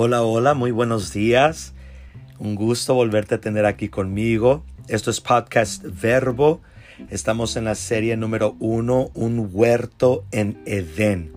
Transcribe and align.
Hola, 0.00 0.22
hola, 0.22 0.54
muy 0.54 0.70
buenos 0.70 1.12
días. 1.12 1.74
Un 2.38 2.54
gusto 2.54 2.94
volverte 2.94 3.34
a 3.34 3.40
tener 3.40 3.66
aquí 3.66 3.88
conmigo. 3.88 4.62
Esto 4.86 5.10
es 5.10 5.20
Podcast 5.20 5.82
Verbo. 5.82 6.60
Estamos 7.10 7.56
en 7.56 7.64
la 7.64 7.74
serie 7.74 8.16
número 8.16 8.54
uno, 8.60 9.10
Un 9.14 9.50
huerto 9.52 10.24
en 10.30 10.62
Edén. 10.66 11.32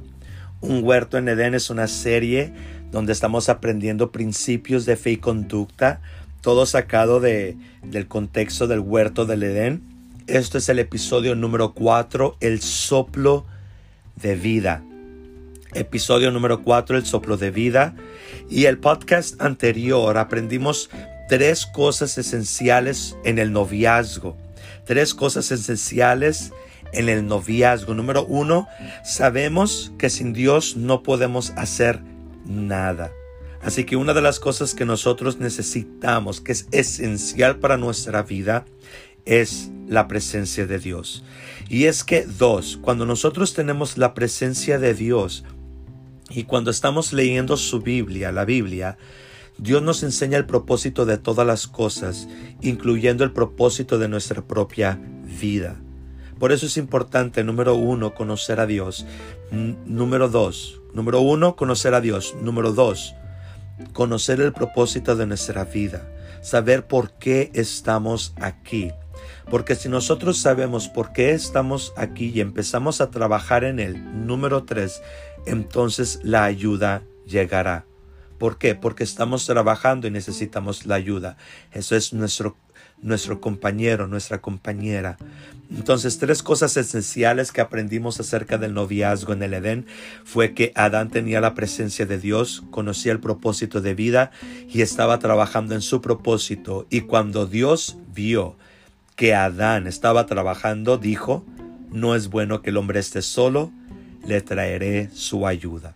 Un 0.62 0.84
huerto 0.84 1.18
en 1.18 1.28
Edén 1.28 1.56
es 1.56 1.72
una 1.72 1.88
serie 1.88 2.54
donde 2.92 3.14
estamos 3.14 3.50
aprendiendo 3.50 4.12
principios 4.12 4.86
de 4.86 4.96
fe 4.96 5.14
y 5.14 5.18
conducta, 5.18 6.00
todo 6.42 6.68
sacado 6.68 7.20
de, 7.20 7.58
del 7.82 8.08
contexto 8.08 8.68
del 8.68 8.82
huerto 8.82 9.26
del 9.26 9.42
Edén. 9.42 9.82
Esto 10.28 10.60
es 10.60 10.70
el 10.70 10.78
episodio 10.78 11.34
número 11.34 11.74
cuatro, 11.74 12.38
El 12.42 12.62
soplo 12.62 13.44
de 14.18 14.36
vida 14.36 14.84
episodio 15.74 16.32
número 16.32 16.62
4, 16.62 16.98
El 16.98 17.06
soplo 17.06 17.38
de 17.38 17.52
vida. 17.52 17.96
Y 18.50 18.66
el 18.66 18.78
podcast 18.78 19.42
anterior 19.42 20.18
aprendimos 20.18 20.90
tres 21.30 21.66
cosas 21.66 22.18
esenciales 22.18 23.16
en 23.24 23.40
el 23.40 23.54
noviazgo. 23.54 24.38
Tres 24.86 25.14
cosas 25.14 25.52
esenciales 25.52 26.52
en 26.94 27.10
el 27.10 27.26
noviazgo. 27.26 27.94
Número 27.94 28.26
uno, 28.26 28.68
sabemos 29.04 29.94
que 29.98 30.10
sin 30.10 30.34
Dios 30.34 30.76
no 30.76 31.04
podemos 31.04 31.52
hacer 31.56 32.02
nada. 32.46 33.12
Así 33.62 33.84
que 33.84 33.96
una 33.96 34.14
de 34.14 34.22
las 34.22 34.40
cosas 34.40 34.74
que 34.74 34.86
nosotros 34.86 35.38
necesitamos, 35.38 36.42
que 36.42 36.52
es 36.52 36.68
esencial 36.72 37.60
para 37.60 37.78
nuestra 37.78 38.24
vida, 38.24 38.66
es 39.26 39.70
la 39.88 40.08
presencia 40.08 40.66
de 40.66 40.80
Dios. 40.80 41.24
Y 41.70 41.86
es 41.86 42.04
que 42.04 42.26
dos, 42.26 42.80
cuando 42.82 43.06
nosotros 43.06 43.54
tenemos 43.54 43.98
la 43.98 44.14
presencia 44.14 44.80
de 44.80 44.94
Dios, 44.94 45.44
y 46.34 46.44
cuando 46.44 46.72
estamos 46.72 47.14
leyendo 47.14 47.58
su 47.58 47.82
Biblia, 47.82 48.32
la 48.32 48.46
Biblia, 48.46 48.98
Dios 49.58 49.82
nos 49.82 50.04
enseña 50.04 50.38
el 50.38 50.46
propósito 50.46 51.06
de 51.06 51.18
todas 51.18 51.46
las 51.46 51.68
cosas, 51.68 52.28
incluyendo 52.62 53.24
el 53.24 53.32
propósito 53.32 54.00
de 54.00 54.08
nuestra 54.08 54.42
propia 54.42 55.00
vida. 55.40 55.76
Por 56.40 56.52
eso 56.52 56.66
es 56.66 56.78
importante, 56.78 57.44
número 57.44 57.76
uno, 57.76 58.16
conocer 58.16 58.60
a 58.60 58.66
Dios. 58.66 59.06
número 59.52 60.30
dos, 60.30 60.82
número 60.94 61.22
uno, 61.22 61.56
conocer 61.56 61.94
a 61.94 62.02
Dios. 62.02 62.36
Número 62.42 62.74
dos, 62.74 63.14
conocer 63.94 64.42
el 64.42 64.52
propósito 64.52 65.16
de 65.16 65.28
nuestra 65.28 65.66
vida. 65.66 66.10
Saber 66.42 66.88
por 66.88 67.12
qué 67.12 67.52
estamos 67.54 68.34
aquí. 68.42 68.92
Porque 69.52 69.76
si 69.76 69.90
nosotros 69.90 70.40
sabemos 70.40 70.88
por 70.88 71.14
qué 71.14 71.32
estamos 71.32 71.94
aquí 71.98 72.32
y 72.34 72.42
empezamos 72.42 73.02
a 73.02 73.12
trabajar 73.12 73.64
en 73.64 73.80
él, 73.80 74.26
número 74.26 74.64
tres, 74.64 75.02
entonces 75.46 76.20
la 76.24 76.44
ayuda 76.44 77.04
llegará. 77.26 77.86
¿Por 78.38 78.58
qué? 78.58 78.74
Porque 78.74 79.04
estamos 79.04 79.46
trabajando 79.46 80.08
y 80.08 80.12
necesitamos 80.12 80.86
la 80.88 80.96
ayuda. 80.96 81.38
Eso 81.72 81.96
es 81.96 82.12
nuestro, 82.12 82.56
nuestro 83.00 83.40
compañero, 83.40 84.08
nuestra 84.08 84.42
compañera. 84.42 85.18
Entonces, 85.70 86.18
tres 86.18 86.42
cosas 86.42 86.76
esenciales 86.76 87.52
que 87.52 87.62
aprendimos 87.62 88.20
acerca 88.20 88.58
del 88.58 88.74
noviazgo 88.74 89.34
en 89.34 89.44
el 89.44 89.54
Edén 89.54 89.86
fue 90.26 90.54
que 90.54 90.72
Adán 90.76 91.10
tenía 91.10 91.40
la 91.40 91.54
presencia 91.54 92.06
de 92.06 92.18
Dios, 92.18 92.64
conocía 92.72 93.12
el 93.12 93.20
propósito 93.20 93.80
de 93.80 93.94
vida 93.94 94.32
y 94.68 94.82
estaba 94.82 95.20
trabajando 95.20 95.76
en 95.76 95.82
su 95.82 96.02
propósito. 96.02 96.88
Y 96.90 97.02
cuando 97.02 97.46
Dios 97.46 97.98
vio 98.14 98.58
que 99.16 99.36
Adán 99.36 99.88
estaba 99.88 100.26
trabajando, 100.26 100.98
dijo, 100.98 101.46
no 101.92 102.16
es 102.16 102.30
bueno 102.30 102.62
que 102.62 102.72
el 102.72 102.78
hombre 102.78 103.00
esté 103.00 103.22
solo, 103.22 103.72
le 104.26 104.42
traeré 104.42 105.10
su 105.14 105.48
ayuda. 105.48 105.96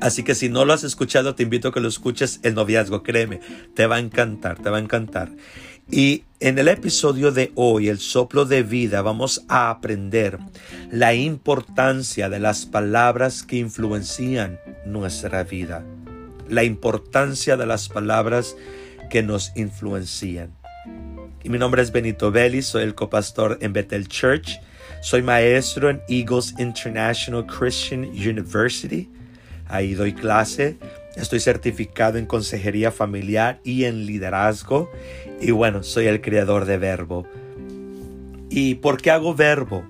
Así 0.00 0.22
que 0.22 0.34
si 0.34 0.48
no 0.48 0.64
lo 0.64 0.72
has 0.72 0.84
escuchado, 0.84 1.34
te 1.34 1.42
invito 1.42 1.68
a 1.68 1.72
que 1.72 1.80
lo 1.80 1.88
escuches 1.88 2.40
el 2.42 2.54
noviazgo, 2.54 3.02
créeme, 3.02 3.40
te 3.74 3.86
va 3.86 3.96
a 3.96 4.00
encantar, 4.00 4.58
te 4.62 4.68
va 4.68 4.76
a 4.76 4.80
encantar. 4.80 5.30
Y 5.90 6.24
en 6.40 6.58
el 6.58 6.68
episodio 6.68 7.30
de 7.30 7.52
hoy, 7.54 7.88
el 7.88 7.98
soplo 7.98 8.44
de 8.44 8.62
vida, 8.62 9.02
vamos 9.02 9.44
a 9.48 9.70
aprender 9.70 10.38
la 10.90 11.14
importancia 11.14 12.28
de 12.28 12.40
las 12.40 12.66
palabras 12.66 13.42
que 13.42 13.56
influencian 13.56 14.58
nuestra 14.84 15.44
vida. 15.44 15.84
La 16.48 16.64
importancia 16.64 17.56
de 17.56 17.66
las 17.66 17.88
palabras 17.88 18.56
que 19.10 19.22
nos 19.22 19.52
influencian. 19.56 20.52
Y 21.42 21.48
mi 21.48 21.58
nombre 21.58 21.82
es 21.82 21.92
Benito 21.92 22.32
Belli, 22.32 22.62
soy 22.62 22.82
el 22.82 22.94
copastor 22.94 23.58
en 23.60 23.72
Bethel 23.72 24.08
Church 24.08 24.60
soy 25.00 25.22
maestro 25.22 25.90
en 25.90 26.02
Eagles 26.08 26.54
International 26.58 27.46
Christian 27.46 28.04
University. 28.04 29.08
Ahí 29.68 29.94
doy 29.94 30.12
clase. 30.12 30.76
Estoy 31.16 31.40
certificado 31.40 32.18
en 32.18 32.26
consejería 32.26 32.90
familiar 32.90 33.60
y 33.64 33.84
en 33.84 34.06
liderazgo. 34.06 34.90
Y 35.40 35.50
bueno, 35.50 35.82
soy 35.82 36.06
el 36.06 36.20
creador 36.20 36.64
de 36.64 36.78
Verbo. 36.78 37.26
¿Y 38.50 38.76
por 38.76 39.00
qué 39.00 39.10
hago 39.10 39.34
Verbo? 39.34 39.84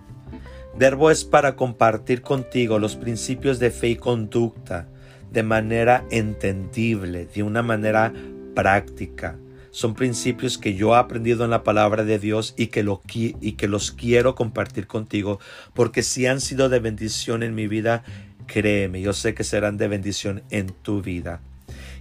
Verbo 0.76 1.10
es 1.10 1.24
para 1.24 1.56
compartir 1.56 2.22
contigo 2.22 2.78
los 2.78 2.96
principios 2.96 3.58
de 3.58 3.70
fe 3.70 3.88
y 3.88 3.96
conducta 3.96 4.88
de 5.30 5.42
manera 5.42 6.04
entendible, 6.10 7.26
de 7.26 7.42
una 7.42 7.62
manera 7.62 8.12
práctica 8.54 9.36
son 9.76 9.92
principios 9.92 10.56
que 10.56 10.74
yo 10.74 10.94
he 10.94 10.98
aprendido 10.98 11.44
en 11.44 11.50
la 11.50 11.62
palabra 11.62 12.02
de 12.02 12.18
Dios 12.18 12.54
y 12.56 12.68
que, 12.68 12.82
lo, 12.82 13.02
y 13.12 13.52
que 13.52 13.68
los 13.68 13.92
quiero 13.92 14.34
compartir 14.34 14.86
contigo, 14.86 15.38
porque 15.74 16.02
si 16.02 16.24
han 16.24 16.40
sido 16.40 16.70
de 16.70 16.78
bendición 16.78 17.42
en 17.42 17.54
mi 17.54 17.66
vida, 17.66 18.02
créeme, 18.46 19.02
yo 19.02 19.12
sé 19.12 19.34
que 19.34 19.44
serán 19.44 19.76
de 19.76 19.86
bendición 19.86 20.42
en 20.48 20.68
tu 20.68 21.02
vida. 21.02 21.42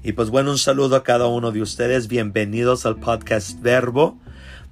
Y 0.04 0.14
pues 0.14 0.30
bueno, 0.30 0.52
un 0.52 0.58
saludo 0.58 0.96
a 0.96 1.04
cada 1.04 1.28
uno 1.28 1.52
de 1.52 1.62
ustedes, 1.62 2.08
bienvenidos 2.08 2.86
al 2.86 2.96
podcast 2.96 3.62
Verbo, 3.62 4.18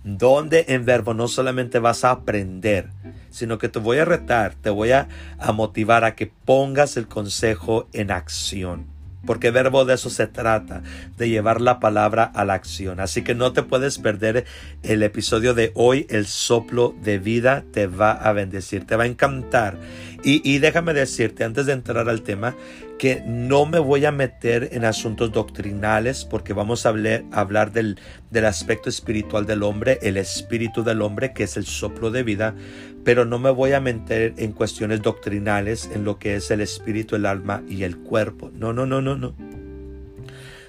donde 0.05 0.63
en 0.69 0.85
Verbo 0.85 1.13
no 1.13 1.27
solamente 1.27 1.79
vas 1.79 2.05
a 2.05 2.11
aprender, 2.11 2.87
sino 3.29 3.57
que 3.57 3.67
te 3.67 3.79
voy 3.79 3.97
a 3.97 4.05
retar, 4.05 4.55
te 4.55 4.69
voy 4.69 4.91
a, 4.91 5.09
a 5.39 5.51
motivar 5.51 6.05
a 6.05 6.15
que 6.15 6.31
pongas 6.45 6.95
el 6.95 7.09
consejo 7.09 7.89
en 7.91 8.11
acción 8.11 8.92
porque 9.25 9.51
verbo 9.51 9.85
de 9.85 9.95
eso 9.95 10.09
se 10.09 10.27
trata, 10.27 10.81
de 11.17 11.29
llevar 11.29 11.61
la 11.61 11.79
palabra 11.79 12.23
a 12.23 12.45
la 12.45 12.53
acción. 12.53 12.99
Así 12.99 13.23
que 13.23 13.35
no 13.35 13.53
te 13.53 13.63
puedes 13.63 13.99
perder 13.99 14.45
el 14.83 15.03
episodio 15.03 15.53
de 15.53 15.71
hoy, 15.75 16.05
el 16.09 16.25
soplo 16.25 16.95
de 17.03 17.19
vida 17.19 17.63
te 17.71 17.87
va 17.87 18.11
a 18.11 18.33
bendecir, 18.33 18.85
te 18.85 18.95
va 18.95 19.03
a 19.03 19.07
encantar. 19.07 19.77
Y, 20.25 20.59
déjame 20.59 20.93
decirte, 20.93 21.43
antes 21.43 21.65
de 21.65 21.73
entrar 21.73 22.07
al 22.07 22.21
tema, 22.21 22.55
que 22.97 23.21
no 23.25 23.65
me 23.65 23.79
voy 23.79 24.05
a 24.05 24.11
meter 24.13 24.69
en 24.71 24.85
asuntos 24.85 25.33
doctrinales 25.33 26.23
porque 26.23 26.53
vamos 26.53 26.85
a 26.85 26.89
hablar, 26.89 27.25
hablar 27.33 27.73
del, 27.73 27.99
del 28.31 28.45
aspecto 28.45 28.87
espiritual 28.87 29.45
del 29.45 29.63
hombre, 29.63 29.99
el 30.01 30.15
espíritu 30.15 30.81
del 30.81 31.01
hombre, 31.01 31.33
que 31.33 31.43
es 31.43 31.57
el 31.57 31.65
soplo 31.65 32.09
de 32.09 32.23
vida, 32.23 32.55
pero 33.03 33.25
no 33.25 33.37
me 33.37 33.49
voy 33.49 33.73
a 33.73 33.81
meter 33.81 34.33
en 34.37 34.53
cuestiones 34.53 35.01
doctrinales 35.01 35.89
en 35.93 36.05
lo 36.05 36.19
que 36.19 36.35
es 36.35 36.49
el 36.51 36.61
espíritu, 36.61 37.17
el 37.17 37.25
alma 37.25 37.61
y 37.67 37.83
el 37.83 37.97
cuerpo. 37.97 38.49
No, 38.53 38.71
no, 38.71 38.85
no, 38.85 39.01
no, 39.01 39.17
no. 39.17 39.35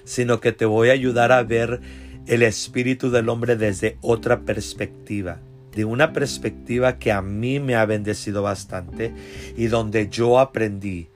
Sino 0.03 0.41
que 0.41 0.51
te 0.51 0.65
voy 0.65 0.89
a 0.89 0.93
ayudar 0.93 1.31
a 1.31 1.43
ver 1.43 1.79
el 2.27 2.43
espíritu 2.43 3.09
del 3.09 3.29
hombre 3.29 3.55
desde 3.55 3.97
otra 4.01 4.41
perspectiva 4.41 5.39
de 5.75 5.85
una 5.85 6.13
perspectiva 6.13 6.97
que 6.97 7.11
a 7.11 7.21
mí 7.21 7.59
me 7.59 7.75
ha 7.75 7.85
bendecido 7.85 8.41
bastante 8.41 9.13
y 9.57 9.67
donde 9.67 10.09
yo 10.09 10.39
aprendí 10.39 11.09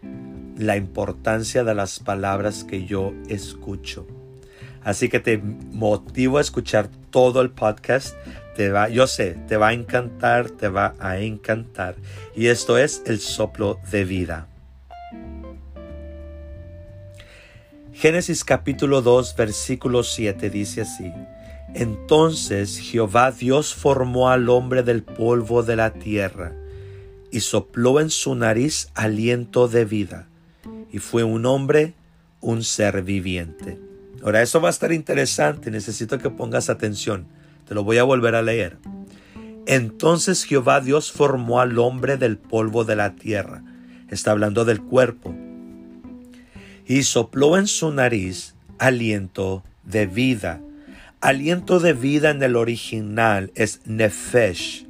la 0.57 0.75
importancia 0.75 1.63
de 1.63 1.73
las 1.73 1.99
palabras 1.99 2.65
que 2.65 2.85
yo 2.85 3.13
escucho. 3.29 4.05
Así 4.83 5.07
que 5.07 5.19
te 5.19 5.37
motivo 5.37 6.37
a 6.37 6.41
escuchar 6.41 6.89
todo 7.09 7.41
el 7.41 7.51
podcast. 7.51 8.15
Te 8.55 8.69
va, 8.69 8.89
yo 8.89 9.07
sé, 9.07 9.37
te 9.47 9.55
va 9.55 9.69
a 9.69 9.73
encantar, 9.73 10.49
te 10.49 10.67
va 10.67 10.95
a 10.99 11.19
encantar. 11.19 11.95
Y 12.35 12.47
esto 12.47 12.77
es 12.77 13.01
el 13.05 13.19
soplo 13.19 13.79
de 13.89 14.03
vida. 14.03 14.47
Génesis 17.93 18.43
capítulo 18.43 19.01
2, 19.01 19.35
versículo 19.35 20.03
7 20.03 20.49
dice 20.49 20.81
así. 20.81 21.11
Entonces 21.73 22.79
Jehová 22.79 23.31
Dios 23.31 23.73
formó 23.73 24.29
al 24.29 24.49
hombre 24.49 24.83
del 24.83 25.03
polvo 25.03 25.63
de 25.63 25.75
la 25.75 25.93
tierra 25.93 26.53
y 27.31 27.41
sopló 27.41 27.99
en 27.99 28.09
su 28.09 28.35
nariz 28.35 28.89
aliento 28.95 29.67
de 29.67 29.85
vida, 29.85 30.27
y 30.91 30.97
fue 30.97 31.23
un 31.23 31.45
hombre, 31.45 31.93
un 32.41 32.63
ser 32.63 33.03
viviente. 33.03 33.79
Ahora, 34.23 34.41
eso 34.41 34.59
va 34.59 34.69
a 34.69 34.71
estar 34.71 34.91
interesante, 34.91 35.71
necesito 35.71 36.17
que 36.17 36.29
pongas 36.29 36.69
atención, 36.69 37.27
te 37.67 37.75
lo 37.75 37.83
voy 37.83 37.97
a 37.99 38.03
volver 38.03 38.35
a 38.35 38.41
leer. 38.41 38.77
Entonces 39.67 40.43
Jehová 40.43 40.81
Dios 40.81 41.11
formó 41.11 41.61
al 41.61 41.77
hombre 41.77 42.17
del 42.17 42.37
polvo 42.37 42.83
de 42.83 42.95
la 42.95 43.15
tierra, 43.15 43.63
está 44.09 44.31
hablando 44.31 44.65
del 44.65 44.81
cuerpo, 44.81 45.35
y 46.87 47.03
sopló 47.03 47.55
en 47.55 47.67
su 47.67 47.91
nariz 47.91 48.55
aliento 48.79 49.63
de 49.83 50.07
vida 50.07 50.59
Aliento 51.21 51.81
de 51.81 51.91
vida 51.91 52.29
en 52.29 52.41
el 52.41 52.55
original 52.55 53.51
es 53.53 53.81
nefesh, 53.83 54.85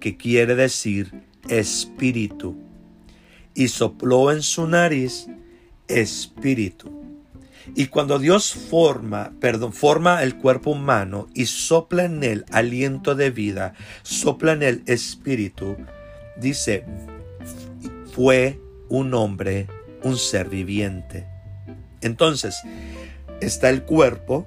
que 0.00 0.16
quiere 0.16 0.54
decir 0.54 1.12
espíritu. 1.50 2.56
Y 3.52 3.68
sopló 3.68 4.32
en 4.32 4.42
su 4.42 4.66
nariz 4.66 5.26
espíritu. 5.86 6.90
Y 7.74 7.88
cuando 7.88 8.18
Dios 8.18 8.54
forma, 8.54 9.32
perdón, 9.38 9.74
forma 9.74 10.22
el 10.22 10.36
cuerpo 10.36 10.70
humano 10.70 11.28
y 11.34 11.44
sopla 11.44 12.04
en 12.04 12.24
él 12.24 12.46
aliento 12.50 13.14
de 13.14 13.30
vida, 13.30 13.74
sopla 14.02 14.52
en 14.52 14.62
él 14.62 14.82
espíritu, 14.86 15.76
dice, 16.38 16.86
fue 18.14 18.58
un 18.88 19.12
hombre, 19.12 19.66
un 20.02 20.16
ser 20.16 20.48
viviente. 20.48 21.26
Entonces, 22.00 22.62
está 23.40 23.68
el 23.68 23.82
cuerpo, 23.82 24.46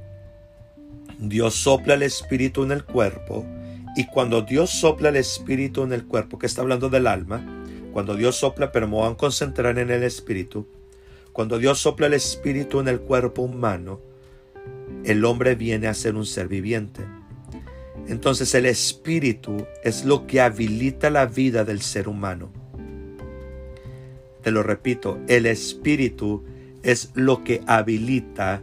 Dios 1.20 1.54
sopla 1.56 1.96
el 1.96 2.04
espíritu 2.04 2.64
en 2.64 2.72
el 2.72 2.86
cuerpo, 2.86 3.46
y 3.98 4.06
cuando 4.08 4.42
Dios 4.42 4.70
sopla 4.70 5.10
el 5.10 5.18
espíritu 5.18 5.84
en 5.84 5.92
el 5.92 6.06
cuerpo, 6.06 6.40
que 6.40 6.46
está 6.46 6.62
hablando 6.62 6.90
del 6.90 7.08
alma, 7.08 7.46
cuando 7.92 8.16
Dios 8.16 8.38
sopla, 8.38 8.72
pero 8.72 8.88
me 8.88 8.98
van 8.98 9.14
a 9.14 9.18
concentrar 9.18 9.78
en 9.80 9.90
el 9.90 10.04
espíritu, 10.04 10.66
cuando 11.34 11.58
Dios 11.60 11.80
sopla 11.80 12.08
el 12.08 12.14
espíritu 12.14 12.80
en 12.80 12.88
el 12.88 13.02
cuerpo 13.02 13.42
humano, 13.42 14.00
el 15.04 15.26
hombre 15.26 15.56
viene 15.56 15.88
a 15.88 15.94
ser 15.94 16.16
un 16.16 16.26
ser 16.26 16.48
viviente. 16.48 17.04
Entonces 18.08 18.56
el 18.56 18.66
espíritu 18.66 19.68
es 19.84 20.06
lo 20.06 20.26
que 20.26 20.40
habilita 20.40 21.10
la 21.10 21.26
vida 21.26 21.66
del 21.66 21.82
ser 21.82 22.08
humano. 22.08 22.50
Te 24.42 24.52
lo 24.52 24.64
repito, 24.64 25.20
el 25.28 25.46
espíritu 25.46 26.46
es 26.82 27.12
lo 27.14 27.44
que 27.44 27.62
habilita 27.68 28.62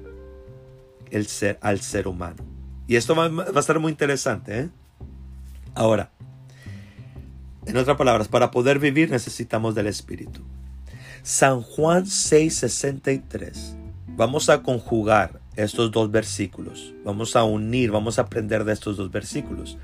el 1.17 1.27
ser, 1.27 1.59
al 1.63 1.81
ser 1.81 2.07
humano. 2.07 2.45
Y 2.87 2.97
esto 2.97 3.17
va, 3.17 3.27
a 3.27 3.61
estar 3.61 3.79
muy 3.81 3.91
interesante. 3.91 4.61
¿eh? 4.61 4.69
Ahora, 5.75 6.11
en 7.67 7.77
otras 7.77 7.97
palabras, 7.97 8.29
para 8.29 8.51
poder 8.51 8.79
vivir 8.79 9.11
necesitamos 9.11 9.75
del 9.75 9.89
espíritu. 9.89 10.43
San 11.23 11.63
Juan 11.63 12.05
6:63. 12.05 13.75
Vamos 14.17 14.49
a 14.49 14.63
conjugar 14.63 15.41
estos 15.57 15.91
dos 15.91 16.11
versículos. 16.11 16.95
Vamos 17.05 17.35
a 17.35 17.43
unir, 17.43 17.91
vamos 17.91 18.19
a 18.19 18.23
aprender 18.23 18.65
de 18.65 18.73
estos 18.73 18.97
dos 18.97 19.11
versículos. 19.11 19.77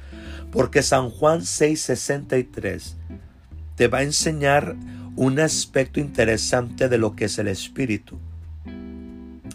Porque 0.52 0.82
San 0.82 1.10
Juan 1.10 1.40
6:63 1.40 2.94
te 3.74 3.88
va 3.88 3.98
a 3.98 4.02
enseñar 4.02 4.76
un 5.16 5.40
aspecto 5.40 5.98
interesante 5.98 6.88
de 6.88 6.98
lo 6.98 7.16
que 7.16 7.24
es 7.24 7.38
el 7.38 7.48
Espíritu. 7.48 8.18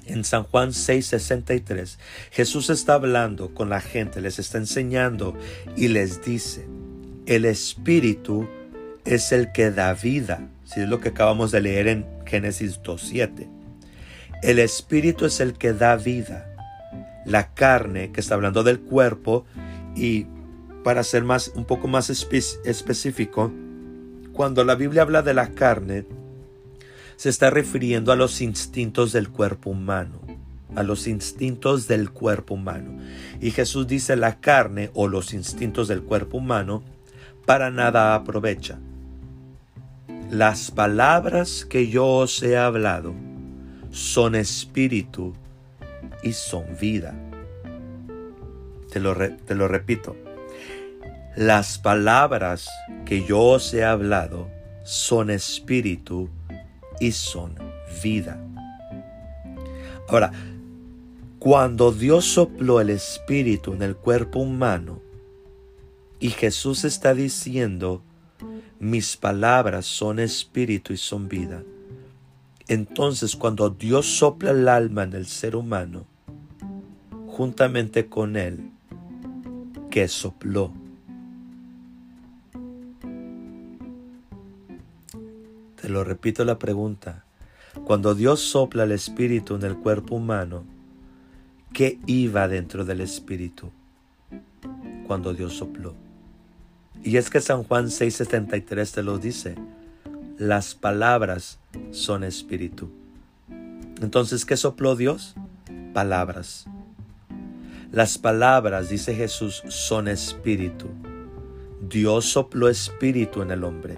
En 0.08 0.24
San 0.24 0.44
Juan 0.44 0.70
6:63, 0.70 1.98
Jesús 2.32 2.70
está 2.70 2.94
hablando 2.94 3.54
con 3.54 3.70
la 3.70 3.82
gente, 3.82 4.22
les 4.22 4.40
está 4.40 4.58
enseñando 4.58 5.36
y 5.76 5.90
les 5.90 6.24
dice, 6.24 6.66
el 7.26 7.44
Espíritu 7.44 8.48
es 9.04 9.34
el 9.34 9.52
que 9.52 9.70
da 9.70 9.94
vida. 9.94 10.50
Si 10.64 10.82
es 10.82 10.90
lo 10.90 11.00
que 11.00 11.10
acabamos 11.10 11.52
de 11.52 11.62
leer 11.62 11.88
en 11.88 12.06
Génesis 12.26 12.82
2.7. 12.82 13.48
El 14.44 14.60
Espíritu 14.60 15.26
es 15.26 15.40
el 15.40 15.54
que 15.54 15.74
da 15.74 15.96
vida. 15.96 16.46
La 17.26 17.54
carne, 17.54 18.12
que 18.12 18.22
está 18.22 18.36
hablando 18.36 18.64
del 18.64 18.80
cuerpo, 18.80 19.46
y 19.96 20.26
para 20.84 21.04
ser 21.04 21.24
más, 21.24 21.52
un 21.56 21.66
poco 21.66 21.88
más 21.88 22.10
específico, 22.10 23.52
cuando 24.32 24.64
la 24.64 24.76
Biblia 24.76 25.02
habla 25.02 25.22
de 25.22 25.34
la 25.34 25.50
carne, 25.50 26.06
se 27.18 27.30
está 27.30 27.50
refiriendo 27.50 28.12
a 28.12 28.16
los 28.16 28.42
instintos 28.42 29.12
del 29.12 29.30
cuerpo 29.30 29.72
humano, 29.72 30.22
a 30.76 30.84
los 30.84 31.08
instintos 31.08 31.88
del 31.88 32.12
cuerpo 32.12 32.54
humano. 32.54 32.98
Y 33.42 33.52
Jesús 33.52 33.88
dice 33.88 34.16
la 34.16 34.40
carne 34.40 34.92
o 34.94 35.08
los 35.08 35.34
instintos 35.34 35.88
del 35.88 36.04
cuerpo 36.04 36.38
humano 36.38 36.84
para 37.46 37.72
nada 37.72 38.14
aprovecha. 38.14 38.80
Las 40.30 40.70
palabras 40.72 41.66
que 41.66 41.90
yo 41.90 42.06
os 42.06 42.44
he 42.44 42.56
hablado 42.56 43.16
son 43.90 44.36
espíritu 44.36 45.34
y 46.22 46.34
son 46.34 46.66
vida. 46.80 47.16
Te 48.92 49.00
lo, 49.00 49.16
te 49.16 49.56
lo 49.56 49.68
repito. 49.68 50.16
Las 51.36 51.80
palabras 51.80 52.70
que 53.06 53.26
yo 53.26 53.40
os 53.40 53.74
he 53.74 53.84
hablado 53.84 54.50
son 54.84 55.30
espíritu 55.30 56.30
y 56.47 56.47
son 57.12 57.56
vida. 58.04 58.40
Ahora, 60.08 60.32
cuando 61.40 61.92
Dios 61.92 62.26
sopló 62.26 62.82
el 62.82 62.90
espíritu 62.90 63.74
en 63.74 63.82
el 63.82 63.96
cuerpo 63.96 64.40
humano 64.40 65.02
y 66.20 66.30
Jesús 66.30 66.84
está 66.84 67.14
diciendo, 67.14 68.02
mis 68.80 69.18
palabras 69.18 69.86
son 69.86 70.20
espíritu 70.20 70.94
y 70.94 70.98
son 70.98 71.28
vida. 71.28 71.64
Entonces 72.68 73.36
cuando 73.36 73.70
Dios 73.70 74.06
sopla 74.06 74.52
el 74.52 74.68
alma 74.68 75.04
en 75.04 75.14
el 75.14 75.26
ser 75.26 75.56
humano, 75.56 76.06
juntamente 77.28 78.08
con 78.08 78.36
él, 78.36 78.72
que 79.90 80.08
sopló 80.08 80.74
Te 85.88 85.94
lo 85.94 86.04
repito 86.04 86.44
la 86.44 86.60
pregunta. 86.60 87.24
Cuando 87.86 88.14
Dios 88.14 88.42
sopla 88.42 88.84
el 88.84 88.92
espíritu 88.92 89.56
en 89.56 89.64
el 89.64 89.78
cuerpo 89.78 90.16
humano, 90.16 90.66
¿qué 91.72 91.98
iba 92.08 92.50
dentro 92.50 92.84
del 92.84 93.00
espíritu 93.00 93.72
cuando 95.08 95.34
Dios 95.34 95.54
sopló? 95.54 95.96
Y 97.06 97.16
es 97.16 97.30
que 97.30 97.40
San 97.40 97.64
Juan 97.64 97.86
6:73 97.86 98.92
te 98.92 99.02
lo 99.02 99.18
dice. 99.18 99.56
Las 100.38 100.76
palabras 100.76 101.58
son 101.92 102.26
espíritu. 102.26 102.90
Entonces, 104.02 104.44
¿qué 104.44 104.58
sopló 104.58 104.98
Dios? 104.98 105.36
Palabras. 105.94 106.66
Las 107.94 108.18
palabras, 108.18 108.90
dice 108.90 109.16
Jesús, 109.16 109.64
son 109.70 110.10
espíritu. 110.10 110.90
Dios 111.80 112.26
sopló 112.26 112.68
espíritu 112.68 113.42
en 113.42 113.52
el 113.52 113.64
hombre. 113.64 113.98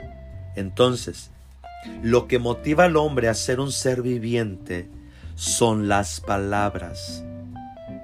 Entonces, 0.55 1.31
lo 2.01 2.27
que 2.27 2.39
motiva 2.39 2.85
al 2.85 2.97
hombre 2.97 3.27
a 3.27 3.33
ser 3.33 3.59
un 3.59 3.71
ser 3.71 4.01
viviente 4.01 4.87
son 5.35 5.87
las 5.87 6.19
palabras. 6.19 7.23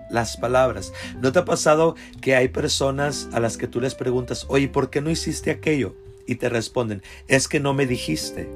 Las 0.09 0.37
palabras. 0.37 0.93
¿No 1.21 1.31
te 1.31 1.39
ha 1.39 1.45
pasado 1.45 1.95
que 2.21 2.35
hay 2.35 2.47
personas 2.47 3.27
a 3.33 3.39
las 3.39 3.57
que 3.57 3.67
tú 3.67 3.81
les 3.81 3.95
preguntas, 3.95 4.45
oye, 4.47 4.67
¿por 4.67 4.89
qué 4.89 5.01
no 5.01 5.09
hiciste 5.09 5.51
aquello? 5.51 5.95
Y 6.27 6.35
te 6.35 6.49
responden, 6.49 7.03
es 7.27 7.47
que 7.47 7.59
no 7.59 7.73
me 7.73 7.85
dijiste. 7.85 8.49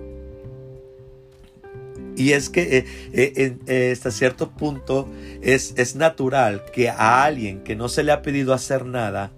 Y 2.16 2.34
es 2.34 2.50
que 2.50 2.80
eh, 2.80 2.86
eh, 3.14 3.58
eh, 3.68 3.92
hasta 3.94 4.12
cierto 4.12 4.52
punto 4.52 5.08
es, 5.42 5.74
es 5.78 5.96
natural 5.96 6.66
que 6.74 6.90
a 6.90 7.24
alguien 7.24 7.64
que 7.64 7.76
no 7.76 7.88
se 7.88 8.04
le 8.04 8.12
ha 8.12 8.22
pedido 8.22 8.54
hacer 8.54 8.86
nada, 8.86 9.32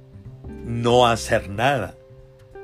no 0.65 1.07
hacer 1.07 1.49
nada. 1.49 1.95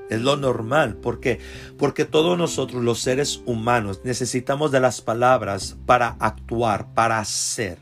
Es 0.09 0.21
lo 0.21 0.37
normal. 0.37 0.95
¿Por 0.95 1.19
qué? 1.19 1.39
Porque 1.77 2.05
todos 2.05 2.37
nosotros, 2.37 2.83
los 2.83 2.99
seres 2.99 3.41
humanos, 3.45 4.01
necesitamos 4.03 4.71
de 4.71 4.79
las 4.79 5.01
palabras 5.01 5.77
para 5.85 6.15
actuar, 6.19 6.93
para 6.93 7.19
hacer. 7.19 7.79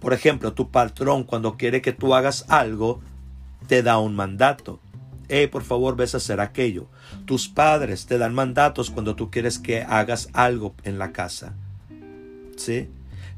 Por 0.00 0.12
ejemplo, 0.12 0.52
tu 0.52 0.70
patrón 0.70 1.24
cuando 1.24 1.56
quiere 1.56 1.80
que 1.80 1.92
tú 1.92 2.14
hagas 2.14 2.44
algo, 2.48 3.00
te 3.66 3.82
da 3.82 3.98
un 3.98 4.16
mandato. 4.16 4.80
Hey, 5.28 5.46
por 5.46 5.62
favor, 5.62 5.94
ves 5.94 6.14
a 6.14 6.16
hacer 6.16 6.40
aquello. 6.40 6.88
Tus 7.24 7.48
padres 7.48 8.06
te 8.06 8.18
dan 8.18 8.34
mandatos 8.34 8.90
cuando 8.90 9.14
tú 9.14 9.30
quieres 9.30 9.60
que 9.60 9.82
hagas 9.82 10.28
algo 10.32 10.74
en 10.82 10.98
la 10.98 11.12
casa. 11.12 11.54
¿Sí? 12.56 12.88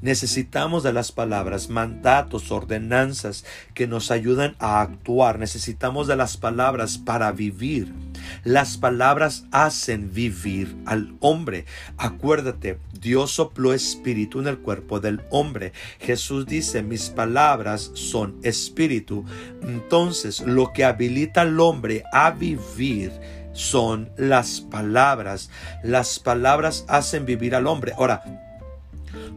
Necesitamos 0.02 0.82
de 0.82 0.92
las 0.92 1.12
palabras, 1.12 1.70
mandatos, 1.70 2.50
ordenanzas 2.50 3.44
que 3.72 3.86
nos 3.86 4.10
ayudan 4.10 4.56
a 4.58 4.80
actuar. 4.80 5.38
Necesitamos 5.38 6.08
de 6.08 6.16
las 6.16 6.36
palabras 6.36 6.98
para 6.98 7.30
vivir. 7.30 7.92
Las 8.42 8.76
palabras 8.76 9.44
hacen 9.52 10.12
vivir 10.12 10.76
al 10.86 11.14
hombre. 11.20 11.66
Acuérdate, 11.98 12.78
Dios 13.00 13.30
sopló 13.30 13.72
espíritu 13.72 14.40
en 14.40 14.48
el 14.48 14.58
cuerpo 14.58 14.98
del 14.98 15.20
hombre. 15.30 15.72
Jesús 16.00 16.46
dice, 16.46 16.82
mis 16.82 17.08
palabras 17.10 17.92
son 17.94 18.40
espíritu. 18.42 19.24
Entonces, 19.62 20.40
lo 20.40 20.72
que 20.72 20.84
habilita 20.84 21.42
al 21.42 21.60
hombre 21.60 22.02
a 22.12 22.32
vivir 22.32 23.12
son 23.52 24.10
las 24.16 24.60
palabras. 24.60 25.50
Las 25.84 26.18
palabras 26.18 26.84
hacen 26.88 27.24
vivir 27.24 27.54
al 27.54 27.66
hombre. 27.66 27.92
Ahora, 27.96 28.22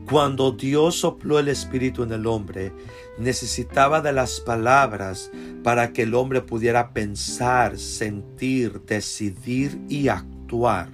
cuando 0.10 0.52
Dios 0.52 1.00
sopló 1.00 1.40
el 1.40 1.48
Espíritu 1.48 2.04
en 2.04 2.12
el 2.12 2.28
hombre, 2.28 2.74
necesitaba 3.18 4.02
de 4.02 4.14
las 4.14 4.40
palabras 4.40 5.32
para 5.64 5.94
que 5.94 6.04
el 6.04 6.14
hombre 6.14 6.42
pudiera 6.42 6.94
pensar, 6.94 7.78
sentir, 7.78 8.82
decidir 8.82 9.80
y 9.90 10.10
actuar. 10.10 10.90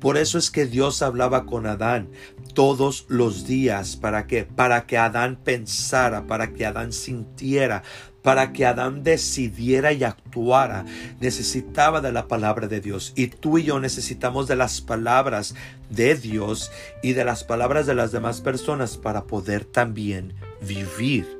Por 0.00 0.16
eso 0.16 0.38
es 0.38 0.50
que 0.50 0.66
Dios 0.66 1.02
hablaba 1.02 1.46
con 1.46 1.66
Adán 1.66 2.08
todos 2.54 3.04
los 3.08 3.46
días. 3.46 3.96
¿Para 3.96 4.26
qué? 4.26 4.44
Para 4.44 4.86
que 4.86 4.98
Adán 4.98 5.38
pensara, 5.42 6.26
para 6.26 6.52
que 6.52 6.66
Adán 6.66 6.92
sintiera, 6.92 7.82
para 8.22 8.52
que 8.52 8.66
Adán 8.66 9.04
decidiera 9.04 9.92
y 9.92 10.04
actuara, 10.04 10.84
necesitaba 11.20 12.00
de 12.00 12.12
la 12.12 12.26
palabra 12.26 12.66
de 12.66 12.80
Dios. 12.80 13.12
Y 13.16 13.28
tú 13.28 13.58
y 13.58 13.64
yo 13.64 13.80
necesitamos 13.80 14.48
de 14.48 14.56
las 14.56 14.80
palabras 14.80 15.54
de 15.90 16.14
Dios 16.14 16.70
y 17.02 17.12
de 17.12 17.24
las 17.24 17.44
palabras 17.44 17.86
de 17.86 17.94
las 17.94 18.12
demás 18.12 18.40
personas 18.40 18.96
para 18.96 19.24
poder 19.24 19.64
también 19.64 20.34
vivir. 20.60 21.38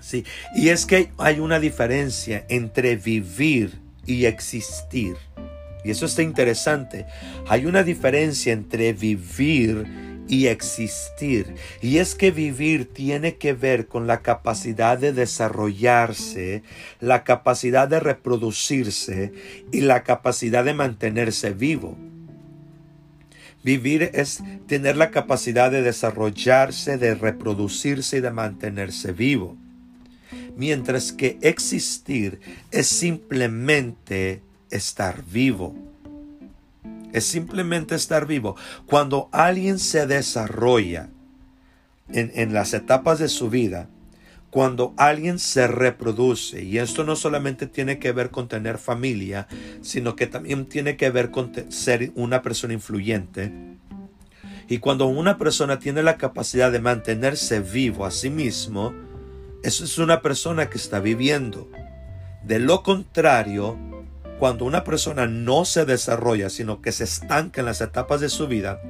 Sí, 0.00 0.24
y 0.54 0.68
es 0.68 0.86
que 0.86 1.10
hay 1.18 1.40
una 1.40 1.58
diferencia 1.58 2.44
entre 2.48 2.96
vivir 2.96 3.80
y 4.06 4.26
existir. 4.26 5.16
Y 5.84 5.90
eso 5.90 6.06
está 6.06 6.22
interesante. 6.22 7.06
Hay 7.48 7.66
una 7.66 7.82
diferencia 7.82 8.52
entre 8.52 8.92
vivir 8.92 10.05
y 10.28 10.46
existir. 10.46 11.54
Y 11.80 11.98
es 11.98 12.14
que 12.14 12.30
vivir 12.30 12.92
tiene 12.92 13.36
que 13.36 13.52
ver 13.52 13.86
con 13.86 14.06
la 14.06 14.22
capacidad 14.22 14.98
de 14.98 15.12
desarrollarse, 15.12 16.62
la 17.00 17.24
capacidad 17.24 17.88
de 17.88 18.00
reproducirse 18.00 19.32
y 19.72 19.80
la 19.82 20.02
capacidad 20.02 20.64
de 20.64 20.74
mantenerse 20.74 21.50
vivo. 21.50 21.96
Vivir 23.62 24.10
es 24.14 24.42
tener 24.68 24.96
la 24.96 25.10
capacidad 25.10 25.70
de 25.70 25.82
desarrollarse, 25.82 26.98
de 26.98 27.14
reproducirse 27.14 28.18
y 28.18 28.20
de 28.20 28.30
mantenerse 28.30 29.12
vivo. 29.12 29.56
Mientras 30.56 31.12
que 31.12 31.38
existir 31.42 32.40
es 32.70 32.86
simplemente 32.86 34.40
estar 34.70 35.24
vivo 35.24 35.85
es 37.16 37.24
simplemente 37.24 37.94
estar 37.94 38.26
vivo. 38.26 38.56
Cuando 38.84 39.30
alguien 39.32 39.78
se 39.78 40.06
desarrolla 40.06 41.08
en, 42.10 42.52
las 42.52 42.74
etapas 42.74 43.18
de 43.18 43.28
su 43.28 43.48
vida, 43.48 43.88
cuando 44.50 44.92
alguien 44.98 45.38
se 45.38 45.66
reproduce, 45.66 46.62
y 46.62 46.76
esto 46.76 47.04
no 47.04 47.16
solamente 47.16 47.66
tiene 47.66 47.98
que 47.98 48.12
ver 48.12 48.30
con 48.30 48.48
tener 48.48 48.76
familia, 48.76 49.48
sino 49.80 50.14
que 50.14 50.26
también 50.26 50.66
tiene 50.66 50.98
que 50.98 51.08
ver 51.08 51.30
con 51.30 51.52
ser 51.72 52.12
una 52.16 52.42
persona 52.42 52.74
influyente, 52.74 53.50
y 54.68 54.78
cuando 54.78 55.06
una 55.06 55.38
persona 55.38 55.78
tiene 55.78 56.02
la 56.02 56.18
capacidad 56.18 56.70
de 56.70 56.80
mantenerse 56.80 57.60
vivo 57.60 58.04
a 58.04 58.10
sí 58.10 58.28
mismo, 58.28 58.92
eso 59.62 59.84
es 59.84 59.96
una 59.96 60.20
persona 60.20 60.68
que 60.68 60.76
está 60.76 61.00
viviendo. 61.00 61.70
De 62.44 62.58
lo 62.58 62.82
contrario, 62.82 63.95
cuando 64.38 64.64
una 64.64 64.84
persona 64.84 65.26
no 65.26 65.64
se 65.64 65.84
desarrolla, 65.84 66.50
sino 66.50 66.82
que 66.82 66.92
se 66.92 67.04
estanca 67.04 67.60
en 67.60 67.66
las 67.66 67.80
etapas 67.80 68.20
de 68.20 68.28
su 68.28 68.46
vida, 68.46 68.80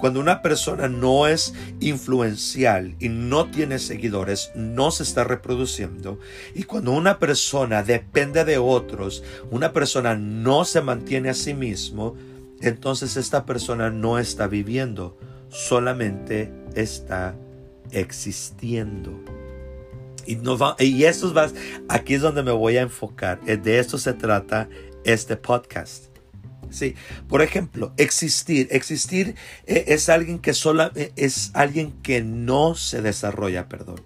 cuando 0.00 0.20
una 0.20 0.42
persona 0.42 0.88
no 0.88 1.26
es 1.26 1.54
influencial 1.80 2.94
y 2.98 3.08
no 3.08 3.50
tiene 3.50 3.78
seguidores, 3.78 4.50
no 4.54 4.90
se 4.90 5.02
está 5.02 5.24
reproduciendo, 5.24 6.18
y 6.54 6.64
cuando 6.64 6.92
una 6.92 7.18
persona 7.18 7.82
depende 7.82 8.44
de 8.44 8.58
otros, 8.58 9.22
una 9.50 9.72
persona 9.72 10.16
no 10.16 10.64
se 10.64 10.82
mantiene 10.82 11.30
a 11.30 11.34
sí 11.34 11.54
mismo, 11.54 12.14
entonces 12.60 13.16
esta 13.16 13.46
persona 13.46 13.90
no 13.90 14.18
está 14.18 14.46
viviendo, 14.46 15.16
solamente 15.48 16.52
está 16.74 17.34
existiendo. 17.90 19.18
Y, 20.26 20.36
no 20.36 20.56
va, 20.56 20.76
y 20.78 21.02
va, 21.02 21.50
aquí 21.88 22.14
es 22.14 22.22
donde 22.22 22.42
me 22.42 22.52
voy 22.52 22.76
a 22.76 22.82
enfocar. 22.82 23.40
De 23.40 23.78
esto 23.78 23.98
se 23.98 24.12
trata 24.12 24.68
este 25.04 25.36
podcast. 25.36 26.10
Sí, 26.70 26.94
por 27.28 27.42
ejemplo, 27.42 27.92
existir. 27.96 28.68
Existir 28.70 29.34
eh, 29.66 29.84
es 29.88 30.08
alguien 30.08 30.38
que 30.38 30.54
sola, 30.54 30.92
eh, 30.94 31.12
es 31.16 31.50
alguien 31.54 31.92
que 32.02 32.22
no 32.22 32.74
se 32.74 33.02
desarrolla, 33.02 33.68
perdón. 33.68 34.00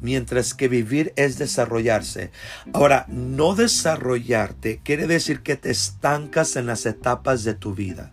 Mientras 0.00 0.54
que 0.54 0.68
vivir 0.68 1.12
es 1.16 1.38
desarrollarse. 1.38 2.30
Ahora, 2.72 3.06
no 3.08 3.54
desarrollarte 3.54 4.80
quiere 4.82 5.06
decir 5.06 5.42
que 5.42 5.56
te 5.56 5.70
estancas 5.70 6.56
en 6.56 6.66
las 6.66 6.86
etapas 6.86 7.44
de 7.44 7.54
tu 7.54 7.74
vida. 7.74 8.12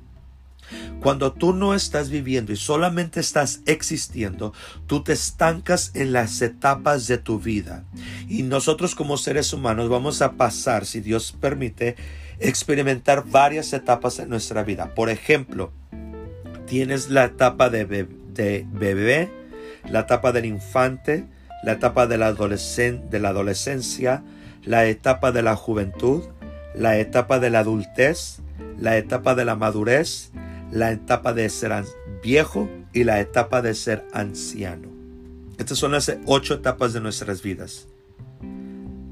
Cuando 1.02 1.34
tú 1.34 1.54
no 1.54 1.74
estás 1.74 2.10
viviendo 2.10 2.52
y 2.52 2.58
solamente 2.58 3.20
estás 3.20 3.62
existiendo, 3.66 4.54
tú 4.88 5.04
te 5.04 5.14
estancas 5.14 5.92
en 5.94 6.12
las 6.14 6.42
etapas 6.42 7.08
de 7.08 7.18
tu 7.18 7.40
vida. 7.40 7.86
Y 8.28 8.44
nosotros 8.44 8.96
como 8.96 9.18
seres 9.18 9.54
humanos 9.54 9.90
vamos 9.90 10.22
a 10.22 10.34
pasar, 10.34 10.86
si 10.86 11.00
Dios 11.00 11.36
permite, 11.40 11.96
experimentar 12.40 13.26
varias 13.26 13.74
etapas 13.74 14.20
en 14.20 14.30
nuestra 14.30 14.64
vida. 14.64 14.94
Por 14.96 15.10
ejemplo, 15.10 15.72
tienes 16.66 17.10
la 17.10 17.26
etapa 17.26 17.70
de, 17.70 17.86
bebé, 17.86 19.32
la 19.90 20.02
etapa 20.02 20.32
del 20.32 20.46
infante, 20.46 21.26
la 21.64 21.74
etapa 21.74 22.08
de 22.08 22.18
la, 22.18 22.28
adolescencia, 22.28 24.24
la 24.64 24.86
etapa 24.86 25.32
de 25.32 25.42
la 25.42 25.56
juventud, 25.56 26.24
la 26.76 26.98
etapa 26.98 27.40
de 27.40 27.50
la 27.50 27.60
adultez, 27.60 28.40
la 28.78 28.98
etapa 28.98 29.36
de 29.36 29.46
la 29.46 29.56
madurez, 29.56 30.32
la 30.72 30.92
etapa 30.92 31.34
de 31.34 31.50
ser 31.50 31.72
viejo 32.22 32.70
y 32.94 33.04
la 33.04 33.20
etapa 33.20 33.62
de 33.62 33.74
ser 33.74 34.06
anciano. 34.14 34.90
Estas 35.58 35.78
son 35.78 35.92
las 35.92 36.16
ocho 36.26 36.56
etapas 36.56 36.94
de 36.94 37.02
nuestras 37.02 37.42
vidas. 37.42 37.88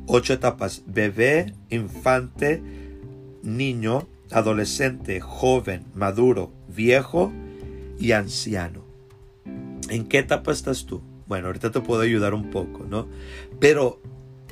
Ocho 0.08 0.34
etapas. 0.34 0.84
Bebé, 0.86 1.54
infante, 1.70 2.62
niño, 3.44 4.08
adolescente, 4.32 5.20
joven, 5.20 5.84
maduro, 5.94 6.52
viejo 6.68 7.32
y 8.00 8.14
anciano. 8.14 8.86
¿En 9.90 10.08
qué 10.08 10.20
etapa 10.20 10.52
estás 10.52 10.86
tú? 10.86 11.02
Bueno, 11.28 11.48
ahorita 11.48 11.72
te 11.72 11.82
puedo 11.82 12.02
ayudar 12.02 12.34
un 12.34 12.50
poco, 12.50 12.86
¿no? 12.90 13.08
Pero 13.60 14.02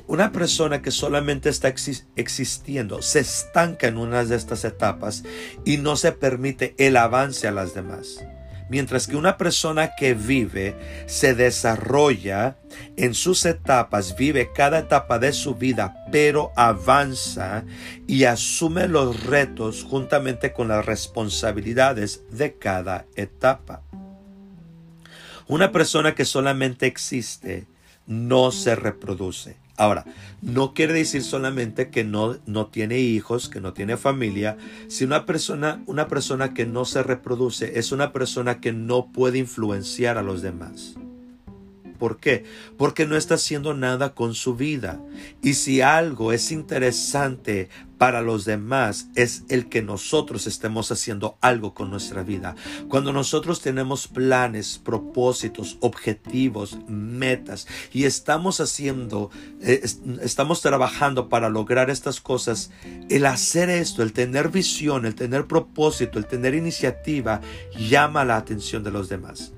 una 0.08 0.30
persona 0.30 0.82
que 0.82 0.90
solamente 0.90 1.48
está 1.48 1.72
existiendo 2.14 3.02
se 3.02 3.20
estanca 3.20 3.88
en 3.88 3.98
una 3.98 4.24
de 4.24 4.36
estas 4.36 4.64
etapas 4.64 5.24
y 5.64 5.78
no 5.78 5.96
se 5.96 6.12
permite 6.12 6.74
el 6.78 6.96
avance 6.96 7.48
a 7.48 7.52
las 7.52 7.74
demás. 7.74 8.24
Mientras 8.68 9.06
que 9.06 9.16
una 9.16 9.36
persona 9.36 9.92
que 9.96 10.14
vive 10.14 10.76
se 11.06 11.34
desarrolla 11.34 12.56
en 12.96 13.14
sus 13.14 13.44
etapas, 13.46 14.16
vive 14.16 14.50
cada 14.52 14.80
etapa 14.80 15.20
de 15.20 15.32
su 15.32 15.54
vida, 15.54 16.04
pero 16.10 16.52
avanza 16.56 17.64
y 18.08 18.24
asume 18.24 18.88
los 18.88 19.24
retos 19.24 19.84
juntamente 19.84 20.52
con 20.52 20.68
las 20.68 20.84
responsabilidades 20.84 22.24
de 22.30 22.54
cada 22.54 23.06
etapa. 23.14 23.82
Una 25.46 25.70
persona 25.70 26.16
que 26.16 26.24
solamente 26.24 26.86
existe 26.86 27.68
no 28.06 28.50
se 28.50 28.74
reproduce. 28.74 29.65
Ahora, 29.76 30.04
no 30.40 30.72
quiere 30.72 30.94
decir 30.94 31.22
solamente 31.22 31.90
que 31.90 32.02
no, 32.02 32.36
no 32.46 32.66
tiene 32.66 32.98
hijos, 32.98 33.48
que 33.48 33.60
no 33.60 33.74
tiene 33.74 33.96
familia. 33.96 34.56
Si 34.88 35.04
una 35.04 35.26
persona, 35.26 35.82
una 35.86 36.08
persona 36.08 36.54
que 36.54 36.66
no 36.66 36.84
se 36.84 37.02
reproduce 37.02 37.78
es 37.78 37.92
una 37.92 38.12
persona 38.12 38.60
que 38.60 38.72
no 38.72 39.12
puede 39.12 39.38
influenciar 39.38 40.16
a 40.16 40.22
los 40.22 40.40
demás. 40.40 40.96
¿Por 41.96 42.18
qué? 42.18 42.44
Porque 42.76 43.06
no 43.06 43.16
está 43.16 43.34
haciendo 43.34 43.74
nada 43.74 44.14
con 44.14 44.34
su 44.34 44.54
vida. 44.54 45.00
Y 45.42 45.54
si 45.54 45.80
algo 45.80 46.32
es 46.32 46.52
interesante 46.52 47.68
para 47.98 48.20
los 48.20 48.44
demás, 48.44 49.08
es 49.14 49.44
el 49.48 49.68
que 49.68 49.82
nosotros 49.82 50.46
estemos 50.46 50.92
haciendo 50.92 51.38
algo 51.40 51.72
con 51.72 51.90
nuestra 51.90 52.22
vida. 52.22 52.54
Cuando 52.88 53.12
nosotros 53.12 53.60
tenemos 53.60 54.06
planes, 54.06 54.78
propósitos, 54.78 55.78
objetivos, 55.80 56.78
metas 56.88 57.66
y 57.92 58.04
estamos 58.04 58.60
haciendo, 58.60 59.30
eh, 59.62 59.82
estamos 60.22 60.60
trabajando 60.60 61.28
para 61.28 61.48
lograr 61.48 61.88
estas 61.90 62.20
cosas, 62.20 62.70
el 63.08 63.24
hacer 63.24 63.70
esto, 63.70 64.02
el 64.02 64.12
tener 64.12 64.50
visión, 64.50 65.06
el 65.06 65.14
tener 65.14 65.46
propósito, 65.46 66.18
el 66.18 66.26
tener 66.26 66.54
iniciativa, 66.54 67.40
llama 67.78 68.24
la 68.24 68.36
atención 68.36 68.84
de 68.84 68.90
los 68.90 69.08
demás. 69.08 69.52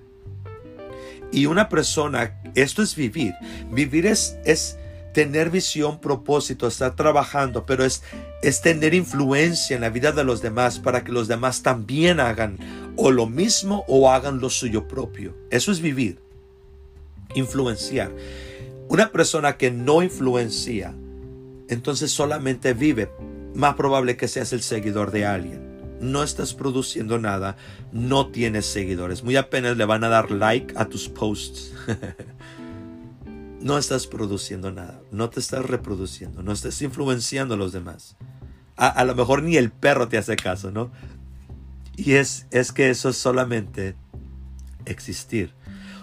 Y 1.32 1.46
una 1.46 1.68
persona, 1.68 2.40
esto 2.54 2.82
es 2.82 2.94
vivir. 2.94 3.34
Vivir 3.70 4.06
es, 4.06 4.38
es 4.44 4.78
tener 5.12 5.50
visión, 5.50 6.00
propósito, 6.00 6.66
estar 6.66 6.94
trabajando, 6.96 7.66
pero 7.66 7.84
es, 7.84 8.02
es 8.42 8.60
tener 8.60 8.94
influencia 8.94 9.74
en 9.74 9.82
la 9.82 9.90
vida 9.90 10.12
de 10.12 10.24
los 10.24 10.42
demás 10.42 10.78
para 10.78 11.04
que 11.04 11.12
los 11.12 11.28
demás 11.28 11.62
también 11.62 12.20
hagan 12.20 12.58
o 12.96 13.10
lo 13.10 13.26
mismo 13.26 13.84
o 13.88 14.10
hagan 14.10 14.40
lo 14.40 14.50
suyo 14.50 14.88
propio. 14.88 15.34
Eso 15.50 15.70
es 15.70 15.80
vivir, 15.80 16.18
influenciar. 17.34 18.10
Una 18.88 19.12
persona 19.12 19.56
que 19.56 19.70
no 19.70 20.02
influencia, 20.02 20.94
entonces 21.68 22.10
solamente 22.10 22.72
vive. 22.72 23.10
Más 23.54 23.74
probable 23.74 24.16
que 24.16 24.28
seas 24.28 24.52
el 24.52 24.62
seguidor 24.62 25.10
de 25.10 25.26
alguien 25.26 25.67
no 26.00 26.22
estás 26.22 26.54
produciendo 26.54 27.18
nada, 27.18 27.56
no 27.92 28.28
tienes 28.28 28.66
seguidores. 28.66 29.22
Muy 29.22 29.36
apenas 29.36 29.76
le 29.76 29.84
van 29.84 30.04
a 30.04 30.08
dar 30.08 30.30
like 30.30 30.74
a 30.76 30.86
tus 30.86 31.08
posts. 31.08 31.72
no 33.60 33.78
estás 33.78 34.06
produciendo 34.06 34.70
nada, 34.70 35.00
no 35.10 35.30
te 35.30 35.40
estás 35.40 35.64
reproduciendo, 35.64 36.42
no 36.42 36.52
estás 36.52 36.80
influenciando 36.82 37.54
a 37.54 37.56
los 37.56 37.72
demás. 37.72 38.16
A, 38.76 39.04
lo 39.04 39.16
mejor 39.16 39.42
ni 39.42 39.56
el 39.56 39.72
perro 39.72 40.06
te 40.06 40.18
hace 40.18 40.36
caso, 40.36 40.70
¿no? 40.70 40.92
Y 41.96 42.12
es, 42.12 42.46
es 42.52 42.70
que 42.70 42.90
eso 42.90 43.08
es 43.08 43.16
solamente 43.16 43.96
existir. 44.84 45.52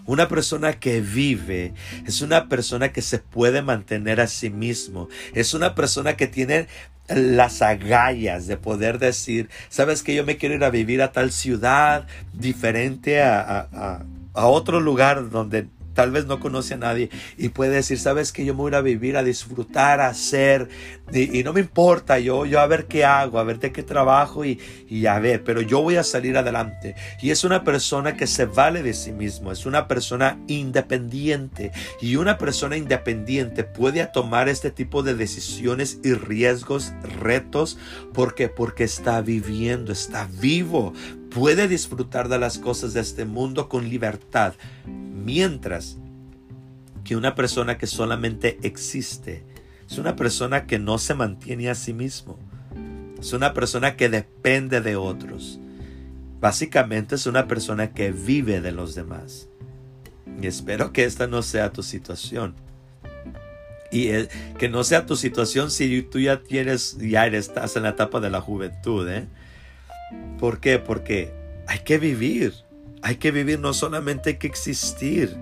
Una 0.05 0.27
persona 0.27 0.73
que 0.73 0.99
vive 0.99 1.73
es 2.05 2.21
una 2.21 2.49
persona 2.49 2.91
que 2.91 3.01
se 3.01 3.19
puede 3.19 3.61
mantener 3.61 4.19
a 4.19 4.27
sí 4.27 4.49
mismo. 4.49 5.07
Es 5.33 5.53
una 5.53 5.73
persona 5.73 6.17
que 6.17 6.27
tiene 6.27 6.67
las 7.07 7.61
agallas 7.61 8.47
de 8.47 8.57
poder 8.57 8.99
decir, 8.99 9.49
sabes 9.69 10.03
que 10.03 10.15
yo 10.15 10.25
me 10.25 10.37
quiero 10.37 10.55
ir 10.55 10.63
a 10.63 10.69
vivir 10.69 11.01
a 11.01 11.11
tal 11.11 11.31
ciudad 11.31 12.07
diferente 12.33 13.21
a, 13.21 13.67
a, 13.71 14.05
a 14.33 14.47
otro 14.47 14.79
lugar 14.79 15.29
donde 15.29 15.67
tal 15.95 16.11
vez 16.11 16.27
no 16.27 16.39
conoce 16.39 16.75
a 16.75 16.77
nadie 16.77 17.09
y 17.37 17.49
puede 17.49 17.71
decir, 17.71 17.97
sabes 17.97 18.31
que 18.31 18.45
yo 18.45 18.53
me 18.53 18.61
voy 18.61 18.75
a 18.75 18.81
vivir, 18.81 19.17
a 19.17 19.23
disfrutar, 19.23 20.01
a 20.01 20.09
hacer, 20.09 20.69
y, 21.11 21.43
no 21.43 21.53
me 21.53 21.61
importa, 21.61 22.19
yo, 22.19 22.45
yo 22.45 22.59
a 22.59 22.67
ver 22.67 22.85
qué 22.85 23.05
hago, 23.05 23.39
a 23.39 23.43
ver 23.43 23.59
de 23.59 23.71
qué 23.71 23.83
trabajo 23.83 24.45
y, 24.45 24.59
y 24.87 25.05
a 25.07 25.17
ver, 25.19 25.43
pero 25.43 25.61
yo 25.61 25.81
voy 25.81 25.95
a 25.95 26.03
salir 26.03 26.37
adelante. 26.37 26.95
Y 27.21 27.31
es 27.31 27.43
una 27.43 27.63
persona 27.63 28.17
que 28.17 28.27
se 28.27 28.45
vale 28.45 28.83
de 28.83 28.93
sí 28.93 29.11
mismo, 29.11 29.51
es 29.51 29.65
una 29.65 29.87
persona 29.87 30.37
independiente 30.47 31.71
y 32.01 32.17
una 32.17 32.37
persona 32.37 32.77
independiente 32.77 33.63
puede 33.63 34.05
tomar 34.07 34.49
este 34.49 34.71
tipo 34.71 35.03
de 35.03 35.15
decisiones 35.15 35.99
y 36.03 36.13
riesgos, 36.13 36.93
retos, 37.21 37.77
porque 38.13 38.49
porque 38.49 38.83
está 38.83 39.21
viviendo, 39.21 39.91
está 39.91 40.27
vivo, 40.39 40.93
puede 41.35 41.67
disfrutar 41.67 42.29
de 42.29 42.39
las 42.39 42.57
cosas 42.57 42.93
de 42.93 43.01
este 43.01 43.25
mundo 43.25 43.67
con 43.67 43.89
libertad 43.89 44.53
Mientras 44.87 45.97
que 47.03 47.15
una 47.15 47.35
persona 47.35 47.77
que 47.77 47.87
solamente 47.87 48.57
existe 48.61 49.43
es 49.89 49.97
una 49.97 50.15
persona 50.15 50.65
que 50.65 50.79
no 50.79 50.97
se 50.97 51.13
mantiene 51.13 51.69
a 51.69 51.75
sí 51.75 51.93
mismo. 51.93 52.37
Es 53.19 53.33
una 53.33 53.53
persona 53.53 53.95
que 53.95 54.07
depende 54.07 54.81
de 54.81 54.95
otros. 54.95 55.59
Básicamente 56.39 57.15
es 57.15 57.25
una 57.25 57.47
persona 57.47 57.91
que 57.91 58.11
vive 58.11 58.61
de 58.61 58.71
los 58.71 58.93
demás. 58.93 59.49
Y 60.41 60.47
espero 60.47 60.93
que 60.93 61.05
esta 61.05 61.25
no 61.25 61.41
sea 61.41 61.71
tu 61.71 61.81
situación. 61.81 62.53
Y 63.91 64.09
que 64.57 64.69
no 64.69 64.83
sea 64.83 65.05
tu 65.05 65.15
situación 65.15 65.71
si 65.71 66.03
tú 66.03 66.19
ya 66.19 66.43
tienes, 66.43 66.97
ya 66.99 67.25
estás 67.27 67.75
en 67.75 67.83
la 67.83 67.89
etapa 67.89 68.19
de 68.19 68.29
la 68.29 68.41
juventud. 68.41 69.07
¿eh? 69.09 69.27
¿Por 70.39 70.59
qué? 70.59 70.79
Porque 70.79 71.33
hay 71.67 71.79
que 71.79 71.97
vivir. 71.97 72.53
Hay 73.01 73.17
que 73.17 73.31
vivir, 73.31 73.59
no 73.59 73.73
solamente 73.73 74.31
hay 74.31 74.35
que 74.37 74.47
existir. 74.47 75.37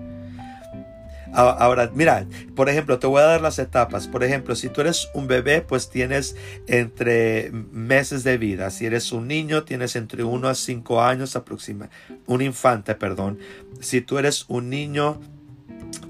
Ahora, 1.32 1.90
mira, 1.92 2.26
por 2.54 2.68
ejemplo, 2.68 3.00
te 3.00 3.08
voy 3.08 3.20
a 3.20 3.24
dar 3.24 3.40
las 3.40 3.58
etapas. 3.58 4.06
Por 4.06 4.22
ejemplo, 4.22 4.54
si 4.54 4.68
tú 4.68 4.82
eres 4.82 5.08
un 5.14 5.26
bebé, 5.26 5.62
pues 5.62 5.90
tienes 5.90 6.36
entre 6.68 7.50
meses 7.50 8.22
de 8.22 8.38
vida. 8.38 8.70
Si 8.70 8.86
eres 8.86 9.10
un 9.10 9.26
niño, 9.26 9.64
tienes 9.64 9.96
entre 9.96 10.22
1 10.22 10.48
a 10.48 10.54
5 10.54 11.02
años 11.02 11.34
aproximadamente. 11.34 11.96
Un 12.26 12.40
infante, 12.40 12.94
perdón. 12.94 13.40
Si 13.80 14.00
tú 14.00 14.18
eres 14.18 14.44
un 14.46 14.70
niño, 14.70 15.20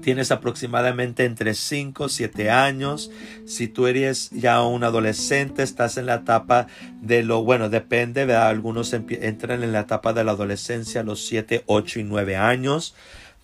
tienes 0.01 0.31
aproximadamente 0.31 1.25
entre 1.25 1.53
5 1.53 2.05
y 2.05 2.09
7 2.09 2.49
años. 2.49 3.11
Si 3.45 3.67
tú 3.67 3.87
eres 3.87 4.29
ya 4.31 4.61
un 4.63 4.83
adolescente, 4.83 5.63
estás 5.63 5.97
en 5.97 6.05
la 6.05 6.15
etapa 6.15 6.67
de 7.01 7.23
lo, 7.23 7.43
bueno, 7.43 7.69
depende, 7.69 8.25
¿verdad? 8.25 8.49
algunos 8.49 8.93
entran 8.93 9.63
en 9.63 9.71
la 9.71 9.81
etapa 9.81 10.13
de 10.13 10.23
la 10.23 10.31
adolescencia 10.31 11.01
a 11.01 11.03
los 11.03 11.25
7, 11.25 11.63
8 11.65 11.99
y 11.99 12.03
9 12.03 12.35
años 12.35 12.95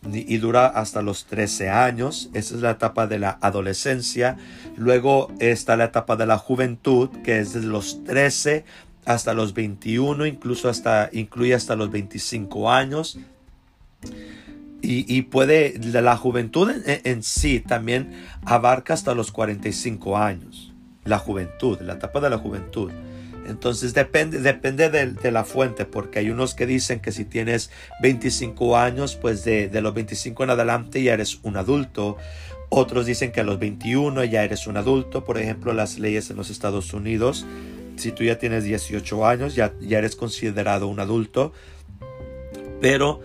y 0.09 0.37
dura 0.37 0.65
hasta 0.67 1.01
los 1.01 1.25
13 1.25 1.69
años. 1.69 2.29
Esa 2.33 2.55
es 2.55 2.61
la 2.61 2.71
etapa 2.71 3.07
de 3.07 3.19
la 3.19 3.37
adolescencia. 3.41 4.37
Luego 4.75 5.31
está 5.39 5.75
la 5.77 5.85
etapa 5.85 6.15
de 6.15 6.25
la 6.25 6.37
juventud, 6.37 7.09
que 7.23 7.39
es 7.39 7.53
de 7.53 7.61
los 7.61 8.03
13 8.03 8.65
hasta 9.05 9.33
los 9.33 9.53
21, 9.53 10.25
incluso 10.25 10.69
hasta, 10.69 11.09
incluye 11.11 11.53
hasta 11.53 11.75
los 11.75 11.91
25 11.91 12.71
años. 12.71 13.19
Y, 14.93 15.21
puede, 15.21 15.79
la 15.79 16.17
juventud 16.17 16.69
en, 16.85 17.23
sí 17.23 17.61
también 17.61 18.11
abarca 18.43 18.93
hasta 18.93 19.15
los 19.15 19.31
45 19.31 20.17
años. 20.17 20.73
La 21.05 21.17
juventud, 21.17 21.79
la 21.79 21.93
etapa 21.93 22.19
de 22.19 22.29
la 22.29 22.37
juventud. 22.37 22.91
Entonces 23.47 23.93
depende, 23.93 24.39
depende 24.39 24.89
de, 24.89 25.31
la 25.31 25.45
fuente, 25.45 25.85
porque 25.85 26.19
hay 26.19 26.29
unos 26.29 26.55
que 26.55 26.65
dicen 26.65 26.99
que 26.99 27.13
si 27.13 27.23
tienes 27.23 27.71
25 28.01 28.77
años, 28.77 29.15
pues 29.15 29.45
de, 29.45 29.69
de, 29.69 29.81
los 29.81 29.93
25 29.93 30.43
en 30.43 30.49
adelante 30.49 31.01
ya 31.01 31.13
eres 31.13 31.39
un 31.43 31.55
adulto. 31.55 32.17
Otros 32.67 33.05
dicen 33.05 33.31
que 33.31 33.39
a 33.39 33.43
los 33.45 33.59
21 33.59 34.25
ya 34.25 34.43
eres 34.43 34.67
un 34.67 34.75
adulto. 34.75 35.23
Por 35.23 35.37
ejemplo, 35.37 35.73
las 35.73 35.99
leyes 35.99 36.29
en 36.29 36.35
los 36.35 36.49
Estados 36.49 36.93
Unidos, 36.93 37.45
si 37.95 38.11
tú 38.11 38.25
ya 38.25 38.37
tienes 38.39 38.65
18 38.65 39.25
años, 39.25 39.55
ya, 39.55 39.73
ya 39.79 39.99
eres 39.99 40.17
considerado 40.17 40.87
un 40.87 40.99
adulto. 40.99 41.53
Pero 42.81 43.21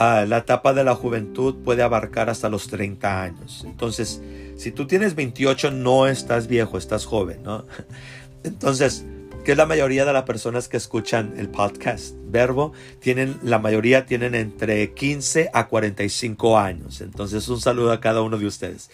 Ah, 0.00 0.24
la 0.28 0.38
etapa 0.38 0.74
de 0.74 0.84
la 0.84 0.94
juventud 0.94 1.56
puede 1.64 1.82
abarcar 1.82 2.30
hasta 2.30 2.48
los 2.48 2.68
30 2.68 3.20
años. 3.20 3.64
Entonces, 3.66 4.22
si 4.56 4.70
tú 4.70 4.86
tienes 4.86 5.16
28, 5.16 5.72
no 5.72 6.06
estás 6.06 6.46
viejo, 6.46 6.78
estás 6.78 7.04
joven, 7.04 7.42
¿no? 7.42 7.66
Entonces, 8.44 9.04
que 9.44 9.56
la 9.56 9.66
mayoría 9.66 10.04
de 10.04 10.12
las 10.12 10.22
personas 10.22 10.68
que 10.68 10.76
escuchan 10.76 11.34
el 11.36 11.48
podcast 11.48 12.14
Verbo 12.28 12.72
tienen, 13.00 13.38
la 13.42 13.58
mayoría 13.58 14.06
tienen 14.06 14.36
entre 14.36 14.94
15 14.94 15.50
a 15.52 15.66
45 15.66 16.56
años. 16.56 17.00
Entonces, 17.00 17.48
un 17.48 17.60
saludo 17.60 17.90
a 17.90 17.98
cada 17.98 18.22
uno 18.22 18.38
de 18.38 18.46
ustedes. 18.46 18.92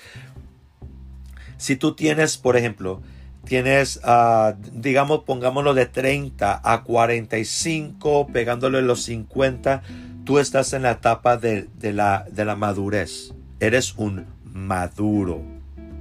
Si 1.59 1.77
tú 1.77 1.95
tienes, 1.95 2.39
por 2.39 2.57
ejemplo, 2.57 3.03
tienes, 3.45 4.01
uh, 4.07 4.55
digamos, 4.73 5.25
pongámoslo 5.25 5.75
de 5.75 5.85
30 5.85 6.63
a 6.65 6.83
45, 6.83 8.29
pegándole 8.29 8.81
los 8.81 9.03
50, 9.03 9.83
tú 10.25 10.39
estás 10.39 10.73
en 10.73 10.83
la 10.83 10.93
etapa 10.93 11.37
de, 11.37 11.69
la, 11.81 12.27
de 12.31 12.45
la 12.45 12.57
madurez. 12.57 13.35
Eres 13.61 13.95
un 13.97 14.27
maduro. 14.45 15.43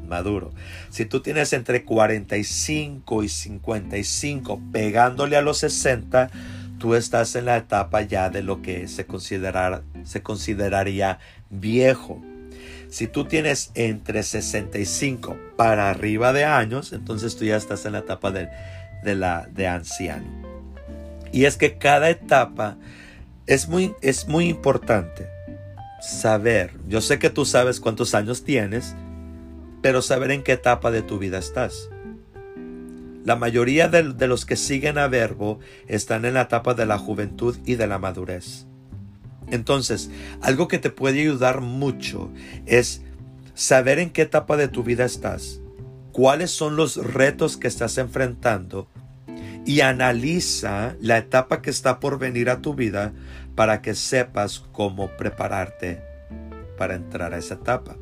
Maduro. 0.08 0.52
Si 0.90 1.06
tú 1.06 1.22
tienes 1.22 1.54
entre 1.54 1.86
45 1.86 3.24
y 3.24 3.30
55 3.30 4.62
pegándole 4.72 5.38
a 5.38 5.42
los 5.42 5.60
60, 5.60 6.30
tú 6.78 6.96
estás 6.96 7.36
en 7.36 7.46
la 7.46 7.58
etapa 7.58 8.02
ya 8.02 8.30
de 8.30 8.44
lo 8.44 8.62
que 8.62 8.88
se, 8.88 9.08
se 10.04 10.24
consideraría 10.24 11.20
viejo. 11.50 12.22
Si 12.90 13.08
tú 13.08 13.26
tienes 13.26 13.72
entre 13.74 14.22
65 14.22 15.36
para 15.56 15.90
arriba 15.90 16.32
de 16.32 16.46
años, 16.46 16.94
entonces 16.94 17.36
tú 17.36 17.46
ya 17.46 17.56
estás 17.56 17.86
en 17.86 17.94
la 17.94 18.00
etapa 18.00 18.32
de, 18.32 18.50
de 19.04 19.16
la, 19.16 19.48
de 19.52 19.68
anciano. 19.68 20.28
Y 21.32 21.46
es 21.46 21.58
que 21.58 21.80
cada 21.80 22.12
etapa 22.12 22.78
es 23.45 23.67
muy, 23.67 23.95
es 24.01 24.27
muy 24.27 24.47
importante 24.47 25.27
saber, 26.01 26.71
yo 26.88 27.01
sé 27.01 27.19
que 27.19 27.29
tú 27.29 27.45
sabes 27.45 27.79
cuántos 27.79 28.13
años 28.13 28.43
tienes, 28.43 28.95
pero 29.82 30.01
saber 30.01 30.32
en 30.32 30.43
qué 30.43 30.53
etapa 30.53 30.91
de 30.91 31.01
tu 31.01 31.19
vida 31.19 31.38
estás. 31.38 31.89
La 33.25 33.36
mayoría 33.36 33.88
de, 33.88 34.13
de, 34.13 34.27
los 34.27 34.45
que 34.45 34.58
siguen 34.58 34.97
a 34.97 35.08
Verbo 35.08 35.60
están 35.88 36.25
en 36.25 36.34
la 36.34 36.41
etapa 36.41 36.73
de 36.73 36.86
la 36.86 36.97
juventud 36.97 37.58
y 37.65 37.75
de 37.75 37.88
la 37.88 37.97
madurez. 37.97 38.65
Entonces, 39.47 40.10
algo 40.41 40.67
que 40.67 40.79
te 40.79 40.89
puede 40.89 41.21
ayudar 41.21 41.62
mucho 41.62 42.32
es 42.65 43.01
saber 43.53 43.99
en 43.99 44.10
qué 44.10 44.23
etapa 44.23 44.58
de 44.58 44.67
tu 44.67 44.84
vida 44.84 45.06
estás, 45.06 45.62
cuáles 46.12 46.51
son 46.51 46.75
los 46.75 46.97
retos 46.97 47.56
que 47.56 47.67
estás 47.67 47.97
enfrentando 47.97 48.88
y 49.65 49.82
analiza 49.82 50.95
la 50.99 51.17
etapa 51.17 51.62
que 51.62 51.69
está 51.69 51.99
por 51.99 52.19
venir 52.19 52.49
a 52.49 52.62
tu 52.62 52.73
vida 52.73 53.13
para 53.56 53.82
que 53.82 53.95
sepas 53.95 54.63
cómo 54.71 55.10
prepararte 55.17 56.02
para 56.78 56.95
entrar 56.95 57.34
a 57.34 57.38
esa 57.38 57.56
etapa. 57.56 57.95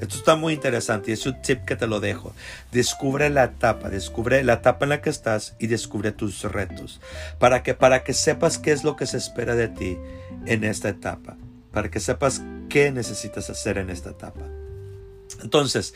Esto 0.00 0.16
está 0.16 0.36
muy 0.36 0.54
interesante 0.54 1.10
y 1.10 1.14
es 1.14 1.24
un 1.26 1.40
tip 1.40 1.64
que 1.64 1.76
te 1.76 1.86
lo 1.86 2.00
dejo. 2.00 2.34
Descubre 2.72 3.30
la 3.30 3.44
etapa, 3.44 3.88
descubre 3.90 4.42
la 4.42 4.54
etapa 4.54 4.84
en 4.84 4.90
la 4.90 5.00
que 5.00 5.10
estás 5.10 5.54
y 5.58 5.68
descubre 5.68 6.12
tus 6.12 6.42
retos. 6.42 7.00
Para 7.38 7.62
que, 7.62 7.74
para 7.74 8.02
que 8.02 8.12
sepas 8.12 8.58
qué 8.58 8.72
es 8.72 8.84
lo 8.84 8.96
que 8.96 9.06
se 9.06 9.18
espera 9.18 9.54
de 9.54 9.68
ti 9.68 9.96
en 10.46 10.64
esta 10.64 10.88
etapa. 10.88 11.36
Para 11.72 11.90
que 11.90 12.00
sepas 12.00 12.42
qué 12.68 12.90
necesitas 12.90 13.50
hacer 13.50 13.78
en 13.78 13.88
esta 13.88 14.10
etapa. 14.10 14.42
Entonces, 15.42 15.94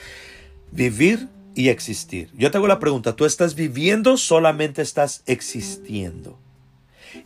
vivir 0.71 1.29
y 1.59 1.71
existir. 1.71 2.31
Yo 2.35 2.53
te 2.53 2.57
hago 2.57 2.69
la 2.69 2.79
pregunta, 2.79 3.17
¿tú 3.17 3.25
estás 3.25 3.57
viviendo 3.57 4.17
solamente 4.17 4.81
estás 4.81 5.25
existiendo? 5.27 6.39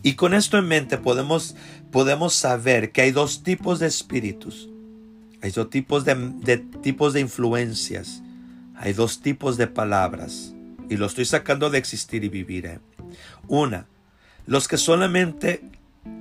Y 0.02 0.14
con 0.14 0.32
esto 0.32 0.56
en 0.56 0.68
mente 0.68 0.96
podemos, 0.96 1.54
podemos 1.90 2.32
saber 2.32 2.92
que 2.92 3.02
hay 3.02 3.10
dos 3.10 3.42
tipos 3.42 3.78
de 3.78 3.88
espíritus. 3.88 4.70
Hay 5.42 5.50
dos 5.50 5.68
tipos 5.68 6.06
de, 6.06 6.64
tipos 6.82 7.12
de 7.12 7.20
influencias. 7.20 8.22
Hay 8.74 8.94
dos 8.94 9.20
tipos 9.20 9.58
de 9.58 9.66
palabras. 9.66 10.54
Y 10.88 10.96
lo 10.96 11.04
estoy 11.04 11.26
sacando 11.26 11.68
de 11.68 11.76
existir 11.76 12.24
y 12.24 12.30
vivir. 12.30 12.64
¿eh? 12.64 12.78
Una, 13.48 13.86
los 14.46 14.66
que 14.66 14.78
solamente 14.78 15.60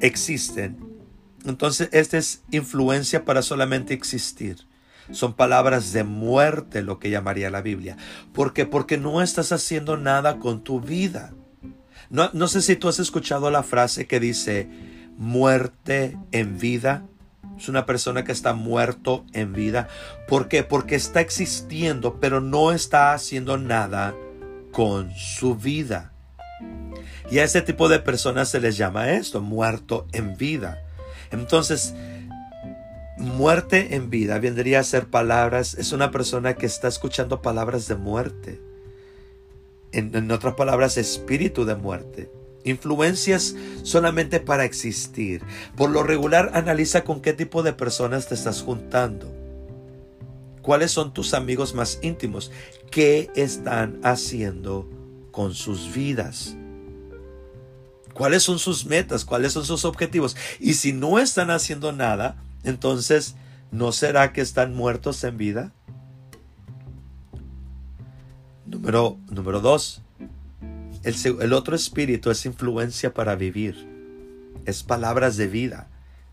existen. 0.01 0.77
Entonces, 1.45 1.87
esta 1.93 2.17
es 2.17 2.41
influencia 2.51 3.23
para 3.23 3.41
solamente 3.41 3.93
existir. 3.93 4.57
Son 5.11 5.33
palabras 5.33 5.93
de 5.93 6.03
muerte 6.03 6.81
lo 6.81 6.99
que 6.99 7.09
llamaría 7.09 7.49
la 7.49 7.61
Biblia. 7.61 7.97
¿Por 8.33 8.53
qué? 8.53 8.65
Porque 8.65 8.97
no 8.97 9.21
estás 9.21 9.51
haciendo 9.51 9.97
nada 9.97 10.39
con 10.39 10.63
tu 10.63 10.79
vida. 10.79 11.33
No, 12.09 12.29
no 12.33 12.47
sé 12.47 12.61
si 12.61 12.75
tú 12.75 12.87
has 12.89 12.99
escuchado 12.99 13.51
la 13.51 13.63
frase 13.63 14.07
que 14.07 14.19
dice 14.19 14.69
muerte 15.17 16.17
en 16.31 16.57
vida. 16.59 17.05
Es 17.57 17.69
una 17.69 17.85
persona 17.85 18.23
que 18.23 18.31
está 18.31 18.53
muerto 18.53 19.25
en 19.33 19.53
vida. 19.53 19.87
¿Por 20.27 20.47
qué? 20.47 20.63
Porque 20.63 20.95
está 20.95 21.21
existiendo, 21.21 22.19
pero 22.19 22.41
no 22.41 22.71
está 22.71 23.13
haciendo 23.13 23.57
nada 23.57 24.15
con 24.71 25.11
su 25.15 25.55
vida. 25.55 26.11
Y 27.29 27.39
a 27.39 27.43
ese 27.43 27.61
tipo 27.61 27.87
de 27.87 27.99
personas 27.99 28.49
se 28.49 28.59
les 28.59 28.77
llama 28.77 29.11
esto, 29.11 29.41
muerto 29.41 30.07
en 30.11 30.35
vida. 30.37 30.83
Entonces, 31.31 31.93
muerte 33.21 33.95
en 33.95 34.09
vida 34.09 34.39
vendría 34.39 34.79
a 34.79 34.83
ser 34.83 35.07
palabras, 35.07 35.75
es 35.75 35.91
una 35.91 36.11
persona 36.11 36.55
que 36.55 36.65
está 36.65 36.87
escuchando 36.87 37.41
palabras 37.41 37.87
de 37.87 37.95
muerte. 37.95 38.59
En, 39.93 40.31
otras 40.31 40.55
palabras, 40.55 40.97
espíritu 40.97 41.65
de 41.65 41.75
muerte 41.75 42.31
influencias 42.63 43.55
solamente 43.81 44.39
para 44.39 44.65
existir. 44.65 45.41
Por 45.75 45.89
lo 45.89 46.03
regular, 46.03 46.51
analiza 46.53 47.03
con 47.03 47.19
qué 47.19 47.33
tipo 47.33 47.63
de 47.63 47.73
personas 47.73 48.27
te 48.27 48.35
estás 48.35 48.61
juntando. 48.61 49.33
¿Cuáles 50.61 50.91
son 50.91 51.11
tus 51.11 51.33
amigos 51.33 51.73
más 51.73 51.97
íntimos? 52.03 52.51
¿Qué 52.91 53.31
están 53.35 53.99
haciendo 54.03 54.87
con 55.31 55.55
sus 55.55 55.91
vidas? 55.91 56.55
¿Cuáles 58.13 58.43
son 58.43 58.59
sus 58.59 58.85
metas? 58.85 59.25
¿Cuáles 59.25 59.53
son 59.53 59.65
sus 59.65 59.83
objetivos? 59.85 60.35
Y 60.59 60.75
si 60.75 60.93
no 60.93 61.17
están 61.17 61.49
haciendo 61.49 61.91
nada, 61.91 62.43
entonces, 62.63 63.35
¿no 63.71 63.91
será 63.91 64.33
que 64.33 64.41
están 64.41 64.75
muertos 64.75 65.23
en 65.23 65.37
vida? 65.37 65.71
Número, 68.65 69.17
número 69.29 69.59
dos, 69.59 70.01
el, 71.03 71.53
otro 71.53 71.75
espíritu 71.75 72.29
es 72.29 72.45
influencia 72.45 73.13
para 73.13 73.35
vivir. 73.35 73.87
Es 74.65 74.83
palabras 74.83 75.35
de 75.35 75.47
vida, 75.47 75.87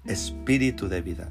espíritu 0.04 0.88
de 0.88 1.00
vida. 1.00 1.28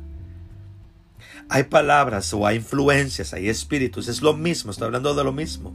Hay 1.50 1.64
palabras 1.64 2.34
o 2.34 2.46
hay 2.46 2.58
influencias, 2.58 3.34
hay 3.34 3.48
espíritus, 3.48 4.10
es 4.10 4.22
lo 4.22 4.34
mismo, 4.34 4.72
estoy 4.72 4.88
hablando 4.88 5.14
de 5.14 5.24
lo 5.24 5.32
mismo. 5.32 5.74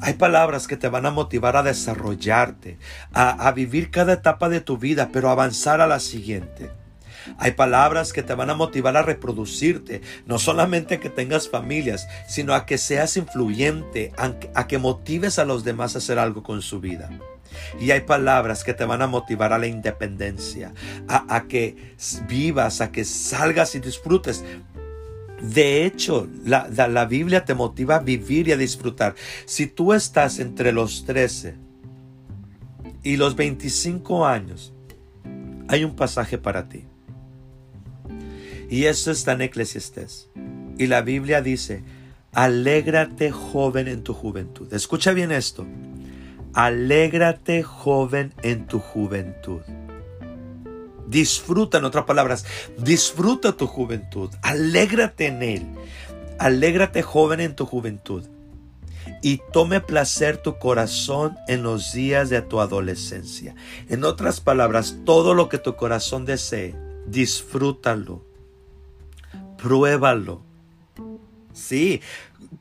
Hay 0.00 0.14
palabras 0.14 0.66
que 0.66 0.76
te 0.76 0.88
van 0.88 1.06
a 1.06 1.12
motivar 1.12 1.56
a 1.56 1.62
desarrollarte, 1.62 2.78
a, 3.12 3.46
a 3.46 3.52
vivir 3.52 3.90
cada 3.90 4.14
etapa 4.14 4.48
de 4.48 4.60
tu 4.60 4.78
vida, 4.78 5.10
pero 5.12 5.30
avanzar 5.30 5.80
a 5.80 5.86
la 5.86 6.00
siguiente. 6.00 6.72
Hay 7.38 7.52
palabras 7.52 8.12
que 8.12 8.22
te 8.22 8.34
van 8.34 8.50
a 8.50 8.54
motivar 8.54 8.96
a 8.96 9.02
reproducirte, 9.02 10.02
no 10.26 10.38
solamente 10.38 10.94
a 10.94 11.00
que 11.00 11.10
tengas 11.10 11.48
familias, 11.48 12.08
sino 12.28 12.54
a 12.54 12.66
que 12.66 12.78
seas 12.78 13.16
influyente, 13.16 14.12
a, 14.16 14.66
que 14.66 14.78
motives 14.78 15.38
a 15.38 15.44
los 15.44 15.64
demás 15.64 15.94
a 15.94 15.98
hacer 15.98 16.18
algo 16.18 16.42
con 16.42 16.62
su 16.62 16.80
vida. 16.80 17.10
Y 17.80 17.90
hay 17.90 18.00
palabras 18.00 18.64
que 18.64 18.74
te 18.74 18.84
van 18.84 19.02
a 19.02 19.06
motivar 19.06 19.52
a 19.52 19.58
la 19.58 19.66
independencia, 19.66 20.72
a, 21.08 21.44
que 21.48 21.94
vivas, 22.26 22.80
a 22.80 22.90
que 22.90 23.04
salgas 23.04 23.74
y 23.74 23.80
disfrutes. 23.80 24.44
De 25.42 25.84
hecho, 25.84 26.28
la, 26.44 26.68
la, 26.68 27.04
Biblia 27.04 27.44
te 27.44 27.54
motiva 27.54 27.96
a 27.96 27.98
vivir 27.98 28.48
y 28.48 28.52
a 28.52 28.56
disfrutar. 28.56 29.14
Si 29.44 29.66
tú 29.66 29.92
estás 29.92 30.38
entre 30.38 30.72
los 30.72 31.04
13 31.04 31.56
y 33.02 33.16
los 33.16 33.34
25 33.34 34.24
años, 34.24 34.72
hay 35.68 35.84
un 35.84 35.96
pasaje 35.96 36.38
para 36.38 36.68
ti. 36.68 36.84
Y 38.72 38.86
eso 38.86 39.10
está 39.10 39.32
en 39.32 39.42
Eclesiastés. 39.42 40.30
Y 40.78 40.86
la 40.86 41.02
Biblia 41.02 41.42
dice, 41.42 41.84
alégrate 42.32 43.30
joven 43.30 43.86
en 43.86 44.02
tu 44.02 44.14
juventud. 44.14 44.72
Escucha 44.72 45.12
bien 45.12 45.30
esto. 45.30 45.66
Alégrate 46.54 47.62
joven 47.62 48.32
en 48.42 48.66
tu 48.66 48.78
juventud. 48.78 49.60
Disfruta, 51.06 51.76
en 51.76 51.84
otras 51.84 52.06
palabras, 52.06 52.46
disfruta 52.78 53.58
tu 53.58 53.66
juventud. 53.66 54.30
Alégrate 54.40 55.26
en 55.26 55.42
él. 55.42 55.66
Alégrate 56.38 57.02
joven 57.02 57.40
en 57.40 57.54
tu 57.54 57.66
juventud. 57.66 58.24
Y 59.20 59.42
tome 59.52 59.82
placer 59.82 60.38
tu 60.38 60.58
corazón 60.58 61.36
en 61.46 61.62
los 61.62 61.92
días 61.92 62.30
de 62.30 62.40
tu 62.40 62.58
adolescencia. 62.58 63.54
En 63.90 64.02
otras 64.02 64.40
palabras, 64.40 64.96
todo 65.04 65.34
lo 65.34 65.50
que 65.50 65.58
tu 65.58 65.76
corazón 65.76 66.24
desee, 66.24 66.74
disfrútalo 67.06 68.31
pruébalo. 69.62 70.42
Sí, 71.52 72.00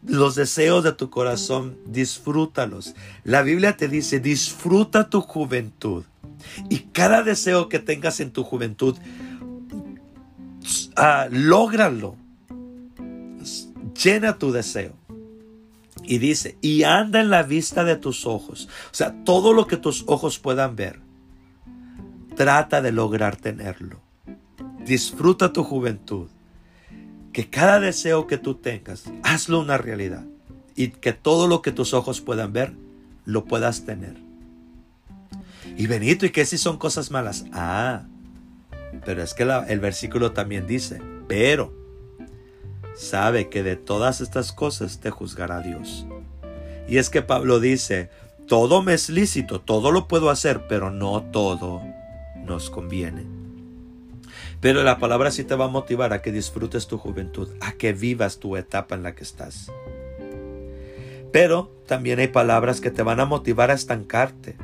los 0.05 0.35
deseos 0.35 0.83
de 0.83 0.93
tu 0.93 1.09
corazón, 1.09 1.77
disfrútalos. 1.85 2.93
La 3.23 3.41
Biblia 3.41 3.75
te 3.75 3.87
dice, 3.87 4.19
disfruta 4.19 5.09
tu 5.09 5.21
juventud. 5.21 6.03
Y 6.69 6.79
cada 6.79 7.23
deseo 7.23 7.69
que 7.69 7.79
tengas 7.79 8.19
en 8.19 8.31
tu 8.31 8.43
juventud, 8.43 8.95
uh, 10.97 11.29
lógralo. 11.31 12.15
Llena 14.03 14.37
tu 14.37 14.51
deseo. 14.51 14.93
Y 16.03 16.17
dice, 16.19 16.57
y 16.61 16.83
anda 16.83 17.19
en 17.19 17.29
la 17.29 17.43
vista 17.43 17.83
de 17.83 17.95
tus 17.95 18.25
ojos. 18.25 18.69
O 18.91 18.93
sea, 18.93 19.23
todo 19.23 19.53
lo 19.53 19.67
que 19.67 19.77
tus 19.77 20.03
ojos 20.07 20.39
puedan 20.39 20.75
ver, 20.75 20.99
trata 22.35 22.81
de 22.81 22.91
lograr 22.91 23.35
tenerlo. 23.35 23.99
Disfruta 24.85 25.53
tu 25.53 25.63
juventud 25.63 26.27
que 27.31 27.49
cada 27.49 27.79
deseo 27.79 28.27
que 28.27 28.37
tú 28.37 28.55
tengas, 28.55 29.05
hazlo 29.23 29.59
una 29.59 29.77
realidad. 29.77 30.23
Y 30.75 30.89
que 30.89 31.13
todo 31.13 31.47
lo 31.47 31.61
que 31.61 31.71
tus 31.71 31.93
ojos 31.93 32.21
puedan 32.21 32.53
ver, 32.53 32.73
lo 33.25 33.45
puedas 33.45 33.85
tener. 33.85 34.15
Y 35.77 35.87
Benito, 35.87 36.25
¿y 36.25 36.31
qué 36.31 36.45
si 36.45 36.57
son 36.57 36.77
cosas 36.77 37.11
malas? 37.11 37.45
Ah, 37.53 38.03
pero 39.05 39.21
es 39.21 39.33
que 39.33 39.43
el 39.43 39.79
versículo 39.79 40.31
también 40.31 40.67
dice, 40.67 41.01
pero 41.27 41.73
sabe 42.95 43.49
que 43.49 43.63
de 43.63 43.75
todas 43.75 44.21
estas 44.21 44.51
cosas 44.51 44.99
te 44.99 45.09
juzgará 45.09 45.61
Dios. 45.61 46.05
Y 46.87 46.97
es 46.97 47.09
que 47.09 47.21
Pablo 47.21 47.59
dice, 47.59 48.09
todo 48.47 48.81
me 48.81 48.93
es 48.93 49.09
lícito, 49.09 49.61
todo 49.61 49.91
lo 49.91 50.07
puedo 50.07 50.29
hacer, 50.29 50.67
pero 50.67 50.91
no 50.91 51.23
todo 51.31 51.81
nos 52.45 52.69
conviene. 52.69 53.40
Pero 54.61 54.83
la 54.83 54.99
palabra 54.99 55.31
sí 55.31 55.43
te 55.43 55.55
va 55.55 55.65
a 55.65 55.69
motivar 55.69 56.13
a 56.13 56.21
que 56.21 56.31
disfrutes 56.31 56.85
tu 56.85 56.99
juventud, 56.99 57.49
a 57.61 57.73
que 57.73 57.93
vivas 57.93 58.37
tu 58.37 58.55
etapa 58.55 58.93
en 58.93 59.01
la 59.01 59.15
que 59.15 59.23
estás. 59.23 59.71
Pero 61.31 61.71
también 61.87 62.19
hay 62.19 62.27
palabras 62.27 62.79
que 62.79 62.91
te 62.91 63.01
van 63.01 63.19
a 63.19 63.25
motivar 63.25 63.71
a 63.71 63.73
estancarte. 63.73 64.57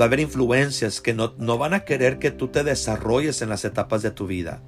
Va 0.00 0.04
a 0.04 0.06
haber 0.06 0.20
influencias 0.20 1.00
que 1.00 1.12
no, 1.12 1.58
van 1.58 1.74
a 1.74 1.84
querer 1.84 2.20
que 2.20 2.30
tú 2.30 2.48
te 2.48 2.62
desarrolles 2.62 3.42
en 3.42 3.48
las 3.48 3.64
etapas 3.64 4.00
de 4.02 4.12
tu 4.12 4.28
vida. 4.28 4.62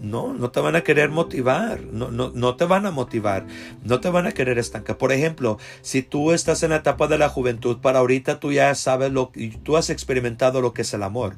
No, 0.00 0.32
no 0.34 0.50
te 0.50 0.60
van 0.60 0.74
a 0.74 0.80
querer 0.80 1.10
motivar, 1.10 1.82
no, 1.92 2.10
no, 2.10 2.32
no 2.34 2.56
te 2.56 2.64
van 2.64 2.86
a 2.86 2.90
motivar, 2.90 3.46
no 3.84 4.00
te 4.00 4.08
van 4.08 4.26
a 4.26 4.32
querer 4.32 4.58
estancar. 4.58 4.96
Por 4.96 5.12
ejemplo, 5.12 5.58
si 5.82 6.02
tú 6.02 6.32
estás 6.32 6.62
en 6.64 6.70
la 6.70 6.76
etapa 6.76 7.06
de 7.06 7.18
la 7.18 7.28
juventud, 7.28 7.78
para 7.78 8.00
ahorita 8.00 8.40
tú 8.40 8.50
ya 8.50 8.74
sabes 8.74 9.12
lo 9.12 9.30
que 9.30 9.58
tú 9.62 9.76
has 9.76 9.90
experimentado 9.90 10.60
lo 10.60 10.72
que 10.72 10.82
es 10.82 10.94
el 10.94 11.04
amor 11.04 11.36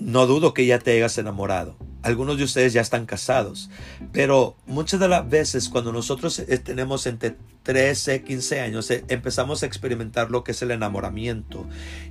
no 0.00 0.26
dudo 0.26 0.54
que 0.54 0.66
ya 0.66 0.78
te 0.78 0.92
hayas 0.92 1.18
enamorado. 1.18 1.76
Algunos 2.02 2.38
de 2.38 2.44
ustedes 2.44 2.72
ya 2.72 2.80
están 2.80 3.04
casados, 3.04 3.68
pero 4.10 4.56
muchas 4.66 5.00
de 5.00 5.08
las 5.08 5.28
veces 5.28 5.68
cuando 5.68 5.92
nosotros 5.92 6.38
eh, 6.38 6.56
tenemos 6.56 7.06
entre 7.06 7.36
13, 7.62 8.22
15 8.22 8.60
años, 8.60 8.90
eh, 8.90 9.04
empezamos 9.08 9.62
a 9.62 9.66
experimentar 9.66 10.30
lo 10.30 10.42
que 10.42 10.52
es 10.52 10.62
el 10.62 10.70
enamoramiento 10.70 11.66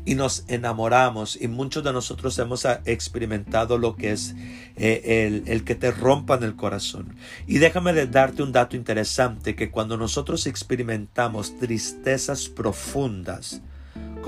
y 0.06 0.14
nos 0.14 0.46
enamoramos 0.48 1.42
y 1.42 1.48
muchos 1.48 1.84
de 1.84 1.92
nosotros 1.92 2.38
hemos 2.38 2.68
ah, 2.68 2.82
experimentado 2.86 3.80
lo 3.80 3.96
que 3.96 4.12
es 4.12 4.36
eh, 4.76 5.42
el, 5.48 5.64
que 5.64 5.74
te 5.74 5.90
rompan 5.90 6.44
el 6.44 6.56
corazón. 6.56 7.16
Y 7.48 7.58
déjame 7.58 7.94
darte 8.06 8.44
un 8.44 8.52
dato 8.52 8.76
interesante, 8.76 9.56
que 9.56 9.72
cuando 9.72 9.98
nosotros 9.98 10.46
experimentamos 10.46 11.58
tristezas 11.58 12.48
profundas, 12.48 13.64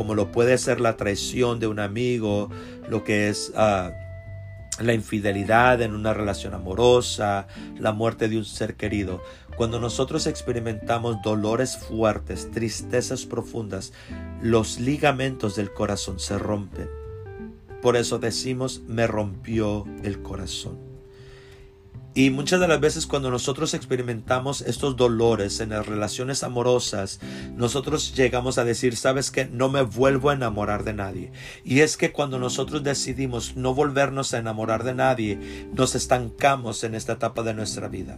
como 0.02 0.16
lo 0.16 0.32
puede 0.32 0.58
ser 0.58 0.82
la 0.82 0.98
traición 0.98 1.60
de 1.60 1.68
un 1.68 1.78
amigo, 1.78 2.50
lo 2.90 3.04
que 3.04 3.30
es 3.30 3.52
ah, 3.56 3.92
la 4.80 4.96
infidelidad 4.96 5.80
en 5.84 5.94
una 5.94 6.12
relación 6.12 6.56
amorosa, 6.56 7.46
la 7.78 7.92
muerte 7.92 8.28
de 8.28 8.40
un 8.40 8.46
ser 8.46 8.74
querido. 8.74 9.22
Cuando 9.56 9.80
nosotros 9.80 10.26
experimentamos 10.26 11.22
dolores 11.22 11.78
fuertes, 11.78 12.50
tristezas 12.50 13.28
profundas, 13.28 13.94
los 14.42 14.80
ligamentos 14.80 15.56
del 15.56 15.72
corazón 15.72 16.20
se 16.20 16.40
rompen. 16.40 16.90
Por 17.84 17.96
eso 17.96 18.18
decimos, 18.18 18.82
me 18.88 19.06
rompió 19.06 19.86
el 20.04 20.24
corazón. 20.24 20.91
Y 22.14 22.30
muchas 22.30 22.60
de 22.60 22.68
las 22.68 22.82
veces 22.82 23.08
cuando 23.08 23.32
nosotros 23.32 23.74
experimentamos 23.74 24.62
estos 24.62 24.98
dolores 24.98 25.62
en 25.62 25.70
las 25.70 25.86
relaciones 25.86 26.44
amorosas, 26.44 27.22
nosotros 27.56 28.14
llegamos 28.16 28.58
a 28.58 28.66
decir, 28.66 28.98
sabes 28.98 29.32
que 29.32 29.46
no 29.46 29.70
me 29.70 29.82
vuelvo 29.82 30.30
a 30.30 30.34
enamorar 30.34 30.84
de 30.84 30.94
nadie. 30.94 31.32
Y 31.64 31.80
es 31.80 31.96
que 31.96 32.12
cuando 32.12 32.38
nosotros 32.38 32.84
decidimos 32.84 33.56
no 33.56 33.74
volvernos 33.74 34.34
a 34.34 34.40
enamorar 34.40 34.84
de 34.84 34.94
nadie, 34.94 35.68
nos 35.74 35.96
estancamos 35.96 36.84
en 36.84 36.96
esta 36.96 37.14
etapa 37.14 37.44
de 37.44 37.54
nuestra 37.54 37.88
vida. 37.88 38.18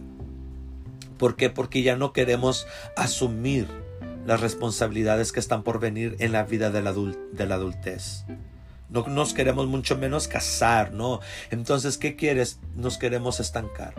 ¿Por 1.16 1.36
qué? 1.36 1.48
Porque 1.48 1.82
ya 1.82 1.96
no 1.96 2.12
queremos 2.12 2.66
asumir 2.96 3.68
las 4.26 4.40
responsabilidades 4.40 5.30
que 5.30 5.38
están 5.38 5.62
por 5.62 5.78
venir 5.78 6.16
en 6.18 6.32
la 6.32 6.42
vida 6.42 6.70
de 6.70 6.82
la, 6.82 6.92
de 6.92 7.46
la 7.46 7.54
adultez 7.54 8.24
No 8.94 9.04
nos 9.08 9.34
queremos 9.34 9.66
mucho 9.66 9.98
menos 9.98 10.28
casar, 10.28 10.92
¿no? 10.92 11.18
Entonces, 11.50 11.98
¿qué 11.98 12.14
quieres? 12.14 12.60
Nos 12.76 12.96
queremos 12.96 13.40
estancar. 13.40 13.92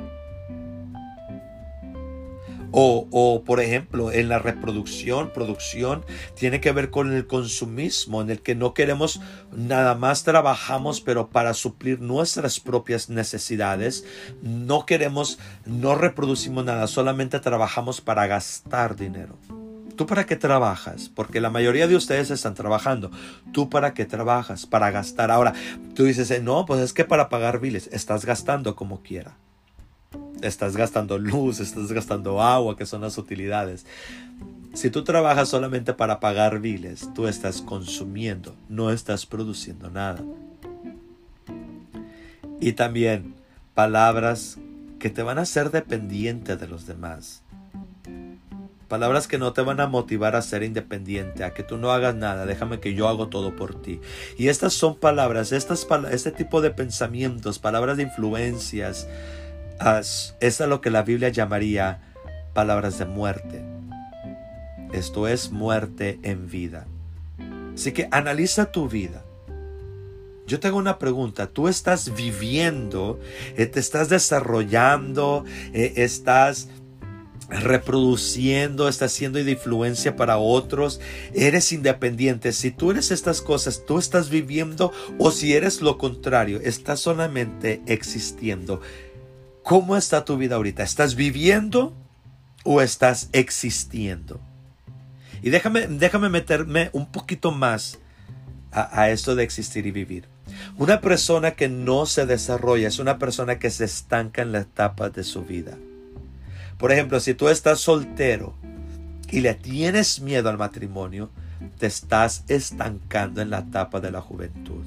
O, 2.71 3.07
o, 3.11 3.43
por 3.43 3.59
ejemplo, 3.59 4.11
en 4.11 4.29
la 4.29 4.39
reproducción, 4.39 5.31
producción, 5.31 6.05
tiene 6.33 6.61
que 6.61 6.71
ver 6.71 6.91
con 6.91 7.13
el 7.13 7.27
consumismo, 7.27 8.21
en 8.21 8.29
el 8.29 8.41
que 8.41 8.55
no 8.55 8.73
queremos, 8.73 9.19
nada 9.51 9.95
más 9.95 10.23
trabajamos, 10.23 11.01
pero 11.01 11.29
para 11.29 11.53
suplir 11.53 11.99
nuestras 11.99 12.61
propias 12.61 13.09
necesidades. 13.09 14.05
No 14.41 14.85
queremos, 14.85 15.39
no 15.65 15.95
reproducimos 15.95 16.63
nada, 16.63 16.87
solamente 16.87 17.39
trabajamos 17.41 17.99
para 17.99 18.27
gastar 18.27 18.95
dinero. 18.95 19.37
¿Tú 19.95 20.05
para 20.05 20.25
qué 20.25 20.35
trabajas? 20.35 21.09
Porque 21.13 21.39
la 21.39 21.49
mayoría 21.49 21.87
de 21.87 21.95
ustedes 21.95 22.31
están 22.31 22.53
trabajando. 22.53 23.11
¿Tú 23.51 23.69
para 23.69 23.93
qué 23.93 24.05
trabajas? 24.05 24.65
Para 24.65 24.91
gastar. 24.91 25.31
Ahora, 25.31 25.53
tú 25.95 26.03
dices, 26.03 26.29
eh, 26.31 26.41
no, 26.41 26.65
pues 26.65 26.81
es 26.81 26.93
que 26.93 27.05
para 27.05 27.29
pagar 27.29 27.59
biles. 27.59 27.87
Estás 27.91 28.25
gastando 28.25 28.75
como 28.75 29.01
quiera. 29.01 29.35
Estás 30.41 30.75
gastando 30.75 31.17
luz, 31.17 31.59
estás 31.59 31.91
gastando 31.91 32.41
agua, 32.41 32.75
que 32.75 32.85
son 32.85 33.01
las 33.01 33.17
utilidades. 33.17 33.85
Si 34.73 34.89
tú 34.89 35.05
trabajas 35.05 35.47
solamente 35.47 35.93
para 35.93 36.19
pagar 36.19 36.59
biles, 36.59 37.09
tú 37.13 37.27
estás 37.27 37.61
consumiendo, 37.61 38.55
no 38.67 38.91
estás 38.91 39.25
produciendo 39.25 39.89
nada. 39.89 40.21
Y 42.59 42.73
también 42.73 43.35
palabras 43.73 44.57
que 44.99 45.09
te 45.09 45.23
van 45.23 45.37
a 45.37 45.43
hacer 45.43 45.71
dependiente 45.71 46.57
de 46.57 46.67
los 46.67 46.85
demás. 46.85 47.44
Palabras 48.87 49.27
que 49.27 49.37
no 49.37 49.53
te 49.53 49.61
van 49.61 49.79
a 49.79 49.87
motivar 49.87 50.35
a 50.35 50.41
ser 50.41 50.63
independiente, 50.63 51.43
a 51.43 51.53
que 51.53 51.63
tú 51.63 51.77
no 51.77 51.91
hagas 51.91 52.15
nada, 52.15 52.45
déjame 52.45 52.79
que 52.79 52.93
yo 52.93 53.07
hago 53.07 53.29
todo 53.29 53.55
por 53.55 53.81
ti. 53.81 53.99
Y 54.37 54.49
estas 54.49 54.73
son 54.73 54.95
palabras, 54.95 55.51
estas, 55.51 55.87
este 56.11 56.31
tipo 56.31 56.61
de 56.61 56.71
pensamientos, 56.71 57.59
palabras 57.59 57.97
de 57.97 58.03
influencias, 58.03 59.07
es 60.01 60.35
es 60.39 60.59
lo 60.59 60.81
que 60.81 60.91
la 60.91 61.03
Biblia 61.03 61.29
llamaría 61.29 62.01
palabras 62.53 62.97
de 62.99 63.05
muerte. 63.05 63.63
Esto 64.93 65.27
es 65.27 65.51
muerte 65.51 66.19
en 66.23 66.49
vida. 66.49 66.87
Así 67.73 67.91
que 67.91 68.07
analiza 68.11 68.71
tu 68.71 68.87
vida. 68.87 69.25
Yo 70.47 70.59
te 70.59 70.67
hago 70.67 70.77
una 70.77 70.99
pregunta. 70.99 71.47
¿Tú 71.47 71.67
estás 71.67 72.15
viviendo, 72.15 73.19
eh, 73.57 73.65
te 73.65 73.79
estás 73.79 74.09
desarrollando, 74.09 75.43
eh, 75.73 75.93
estás 75.97 76.69
reproduciendo, 77.49 78.87
estás 78.87 79.11
siendo 79.11 79.43
de 79.43 79.51
influencia 79.51 80.15
para 80.15 80.37
otros, 80.37 80.99
eres 81.33 81.71
independiente. 81.71 82.51
Si 82.53 82.71
tú 82.71 82.91
eres 82.91 83.11
estas 83.11 83.41
cosas, 83.41 83.83
tú 83.85 83.99
estás 83.99 84.29
viviendo 84.29 84.91
o 85.19 85.31
si 85.31 85.53
eres 85.53 85.81
lo 85.81 85.97
contrario, 85.97 86.59
estás 86.63 86.99
solamente 86.99 87.81
existiendo. 87.85 88.81
¿Cómo 89.63 89.97
está 89.97 90.25
tu 90.25 90.37
vida 90.37 90.55
ahorita? 90.55 90.83
¿Estás 90.83 91.15
viviendo 91.15 91.95
o 92.63 92.81
estás 92.81 93.29
existiendo? 93.31 94.39
Y 95.41 95.49
déjame, 95.49 95.87
déjame 95.87 96.29
meterme 96.29 96.89
un 96.93 97.11
poquito 97.11 97.51
más 97.51 97.99
a, 98.71 99.01
a 99.01 99.09
esto 99.11 99.35
de 99.35 99.43
existir 99.43 99.85
y 99.85 99.91
vivir. 99.91 100.27
Una 100.77 101.01
persona 101.01 101.51
que 101.51 101.69
no 101.69 102.05
se 102.05 102.25
desarrolla 102.25 102.87
es 102.87 102.99
una 102.99 103.17
persona 103.17 103.59
que 103.59 103.69
se 103.69 103.85
estanca 103.85 104.41
en 104.41 104.51
la 104.51 104.61
etapa 104.61 105.09
de 105.09 105.23
su 105.23 105.43
vida. 105.43 105.77
Por 106.77 106.91
ejemplo, 106.91 107.19
si 107.19 107.33
tú 107.33 107.49
estás 107.49 107.79
soltero 107.79 108.53
y 109.29 109.41
le 109.41 109.53
tienes 109.53 110.19
miedo 110.19 110.49
al 110.49 110.57
matrimonio, 110.57 111.29
te 111.77 111.87
estás 111.87 112.43
estancando 112.47 113.41
en 113.41 113.49
la 113.49 113.59
etapa 113.59 113.99
de 113.99 114.11
la 114.11 114.21
juventud. 114.21 114.83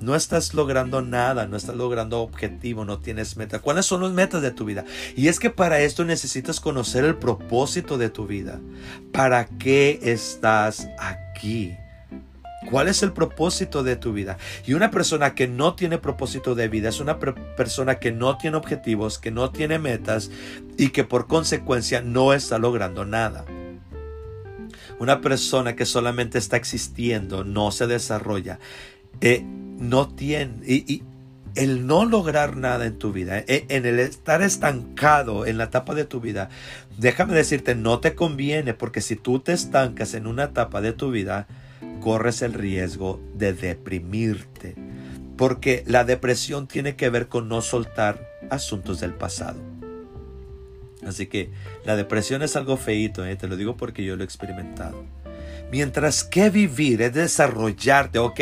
No 0.00 0.16
estás 0.16 0.52
logrando 0.52 1.00
nada, 1.00 1.46
no 1.46 1.56
estás 1.56 1.76
logrando 1.76 2.22
objetivo, 2.22 2.84
no 2.84 2.98
tienes 2.98 3.36
meta. 3.36 3.60
¿Cuáles 3.60 3.86
son 3.86 4.02
las 4.02 4.10
metas 4.10 4.42
de 4.42 4.50
tu 4.50 4.64
vida? 4.64 4.84
Y 5.16 5.28
es 5.28 5.38
que 5.38 5.48
para 5.48 5.80
esto 5.80 6.04
necesitas 6.04 6.58
conocer 6.58 7.04
el 7.04 7.14
propósito 7.14 7.98
de 7.98 8.10
tu 8.10 8.26
vida. 8.26 8.58
¿Para 9.12 9.46
qué 9.46 10.00
estás 10.02 10.88
aquí? 10.98 11.76
¿Cuál 12.70 12.88
es 12.88 13.02
el 13.02 13.12
propósito 13.12 13.82
de 13.82 13.96
tu 13.96 14.12
vida? 14.12 14.38
Y 14.66 14.74
una 14.74 14.90
persona 14.90 15.34
que 15.34 15.48
no 15.48 15.74
tiene 15.74 15.98
propósito 15.98 16.54
de 16.54 16.68
vida 16.68 16.88
es 16.88 17.00
una 17.00 17.18
persona 17.18 17.96
que 17.96 18.12
no 18.12 18.38
tiene 18.38 18.56
objetivos, 18.56 19.18
que 19.18 19.30
no 19.30 19.50
tiene 19.50 19.78
metas 19.78 20.30
y 20.76 20.90
que 20.90 21.04
por 21.04 21.26
consecuencia 21.26 22.00
no 22.00 22.32
está 22.32 22.58
logrando 22.58 23.04
nada. 23.04 23.44
Una 24.98 25.20
persona 25.20 25.74
que 25.74 25.84
solamente 25.84 26.38
está 26.38 26.56
existiendo, 26.56 27.44
no 27.44 27.72
se 27.72 27.86
desarrolla, 27.86 28.58
eh, 29.20 29.44
no 29.44 30.08
tiene... 30.08 30.54
Y, 30.66 31.02
el 31.54 31.86
no 31.86 32.04
lograr 32.04 32.56
nada 32.56 32.86
en 32.86 32.98
tu 32.98 33.12
vida, 33.12 33.38
eh, 33.40 33.66
en 33.68 33.84
el 33.84 33.98
estar 33.98 34.42
estancado 34.42 35.46
en 35.46 35.58
la 35.58 35.64
etapa 35.64 35.94
de 35.94 36.04
tu 36.04 36.20
vida, 36.20 36.48
déjame 36.98 37.34
decirte, 37.34 37.74
no 37.74 38.00
te 38.00 38.14
conviene 38.14 38.74
porque 38.74 39.00
si 39.00 39.16
tú 39.16 39.40
te 39.40 39.52
estancas 39.52 40.14
en 40.14 40.26
una 40.26 40.44
etapa 40.44 40.80
de 40.80 40.92
tu 40.92 41.10
vida, 41.10 41.46
corres 42.00 42.42
el 42.42 42.52
riesgo 42.52 43.20
de 43.34 43.52
deprimirte, 43.52 44.74
porque 45.36 45.84
la 45.86 46.04
depresión 46.04 46.66
tiene 46.66 46.96
que 46.96 47.10
ver 47.10 47.28
con 47.28 47.48
no 47.48 47.62
soltar 47.62 48.28
asuntos 48.50 49.00
del 49.00 49.14
pasado. 49.14 49.60
Así 51.06 51.26
que 51.26 51.50
la 51.84 51.96
depresión 51.96 52.42
es 52.42 52.56
algo 52.56 52.76
feito, 52.76 53.24
¿eh? 53.24 53.36
te 53.36 53.48
lo 53.48 53.56
digo 53.56 53.76
porque 53.76 54.04
yo 54.04 54.16
lo 54.16 54.22
he 54.22 54.24
experimentado. 54.24 55.04
Mientras 55.70 56.22
que 56.22 56.50
vivir 56.50 57.02
es 57.02 57.14
desarrollarte, 57.14 58.18
ok, 58.18 58.40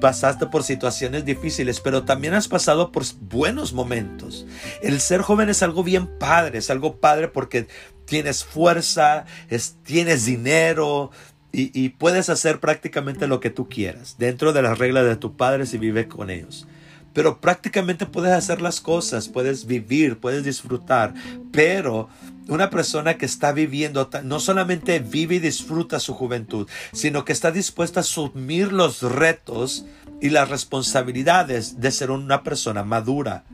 pasaste 0.00 0.46
por 0.46 0.64
situaciones 0.64 1.24
difíciles, 1.24 1.80
pero 1.80 2.04
también 2.04 2.34
has 2.34 2.48
pasado 2.48 2.92
por 2.92 3.04
buenos 3.20 3.72
momentos. 3.72 4.46
El 4.82 5.00
ser 5.00 5.22
joven 5.22 5.48
es 5.48 5.62
algo 5.62 5.82
bien 5.82 6.06
padre, 6.18 6.58
es 6.58 6.70
algo 6.70 6.96
padre 6.96 7.28
porque 7.28 7.68
tienes 8.04 8.44
fuerza, 8.44 9.26
tienes 9.84 10.24
dinero, 10.24 11.10
y, 11.50 11.88
puedes 11.90 12.28
hacer 12.28 12.60
prácticamente 12.60 13.26
lo 13.26 13.40
que 13.40 13.50
tú 13.50 13.68
quieras 13.68 14.16
dentro 14.18 14.52
de 14.52 14.62
las 14.62 14.78
reglas 14.78 15.06
de 15.06 15.16
tu 15.16 15.36
padre 15.36 15.66
si 15.66 15.78
vives 15.78 16.06
con 16.06 16.30
ellos. 16.30 16.66
Pero 17.14 17.40
prácticamente 17.40 18.06
puedes 18.06 18.32
hacer 18.32 18.60
las 18.60 18.80
cosas, 18.80 19.28
puedes 19.28 19.66
vivir, 19.66 20.18
puedes 20.18 20.44
disfrutar. 20.44 21.14
Pero 21.50 22.08
una 22.48 22.70
persona 22.70 23.16
que 23.16 23.26
está 23.26 23.52
viviendo 23.52 24.08
no 24.24 24.40
solamente 24.40 25.00
vive 25.00 25.36
y 25.36 25.40
disfruta 25.40 26.00
su 26.00 26.14
juventud, 26.14 26.68
sino 26.92 27.24
que 27.24 27.32
está 27.32 27.50
dispuesta 27.50 28.00
a 28.00 28.02
asumir 28.02 28.72
los 28.72 29.02
retos 29.02 29.86
y 30.20 30.30
las 30.30 30.48
responsabilidades 30.48 31.80
de 31.80 31.90
ser 31.90 32.10
una 32.10 32.42
persona 32.42 32.84
madura. 32.84 33.44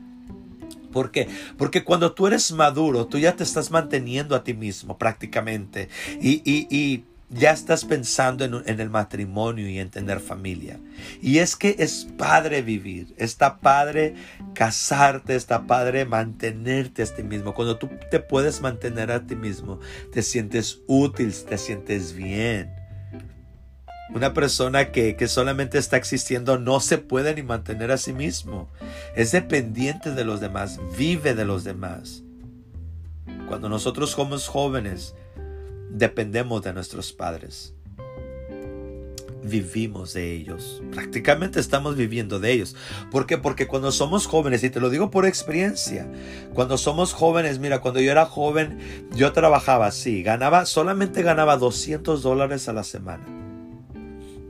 ¿Por 0.91 1.11
qué? 1.11 1.27
Porque 1.57 1.83
cuando 1.83 2.13
tú 2.13 2.27
eres 2.27 2.51
maduro, 2.51 3.07
tú 3.07 3.19
ya 3.19 3.35
te 3.35 3.43
estás 3.43 3.71
manteniendo 3.71 4.35
a 4.35 4.43
ti 4.43 4.53
mismo 4.53 4.97
prácticamente. 4.97 5.89
Y, 6.21 6.41
y, 6.45 6.67
y 6.69 7.03
ya 7.29 7.51
estás 7.51 7.85
pensando 7.85 8.45
en, 8.45 8.79
el 8.79 8.89
matrimonio 8.89 9.67
y 9.67 9.79
en 9.79 9.89
tener 9.89 10.19
familia. 10.19 10.79
Y 11.21 11.39
es 11.39 11.55
que 11.55 11.75
es 11.79 12.07
padre 12.17 12.61
vivir, 12.61 13.13
está 13.17 13.59
padre 13.59 14.15
casarte, 14.53 15.35
está 15.35 15.65
padre 15.65 16.05
mantenerte 16.05 17.03
a 17.03 17.05
ti 17.05 17.23
mismo. 17.23 17.53
Cuando 17.53 17.77
tú 17.77 17.89
te 18.11 18.19
puedes 18.19 18.61
mantener 18.61 19.11
a 19.11 19.25
ti 19.25 19.35
mismo, 19.35 19.79
te 20.13 20.21
sientes 20.21 20.81
útil, 20.87 21.33
te 21.33 21.57
sientes 21.57 22.13
bien. 22.13 22.73
Una 24.13 24.33
persona 24.33 24.91
que, 24.91 25.15
que, 25.15 25.27
solamente 25.27 25.79
está 25.79 25.97
existiendo 25.97 26.59
no 26.59 26.79
se 26.79 26.99
puede 26.99 27.33
ni 27.33 27.41
mantener 27.41 27.91
a 27.91 27.97
sí 27.97 28.13
mismo. 28.13 28.69
Es 29.15 29.31
dependiente 29.31 30.11
de 30.11 30.23
los 30.23 30.39
demás, 30.39 30.79
vive 30.95 31.33
de 31.33 31.43
los 31.43 31.63
demás. 31.63 32.21
Cuando 33.47 33.67
nosotros 33.67 34.11
somos 34.11 34.47
jóvenes, 34.47 35.15
dependemos 35.89 36.63
de 36.63 36.73
nuestros 36.73 37.13
padres. 37.13 37.73
Vivimos 39.43 40.13
de 40.13 40.33
ellos. 40.33 40.81
Prácticamente 40.91 41.59
estamos 41.59 41.95
viviendo 41.95 42.39
de 42.39 42.51
ellos. 42.51 42.75
¿Por 43.11 43.27
qué? 43.27 43.37
Porque 43.37 43.67
cuando 43.67 43.91
somos 43.91 44.25
jóvenes, 44.25 44.63
y 44.63 44.71
te 44.71 44.79
lo 44.79 44.89
digo 44.89 45.11
por 45.11 45.27
experiencia, 45.27 46.11
cuando 46.55 46.79
somos 46.79 47.13
jóvenes, 47.13 47.59
mira, 47.59 47.79
cuando 47.79 47.99
yo 47.99 48.11
era 48.11 48.25
joven, 48.25 48.79
yo 49.15 49.33
trabajaba 49.33 49.85
así, 49.85 50.23
ganaba, 50.23 50.65
solamente 50.65 51.21
ganaba 51.21 51.57
200 51.57 52.23
dólares 52.23 52.67
a 52.69 52.73
la 52.73 52.83
semana. 52.83 53.34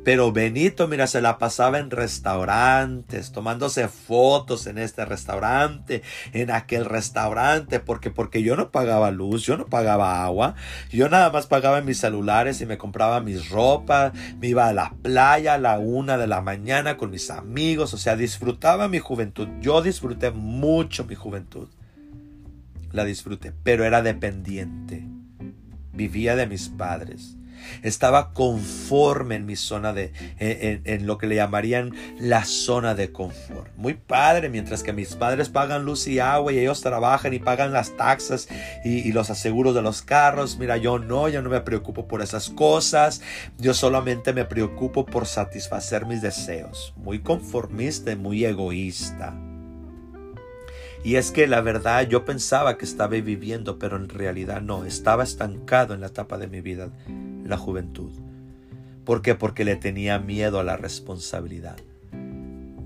Pero 0.06 0.32
Benito, 0.32 0.88
mira, 0.88 1.08
se 1.08 1.20
la 1.20 1.40
pasaba 1.40 1.80
en 1.80 1.90
restaurantes, 1.90 3.32
tomándose 3.32 3.88
fotos 3.88 4.68
en 4.68 4.78
este 4.78 5.04
restaurante, 5.04 6.04
en 6.32 6.52
aquel 6.52 6.86
restaurante, 6.86 7.80
porque, 7.80 8.12
porque 8.12 8.44
yo 8.44 8.56
no 8.56 8.70
pagaba 8.70 9.10
luz, 9.10 9.42
yo 9.48 9.58
no 9.58 9.66
pagaba 9.66 10.24
agua, 10.24 10.54
yo 10.92 11.10
nada 11.10 11.32
más 11.32 11.48
pagaba 11.48 11.82
mis 11.82 11.98
celulares 11.98 12.62
y 12.62 12.68
me 12.68 12.78
compraba 12.78 13.20
mis 13.20 13.50
ropas, 13.50 14.14
me 14.40 14.50
iba 14.50 14.68
a 14.68 14.74
la 14.74 14.94
playa 15.02 15.56
a 15.56 15.58
la 15.58 15.80
una 15.80 16.20
de 16.20 16.28
la 16.28 16.42
mañana 16.42 16.98
con 16.98 17.10
mis 17.10 17.32
amigos, 17.32 17.92
o 17.96 17.98
sea, 17.98 18.16
disfrutaba 18.16 18.88
mi 18.88 19.00
juventud. 19.00 19.48
Yo 19.60 19.82
disfruté 19.82 20.30
mucho 20.30 21.06
mi 21.06 21.16
juventud. 21.16 21.68
La 22.92 23.06
disfruté, 23.06 23.54
pero 23.64 23.84
era 23.84 24.04
dependiente. 24.04 25.04
Vivía 25.94 26.36
de 26.36 26.46
mis 26.46 26.70
padres 26.70 27.38
Estaba 27.84 28.34
conforme 28.34 29.36
en 29.36 29.46
mi 29.46 29.56
zona 29.56 29.94
de, 29.94 30.12
en, 30.40 31.06
lo 31.06 31.18
que 31.18 31.28
le 31.28 31.36
llamarían 31.36 31.94
la 32.20 32.46
zona 32.46 32.96
de 32.96 33.12
confort. 33.12 33.76
Muy 33.78 33.94
padre, 33.94 34.50
mientras 34.50 34.84
que 34.84 34.94
mis 34.94 35.16
padres 35.16 35.50
pagan 35.50 35.86
luz 35.86 36.08
y 36.08 36.20
agua 36.20 36.52
y 36.54 36.60
ellos 36.60 36.82
trabajan 36.82 37.34
y 37.34 37.40
pagan 37.40 37.74
las 37.74 37.96
taxas 37.98 38.48
y, 38.84 39.08
y 39.08 39.12
los 39.12 39.30
aseguros 39.30 39.76
de 39.76 39.82
los 39.82 40.02
carros. 40.02 40.58
Mira, 40.58 40.78
yo 40.78 41.00
no, 41.00 41.30
yo 41.30 41.42
no 41.42 41.50
me 41.50 41.62
preocupo 41.62 42.08
por 42.08 42.22
esas 42.22 42.50
cosas. 42.50 43.22
Yo 43.58 43.74
solamente 43.74 44.34
me 44.34 44.46
preocupo 44.46 45.06
por 45.06 45.26
satisfacer 45.26 46.06
mis 46.06 46.22
deseos. 46.22 46.94
Muy 46.98 47.20
conformista 47.20 48.16
muy 48.16 48.46
egoísta. 48.46 49.55
Y 51.06 51.18
es 51.18 51.30
que 51.30 51.46
la 51.46 51.62
verdad 51.62 52.08
yo 52.08 52.26
pensaba 52.26 52.80
que 52.80 52.86
estaba 52.86 53.12
viviendo, 53.12 53.78
pero 53.78 53.96
en 53.96 54.10
realidad 54.10 54.64
no, 54.64 54.86
estaba 54.86 55.24
estancado 55.24 55.94
en 55.94 56.02
la 56.02 56.08
etapa 56.08 56.40
de 56.40 56.48
mi 56.48 56.62
vida, 56.62 56.90
la 57.46 57.58
juventud. 57.58 58.10
¿Por 59.04 59.22
qué? 59.22 59.36
Porque 59.36 59.66
le 59.66 59.76
tenía 59.76 60.18
miedo 60.18 60.60
a 60.60 60.64
la 60.64 60.78
responsabilidad. 60.78 61.76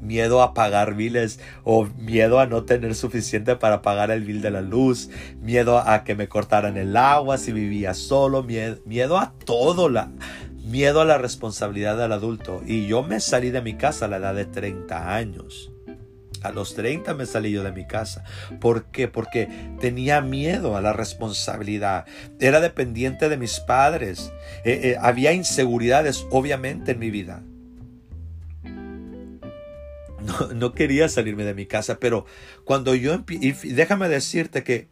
Miedo 0.02 0.42
a 0.42 0.54
pagar 0.54 0.96
biles 0.96 1.40
o 1.64 1.86
miedo 1.98 2.42
a 2.42 2.46
no 2.46 2.66
tener 2.66 2.94
suficiente 2.94 3.56
para 3.56 3.82
pagar 3.82 4.12
el 4.12 4.26
bill 4.26 4.42
de 4.42 4.52
la 4.52 4.62
luz, 4.62 5.10
miedo 5.42 5.80
a 5.80 6.04
que 6.04 6.16
me 6.16 6.28
cortaran 6.28 6.76
el 6.76 6.98
agua 6.98 7.38
si 7.38 7.54
vivía 7.54 7.94
solo, 7.94 8.44
miedo, 8.44 9.18
a 9.18 9.32
todo, 9.46 9.88
la, 9.88 10.12
miedo 10.66 11.00
a 11.00 11.06
la 11.06 11.20
responsabilidad 11.20 11.98
del 11.98 12.12
adulto. 12.12 12.64
Y 12.66 12.86
yo 12.86 13.02
me 13.02 13.22
salí 13.22 13.50
de 13.50 13.62
mi 13.62 13.76
casa 13.76 14.06
a 14.06 14.08
la 14.10 14.18
edad 14.18 14.36
de 14.36 14.44
30 14.44 15.16
años. 15.16 15.72
A 16.44 16.52
los 16.52 16.76
30 16.76 17.14
me 17.14 17.26
salí 17.26 17.52
yo 17.52 17.64
de 17.64 17.72
mi 17.72 17.86
casa. 17.86 18.24
¿Por 18.60 18.86
qué? 18.86 19.08
Porque 19.08 19.48
tenía 19.80 20.22
miedo 20.22 20.76
a 20.76 20.82
la 20.82 20.94
responsabilidad. 20.94 22.06
Era 22.40 22.60
dependiente 22.62 23.30
de 23.30 23.38
mis 23.38 23.60
padres. 23.60 24.32
Eh, 24.66 24.82
eh, 24.84 24.98
había 25.00 25.34
inseguridades, 25.34 26.26
obviamente, 26.32 26.92
en 26.92 27.00
mi 27.00 27.10
vida. 27.10 27.44
No, 30.54 30.74
quería 30.74 31.10
salirme 31.10 31.44
de 31.44 31.54
mi 31.54 31.66
casa, 31.66 32.00
pero 32.00 32.26
cuando 32.66 32.94
yo... 32.94 33.24
Y 33.30 33.52
déjame 33.52 34.10
decirte 34.10 34.64
que 34.64 34.90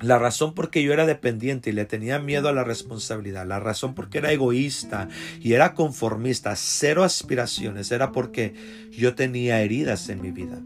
la 0.00 0.18
razón 0.18 0.54
por 0.54 0.70
que 0.70 0.82
yo 0.82 0.92
era 0.92 1.06
dependiente 1.06 1.70
y 1.70 1.72
le 1.72 1.84
tenía 1.84 2.18
miedo 2.18 2.48
a 2.48 2.52
la 2.52 2.64
responsabilidad, 2.64 3.46
la 3.46 3.60
razón 3.60 3.94
por 3.94 4.08
que 4.08 4.18
era 4.18 4.32
egoísta 4.32 5.08
y 5.40 5.54
era 5.54 5.74
conformista, 5.74 6.54
cero 6.56 7.04
aspiraciones, 7.04 7.90
era 7.90 8.12
porque 8.12 8.54
yo 8.90 9.14
tenía 9.14 9.62
heridas 9.62 10.08
en 10.08 10.20
mi 10.20 10.30
vida. 10.30 10.60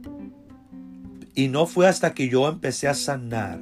Y 1.34 1.48
no 1.48 1.66
fue 1.66 1.86
hasta 1.86 2.12
que 2.12 2.28
yo 2.28 2.48
empecé 2.48 2.88
a 2.88 2.94
sanar 2.94 3.60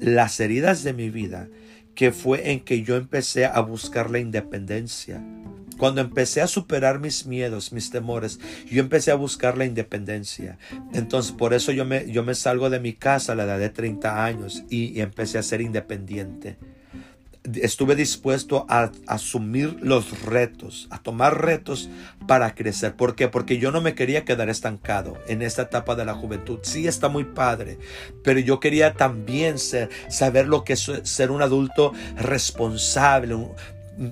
las 0.00 0.40
heridas 0.40 0.84
de 0.84 0.92
mi 0.92 1.10
vida 1.10 1.48
que 1.94 2.12
fue 2.12 2.52
en 2.52 2.60
que 2.60 2.82
yo 2.82 2.96
empecé 2.96 3.44
a 3.46 3.58
buscar 3.60 4.10
la 4.10 4.20
independencia, 4.20 5.20
cuando 5.78 6.00
empecé 6.00 6.42
a 6.42 6.46
superar 6.46 6.98
mis 6.98 7.24
miedos, 7.24 7.72
mis 7.72 7.90
temores, 7.90 8.38
yo 8.70 8.80
empecé 8.80 9.10
a 9.10 9.14
buscar 9.14 9.56
la 9.56 9.64
independencia. 9.64 10.58
Entonces, 10.92 11.32
por 11.32 11.54
eso 11.54 11.72
yo 11.72 11.84
me, 11.84 12.10
yo 12.10 12.22
me 12.22 12.34
salgo 12.34 12.68
de 12.68 12.80
mi 12.80 12.92
casa 12.92 13.32
a 13.32 13.36
la 13.36 13.44
edad 13.44 13.58
de 13.58 13.70
30 13.70 14.24
años 14.24 14.64
y, 14.68 14.98
empecé 15.00 15.38
a 15.38 15.42
ser 15.42 15.60
independiente 15.60 16.58
estuve 17.62 17.94
dispuesto 17.94 18.66
a, 18.68 18.90
asumir 19.06 19.78
los 19.80 20.22
retos, 20.22 20.86
a 20.90 20.98
tomar 21.02 21.40
retos 21.40 21.88
para 22.26 22.54
crecer. 22.54 22.94
¿Por 22.94 23.14
qué? 23.14 23.28
Porque 23.28 23.58
yo 23.58 23.70
no 23.70 23.80
me 23.80 23.94
quería 23.94 24.24
quedar 24.24 24.50
estancado 24.50 25.16
en 25.28 25.40
esta 25.40 25.62
etapa 25.62 25.94
de 25.94 26.04
la 26.04 26.14
juventud. 26.14 26.58
Sí, 26.62 26.86
está 26.86 27.08
muy 27.08 27.24
padre, 27.24 27.78
pero 28.22 28.40
yo 28.40 28.60
quería 28.60 28.92
también 28.94 29.58
ser, 29.58 29.88
saber 30.10 30.46
lo 30.46 30.64
que 30.64 30.74
es 30.74 30.90
ser 31.04 31.30
un 31.30 31.40
adulto 31.40 31.92
responsable, 32.16 33.34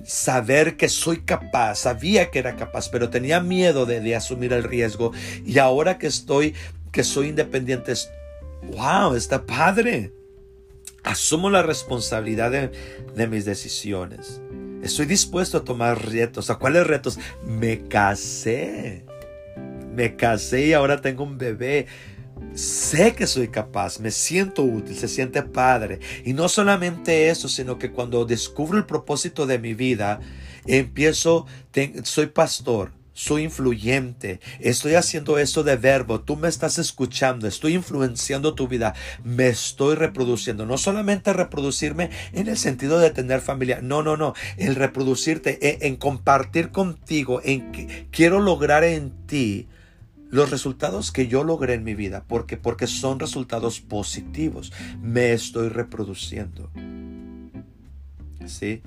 saber 0.05 0.77
que 0.77 0.89
soy 0.89 1.21
capaz, 1.21 1.75
sabía 1.75 2.29
que 2.29 2.39
era 2.39 2.55
capaz, 2.55 2.89
pero 2.89 3.09
tenía 3.09 3.39
miedo 3.39 3.85
de, 3.85 4.15
asumir 4.15 4.53
el 4.53 4.63
riesgo. 4.63 5.11
Y 5.45 5.59
ahora 5.59 5.97
que 5.97 6.07
estoy, 6.07 6.53
que 6.91 7.03
soy 7.03 7.29
independiente, 7.29 7.93
wow, 8.71 9.15
está 9.15 9.45
padre. 9.45 10.11
Asumo 11.03 11.49
la 11.49 11.63
responsabilidad 11.63 12.51
de, 12.51 12.71
de 13.15 13.27
mis 13.27 13.45
decisiones. 13.45 14.41
Estoy 14.83 15.05
dispuesto 15.05 15.57
a 15.57 15.63
tomar 15.63 16.05
retos. 16.09 16.49
¿A 16.49 16.55
cuáles 16.55 16.85
retos? 16.85 17.17
Me 17.45 17.87
casé. 17.87 19.03
Me 19.93 20.15
casé 20.15 20.67
y 20.67 20.73
ahora 20.73 21.01
tengo 21.01 21.23
un 21.23 21.37
bebé 21.37 21.87
sé 22.57 23.13
que 23.15 23.27
soy 23.27 23.49
capaz, 23.49 23.99
me 23.99 24.11
siento 24.11 24.63
útil, 24.63 24.95
se 24.95 25.07
siente 25.07 25.43
padre. 25.43 25.99
Y 26.25 26.33
no 26.33 26.49
solamente 26.49 27.29
eso, 27.29 27.47
sino 27.47 27.77
que 27.77 27.91
cuando 27.91 28.25
descubro 28.25 28.77
el 28.77 28.85
propósito 28.85 29.45
de 29.45 29.59
mi 29.59 29.73
vida, 29.73 30.19
empiezo, 30.65 31.45
soy 32.03 32.27
pastor, 32.27 32.91
soy 33.13 33.43
influyente, 33.43 34.39
estoy 34.59 34.93
haciendo 34.93 35.39
eso 35.39 35.63
de 35.63 35.75
verbo, 35.75 36.21
tú 36.21 36.35
me 36.35 36.47
estás 36.47 36.77
escuchando, 36.77 37.47
estoy 37.47 37.73
influenciando 37.73 38.53
tu 38.53 38.67
vida, 38.67 38.93
me 39.23 39.47
estoy 39.47 39.95
reproduciendo. 39.95 40.65
No 40.67 40.77
solamente 40.77 41.33
reproducirme 41.33 42.11
en 42.33 42.47
el 42.47 42.57
sentido 42.57 42.99
de 42.99 43.09
tener 43.09 43.41
familia, 43.41 43.79
no, 43.81 44.03
no, 44.03 44.17
no, 44.17 44.33
el 44.57 44.75
reproducirte, 44.75 45.57
en, 45.67 45.93
en 45.93 45.95
compartir 45.95 46.69
contigo, 46.69 47.41
en 47.43 47.71
que 47.71 48.07
quiero 48.11 48.39
lograr 48.39 48.83
en 48.83 49.25
ti 49.25 49.67
los 50.29 50.49
resultados 50.49 51.11
que 51.11 51.27
yo 51.27 51.43
logré 51.43 51.73
en 51.73 51.83
mi 51.83 51.95
vida, 51.95 52.23
porque 52.27 52.57
porque 52.57 52.87
son 52.87 53.19
resultados 53.19 53.79
positivos, 53.79 54.73
me 55.01 55.33
estoy 55.33 55.69
reproduciendo. 55.69 56.69
¿Sí? 58.45 58.81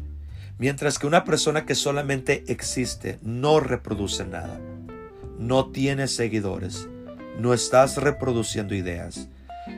Mientras 0.59 0.99
que 0.99 1.07
una 1.07 1.25
persona 1.25 1.65
que 1.65 1.75
solamente 1.75 2.45
existe 2.49 3.19
no 3.23 3.61
reproduce 3.61 4.27
nada. 4.27 4.61
No 5.39 5.71
tiene 5.71 6.07
seguidores. 6.07 6.87
No 7.39 7.55
estás 7.55 7.97
reproduciendo 7.97 8.75
ideas. 8.75 9.29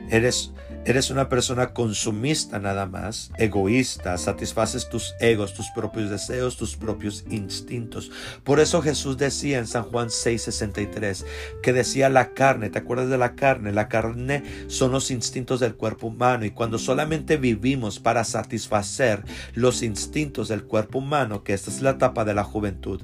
Eres 0.09 0.51
Eres 0.85 1.09
una 1.09 1.29
persona 1.29 1.73
consumista 1.73 2.59
nada 2.59 2.85
más, 2.85 3.31
egoísta, 3.37 4.17
satisfaces 4.17 4.89
tus 4.89 5.15
egos, 5.21 5.53
tus 5.53 5.69
propios 5.69 6.09
deseos, 6.09 6.57
tus 6.57 6.75
propios 6.75 7.23
instintos. 7.29 8.11
Por 8.43 8.59
eso 8.59 8.81
Jesús 8.81 9.17
decía 9.17 9.59
en 9.59 9.67
San 9.67 9.83
Juan 9.83 10.09
6:63 10.09 11.25
que 11.61 11.71
decía 11.71 12.09
la 12.09 12.33
carne, 12.33 12.69
¿te 12.69 12.79
acuerdas 12.79 13.07
de 13.07 13.17
la 13.17 13.33
carne? 13.35 13.71
La 13.71 13.87
carne 13.87 14.43
son 14.67 14.91
los 14.91 15.09
instintos 15.09 15.61
del 15.61 15.75
cuerpo 15.75 16.07
humano 16.07 16.43
y 16.43 16.51
cuando 16.51 16.77
solamente 16.77 17.37
vivimos 17.37 17.99
para 17.99 18.25
satisfacer 18.25 19.23
los 19.53 19.83
instintos 19.83 20.49
del 20.49 20.65
cuerpo 20.65 20.97
humano, 20.99 21.45
que 21.45 21.53
esta 21.53 21.71
es 21.71 21.81
la 21.81 21.91
etapa 21.91 22.25
de 22.25 22.33
la 22.33 22.43
juventud, 22.43 23.01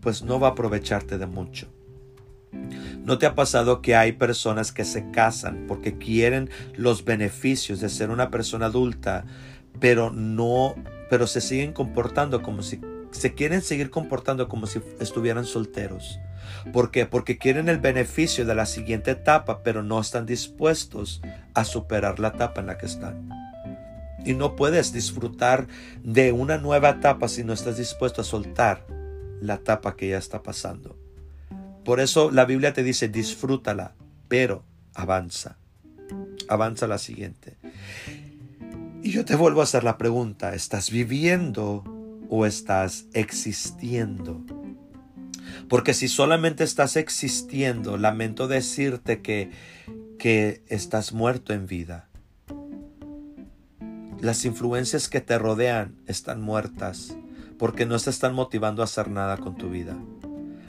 pues 0.00 0.22
no 0.22 0.40
va 0.40 0.48
a 0.48 0.50
aprovecharte 0.52 1.18
de 1.18 1.26
mucho. 1.26 1.68
¿No 3.06 3.18
te 3.18 3.26
ha 3.26 3.36
pasado 3.36 3.82
que 3.82 3.94
hay 3.94 4.10
personas 4.10 4.72
que 4.72 4.84
se 4.84 5.12
casan 5.12 5.66
porque 5.68 5.96
quieren 5.96 6.50
los 6.74 7.04
beneficios 7.04 7.78
de 7.78 7.88
ser 7.88 8.10
una 8.10 8.32
persona 8.32 8.66
adulta, 8.66 9.24
pero 9.78 10.10
no, 10.10 10.74
pero 11.08 11.28
se 11.28 11.40
siguen 11.40 11.72
comportando 11.72 12.42
como 12.42 12.64
si 12.64 12.80
se 13.12 13.32
quieren 13.32 13.62
seguir 13.62 13.90
comportando 13.90 14.48
como 14.48 14.66
si 14.66 14.80
estuvieran 14.98 15.44
solteros? 15.44 16.18
¿Por 16.72 16.90
qué? 16.90 17.06
Porque 17.06 17.38
quieren 17.38 17.68
el 17.68 17.78
beneficio 17.78 18.44
de 18.44 18.56
la 18.56 18.66
siguiente 18.66 19.12
etapa, 19.12 19.62
pero 19.62 19.84
no 19.84 20.00
están 20.00 20.26
dispuestos 20.26 21.22
a 21.54 21.64
superar 21.64 22.18
la 22.18 22.28
etapa 22.30 22.60
en 22.60 22.66
la 22.66 22.76
que 22.76 22.86
están. 22.86 23.28
Y 24.24 24.34
no 24.34 24.56
puedes 24.56 24.92
disfrutar 24.92 25.68
de 26.02 26.32
una 26.32 26.58
nueva 26.58 26.88
etapa 26.88 27.28
si 27.28 27.44
no 27.44 27.52
estás 27.52 27.76
dispuesto 27.76 28.22
a 28.22 28.24
soltar 28.24 28.84
la 29.40 29.54
etapa 29.54 29.94
que 29.94 30.08
ya 30.08 30.18
está 30.18 30.42
pasando. 30.42 31.05
Por 31.86 32.00
eso 32.00 32.32
la 32.32 32.44
Biblia 32.44 32.72
te 32.72 32.82
dice, 32.82 33.08
disfrútala, 33.08 33.94
pero 34.26 34.64
avanza. 34.92 35.56
Avanza 36.48 36.88
la 36.88 36.98
siguiente. 36.98 37.56
Y 39.04 39.12
yo 39.12 39.24
te 39.24 39.36
vuelvo 39.36 39.60
a 39.60 39.64
hacer 39.64 39.84
la 39.84 39.96
pregunta, 39.96 40.52
¿estás 40.56 40.90
viviendo 40.90 41.84
o 42.28 42.44
estás 42.44 43.06
existiendo? 43.12 44.44
Porque 45.68 45.94
si 45.94 46.08
solamente 46.08 46.64
estás 46.64 46.96
existiendo, 46.96 47.98
lamento 47.98 48.48
decirte 48.48 49.22
que, 49.22 49.52
que 50.18 50.64
estás 50.66 51.12
muerto 51.12 51.52
en 51.52 51.68
vida. 51.68 52.08
Las 54.20 54.44
influencias 54.44 55.08
que 55.08 55.20
te 55.20 55.38
rodean 55.38 55.94
están 56.08 56.42
muertas 56.42 57.16
porque 57.58 57.86
no 57.86 57.96
se 58.00 58.10
están 58.10 58.34
motivando 58.34 58.82
a 58.82 58.86
hacer 58.86 59.08
nada 59.08 59.36
con 59.36 59.56
tu 59.56 59.70
vida. 59.70 59.96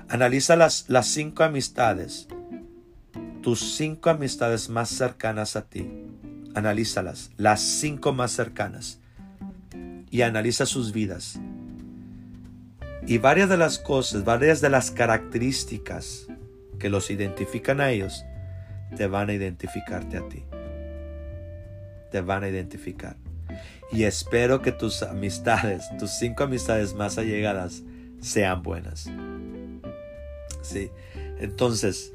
Analiza 0.09 0.55
las, 0.55 0.85
las 0.87 1.07
cinco 1.07 1.43
amistades, 1.43 2.29
tus 3.41 3.75
cinco 3.75 4.09
amistades 4.09 4.69
más 4.69 4.89
cercanas 4.89 5.57
a 5.57 5.63
ti. 5.63 5.91
Analízalas, 6.55 7.31
las 7.35 7.61
cinco 7.61 8.13
más 8.13 8.31
cercanas. 8.31 8.99
Y 10.09 10.21
analiza 10.21 10.65
sus 10.65 10.93
vidas. 10.93 11.39
Y 13.05 13.17
varias 13.17 13.49
de 13.49 13.57
las 13.57 13.79
cosas, 13.79 14.23
varias 14.23 14.61
de 14.61 14.69
las 14.69 14.91
características 14.91 16.27
que 16.79 16.89
los 16.89 17.09
identifican 17.09 17.81
a 17.81 17.91
ellos, 17.91 18.23
te 18.95 19.07
van 19.07 19.29
a 19.29 19.33
identificarte 19.33 20.17
a 20.17 20.27
ti. 20.29 20.43
Te 22.11 22.21
van 22.21 22.43
a 22.43 22.49
identificar. 22.49 23.17
y 23.91 24.03
espero 24.03 24.61
que 24.61 24.71
tus 24.71 25.03
amistades, 25.03 25.85
tus 25.99 26.11
cinco 26.11 26.43
amistades 26.43 26.93
más 26.93 27.17
allegadas, 27.17 27.83
sean 28.21 28.63
buenas. 28.63 29.09
Entonces, 31.39 32.13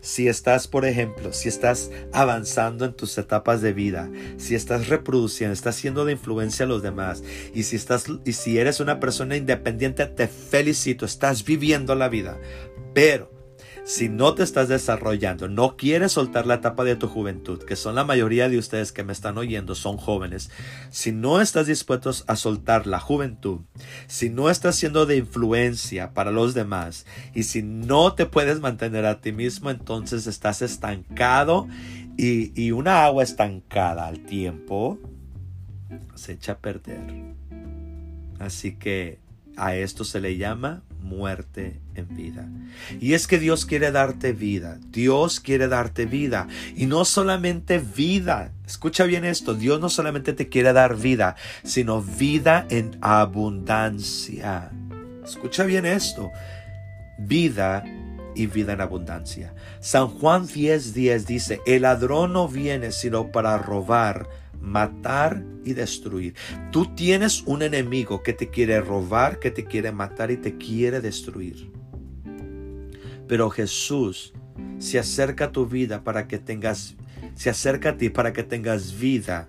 si 0.00 0.28
estás, 0.28 0.68
por 0.68 0.84
ejemplo, 0.84 1.32
si 1.32 1.48
estás 1.48 1.90
avanzando 2.12 2.84
en 2.84 2.92
tus 2.92 3.18
etapas 3.18 3.60
de 3.60 3.72
vida, 3.72 4.10
si 4.36 4.54
estás 4.54 4.88
reproduciendo, 4.88 5.52
estás 5.52 5.76
siendo 5.76 6.04
de 6.04 6.12
influencia 6.12 6.64
a 6.64 6.68
los 6.68 6.82
demás, 6.82 7.22
y 7.52 7.64
si 7.64 7.76
estás 7.76 8.06
y 8.24 8.32
si 8.32 8.58
eres 8.58 8.80
una 8.80 9.00
persona 9.00 9.36
independiente, 9.36 10.06
te 10.06 10.28
felicito, 10.28 11.04
estás 11.04 11.44
viviendo 11.44 11.94
la 11.94 12.08
vida. 12.08 12.38
Pero 12.94 13.37
si 13.88 14.10
no 14.10 14.34
te 14.34 14.42
estás 14.42 14.68
desarrollando, 14.68 15.48
no 15.48 15.78
quieres 15.78 16.12
soltar 16.12 16.44
la 16.46 16.56
etapa 16.56 16.84
de 16.84 16.94
tu 16.94 17.08
juventud, 17.08 17.62
que 17.62 17.74
son 17.74 17.94
la 17.94 18.04
mayoría 18.04 18.50
de 18.50 18.58
ustedes 18.58 18.92
que 18.92 19.02
me 19.02 19.14
están 19.14 19.38
oyendo, 19.38 19.74
son 19.74 19.96
jóvenes, 19.96 20.50
si 20.90 21.10
no 21.10 21.40
estás 21.40 21.68
dispuestos 21.68 22.22
a 22.26 22.36
soltar 22.36 22.86
la 22.86 23.00
juventud, 23.00 23.60
si 24.06 24.28
no 24.28 24.50
estás 24.50 24.76
siendo 24.76 25.06
de 25.06 25.16
influencia 25.16 26.12
para 26.12 26.30
los 26.30 26.52
demás 26.52 27.06
y 27.34 27.44
si 27.44 27.62
no 27.62 28.12
te 28.12 28.26
puedes 28.26 28.60
mantener 28.60 29.06
a 29.06 29.22
ti 29.22 29.32
mismo, 29.32 29.70
entonces 29.70 30.26
estás 30.26 30.60
estancado 30.60 31.66
y, 32.18 32.52
y 32.62 32.72
una 32.72 33.06
agua 33.06 33.22
estancada 33.22 34.06
al 34.06 34.20
tiempo 34.20 34.98
se 36.14 36.32
echa 36.32 36.52
a 36.52 36.58
perder. 36.58 37.00
Así 38.38 38.76
que 38.76 39.18
a 39.56 39.76
esto 39.76 40.04
se 40.04 40.20
le 40.20 40.36
llama 40.36 40.82
muerte 41.00 41.80
en 41.98 42.14
vida. 42.16 42.48
Y 43.00 43.14
es 43.14 43.26
que 43.26 43.38
Dios 43.38 43.66
quiere 43.66 43.90
darte 43.90 44.32
vida. 44.32 44.78
Dios 44.90 45.40
quiere 45.40 45.68
darte 45.68 46.06
vida. 46.06 46.48
Y 46.76 46.86
no 46.86 47.04
solamente 47.04 47.78
vida. 47.78 48.52
Escucha 48.66 49.04
bien 49.04 49.24
esto. 49.24 49.54
Dios 49.54 49.80
no 49.80 49.88
solamente 49.88 50.32
te 50.32 50.48
quiere 50.48 50.72
dar 50.72 50.96
vida, 50.96 51.36
sino 51.64 52.02
vida 52.02 52.66
en 52.70 52.96
abundancia. 53.00 54.70
Escucha 55.24 55.64
bien 55.64 55.86
esto. 55.86 56.30
Vida 57.18 57.84
y 58.34 58.46
vida 58.46 58.72
en 58.72 58.80
abundancia. 58.80 59.54
San 59.80 60.08
Juan 60.08 60.46
10:10 60.46 61.26
dice, 61.26 61.60
el 61.66 61.82
ladrón 61.82 62.32
no 62.32 62.48
viene 62.48 62.92
sino 62.92 63.30
para 63.32 63.58
robar, 63.58 64.28
matar 64.60 65.42
y 65.64 65.72
destruir. 65.72 66.34
Tú 66.70 66.94
tienes 66.94 67.42
un 67.42 67.62
enemigo 67.62 68.22
que 68.22 68.32
te 68.32 68.48
quiere 68.48 68.80
robar, 68.80 69.38
que 69.40 69.50
te 69.50 69.64
quiere 69.64 69.92
matar 69.92 70.30
y 70.30 70.36
te 70.36 70.56
quiere 70.56 71.00
destruir. 71.00 71.77
Pero 73.28 73.50
Jesús 73.50 74.32
se 74.78 74.98
acerca 74.98 75.46
a 75.46 75.52
tu 75.52 75.66
vida 75.66 76.02
para 76.02 76.26
que 76.26 76.38
tengas, 76.38 76.96
se 77.34 77.50
acerca 77.50 77.90
a 77.90 77.96
ti 77.96 78.08
para 78.08 78.32
que 78.32 78.42
tengas 78.42 78.98
vida 78.98 79.48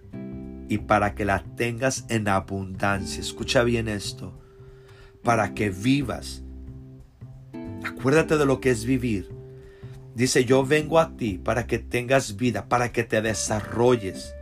y 0.68 0.80
para 0.80 1.16
que 1.16 1.26
la 1.26 1.44
tengas 1.56 2.06
en 2.10 2.28
abundancia. 2.28 3.22
Escucha 3.22 3.64
bien 3.64 3.88
esto. 3.88 4.40
Para 5.24 5.54
que 5.54 5.70
vivas. 5.70 6.44
Acuérdate 7.84 8.38
de 8.38 8.46
lo 8.46 8.60
que 8.60 8.70
es 8.70 8.86
vivir. 8.86 9.30
Dice, 10.14 10.46
yo 10.46 10.66
vengo 10.66 11.00
a 11.00 11.16
ti 11.16 11.38
para 11.38 11.66
que 11.66 11.80
tengas 11.80 12.36
vida, 12.36 12.68
para 12.68 12.92
que 12.92 13.04
te 13.04 13.22
desarrolles 13.22 14.36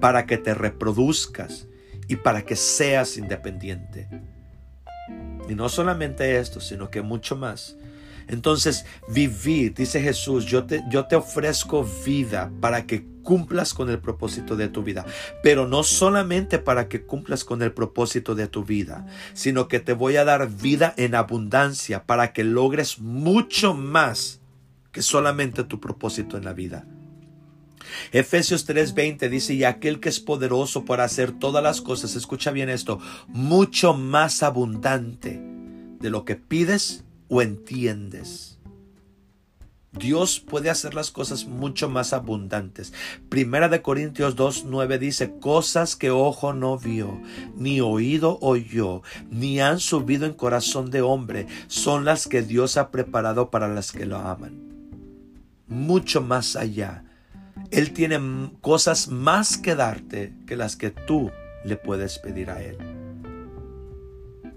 para 0.00 0.26
que 0.26 0.38
te 0.38 0.54
reproduzcas 0.54 1.66
y 2.08 2.16
para 2.16 2.44
que 2.44 2.56
seas 2.56 3.16
independiente. 3.16 4.08
Y 5.48 5.54
no 5.54 5.68
solamente 5.68 6.38
esto, 6.38 6.60
sino 6.60 6.90
que 6.90 7.02
mucho 7.02 7.36
más. 7.36 7.76
Entonces, 8.28 8.86
vivir, 9.08 9.74
dice 9.74 10.00
Jesús, 10.00 10.46
yo 10.46 10.64
te, 10.64 10.82
yo 10.90 11.06
te 11.06 11.16
ofrezco 11.16 11.86
vida 12.04 12.50
para 12.60 12.86
que 12.86 13.04
cumplas 13.24 13.74
con 13.74 13.90
el 13.90 13.98
propósito 13.98 14.54
de 14.54 14.68
tu 14.68 14.84
vida. 14.84 15.04
Pero 15.42 15.66
no 15.66 15.82
solamente 15.82 16.58
para 16.58 16.88
que 16.88 17.02
cumplas 17.02 17.42
con 17.44 17.62
el 17.62 17.72
propósito 17.72 18.36
de 18.36 18.46
tu 18.46 18.64
vida, 18.64 19.06
sino 19.32 19.66
que 19.66 19.80
te 19.80 19.94
voy 19.94 20.16
a 20.16 20.24
dar 20.24 20.48
vida 20.48 20.94
en 20.96 21.16
abundancia 21.16 22.04
para 22.04 22.32
que 22.32 22.44
logres 22.44 23.00
mucho 23.00 23.74
más 23.74 24.40
que 24.92 25.02
solamente 25.02 25.64
tu 25.64 25.80
propósito 25.80 26.36
en 26.36 26.44
la 26.44 26.52
vida. 26.52 26.86
Efesios 28.12 28.66
3:20 28.66 29.28
dice, 29.28 29.54
y 29.54 29.64
aquel 29.64 30.00
que 30.00 30.08
es 30.08 30.20
poderoso 30.20 30.84
para 30.84 31.04
hacer 31.04 31.32
todas 31.32 31.62
las 31.62 31.80
cosas, 31.80 32.14
escucha 32.14 32.50
bien 32.50 32.68
esto, 32.68 33.00
mucho 33.28 33.94
más 33.94 34.42
abundante 34.42 35.40
de 36.00 36.10
lo 36.10 36.24
que 36.24 36.36
pides 36.36 37.04
o 37.34 37.42
entiendes. 37.42 38.58
Dios 39.92 40.40
puede 40.40 40.70
hacer 40.70 40.94
las 40.94 41.10
cosas 41.10 41.46
mucho 41.46 41.88
más 41.88 42.12
abundantes. 42.12 42.92
Primera 43.28 43.68
de 43.68 43.80
Corintios 43.80 44.36
2.9 44.36 44.98
dice, 44.98 45.38
cosas 45.38 45.94
que 45.94 46.10
ojo 46.10 46.52
no 46.52 46.78
vio, 46.78 47.20
ni 47.56 47.80
oído 47.80 48.38
oyó, 48.40 49.02
ni 49.30 49.60
han 49.60 49.78
subido 49.78 50.26
en 50.26 50.34
corazón 50.34 50.90
de 50.90 51.02
hombre, 51.02 51.46
son 51.68 52.04
las 52.04 52.26
que 52.26 52.42
Dios 52.42 52.76
ha 52.76 52.90
preparado 52.90 53.50
para 53.50 53.68
las 53.68 53.92
que 53.92 54.06
lo 54.06 54.18
aman. 54.18 54.60
Mucho 55.68 56.20
más 56.20 56.56
allá 56.56 57.04
él 57.70 57.92
tiene 57.92 58.50
cosas 58.60 59.08
más 59.08 59.56
que 59.56 59.74
darte 59.74 60.32
que 60.46 60.56
las 60.56 60.76
que 60.76 60.90
tú 60.90 61.30
le 61.64 61.76
puedes 61.76 62.18
pedir 62.18 62.50
a 62.50 62.62
Él. 62.62 63.03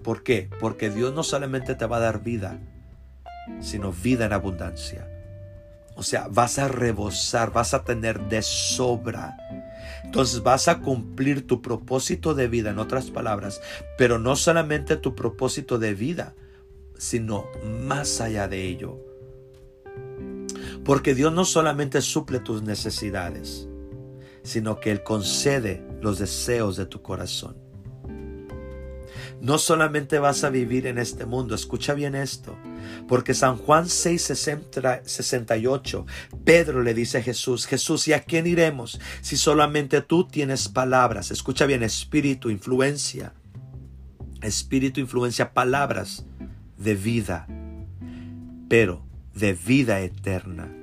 ¿Por 0.08 0.22
qué? 0.22 0.48
Porque 0.58 0.88
Dios 0.88 1.12
no 1.12 1.22
solamente 1.22 1.74
te 1.74 1.84
va 1.84 1.98
a 1.98 2.00
dar 2.00 2.22
vida, 2.22 2.58
sino 3.60 3.92
vida 3.92 4.24
en 4.24 4.32
abundancia. 4.32 5.06
O 5.96 6.02
sea, 6.02 6.28
vas 6.30 6.58
a 6.58 6.66
rebosar, 6.66 7.52
vas 7.52 7.74
a 7.74 7.84
tener 7.84 8.18
de 8.18 8.40
sobra. 8.40 9.36
Entonces 10.04 10.42
vas 10.42 10.66
a 10.68 10.80
cumplir 10.80 11.46
tu 11.46 11.60
propósito 11.60 12.32
de 12.32 12.48
vida, 12.48 12.70
en 12.70 12.78
otras 12.78 13.10
palabras, 13.10 13.60
pero 13.98 14.18
no 14.18 14.34
solamente 14.34 14.96
tu 14.96 15.14
propósito 15.14 15.78
de 15.78 15.92
vida, 15.92 16.34
sino 16.96 17.44
más 17.84 18.22
allá 18.22 18.48
de 18.48 18.64
ello. 18.64 18.98
Porque 20.86 21.14
Dios 21.14 21.34
no 21.34 21.44
solamente 21.44 22.00
suple 22.00 22.40
tus 22.40 22.62
necesidades, 22.62 23.68
sino 24.42 24.80
que 24.80 24.90
Él 24.90 25.02
concede 25.02 25.86
los 26.00 26.18
deseos 26.18 26.78
de 26.78 26.86
tu 26.86 27.02
corazón. 27.02 27.67
No 29.40 29.58
solamente 29.58 30.18
vas 30.18 30.42
a 30.42 30.50
vivir 30.50 30.86
en 30.86 30.98
este 30.98 31.24
mundo, 31.24 31.54
escucha 31.54 31.94
bien 31.94 32.14
esto, 32.16 32.56
porque 33.06 33.34
San 33.34 33.56
Juan 33.56 33.88
6, 33.88 34.20
68, 35.04 36.06
Pedro 36.44 36.82
le 36.82 36.92
dice 36.92 37.18
a 37.18 37.22
Jesús, 37.22 37.66
Jesús, 37.66 38.08
¿y 38.08 38.12
a 38.14 38.24
quién 38.24 38.46
iremos 38.48 39.00
si 39.20 39.36
solamente 39.36 40.02
tú 40.02 40.24
tienes 40.24 40.68
palabras? 40.68 41.30
Escucha 41.30 41.66
bien, 41.66 41.84
espíritu, 41.84 42.50
influencia, 42.50 43.32
espíritu, 44.42 45.00
influencia, 45.00 45.52
palabras 45.52 46.24
de 46.76 46.94
vida, 46.94 47.46
pero 48.68 49.04
de 49.34 49.52
vida 49.52 50.00
eterna. 50.00 50.74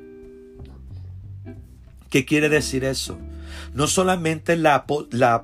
¿Qué 2.09 2.25
quiere 2.25 2.47
decir 2.47 2.85
eso? 2.85 3.19
No 3.73 3.87
solamente 3.87 4.55
la, 4.55 4.85
la, 5.11 5.43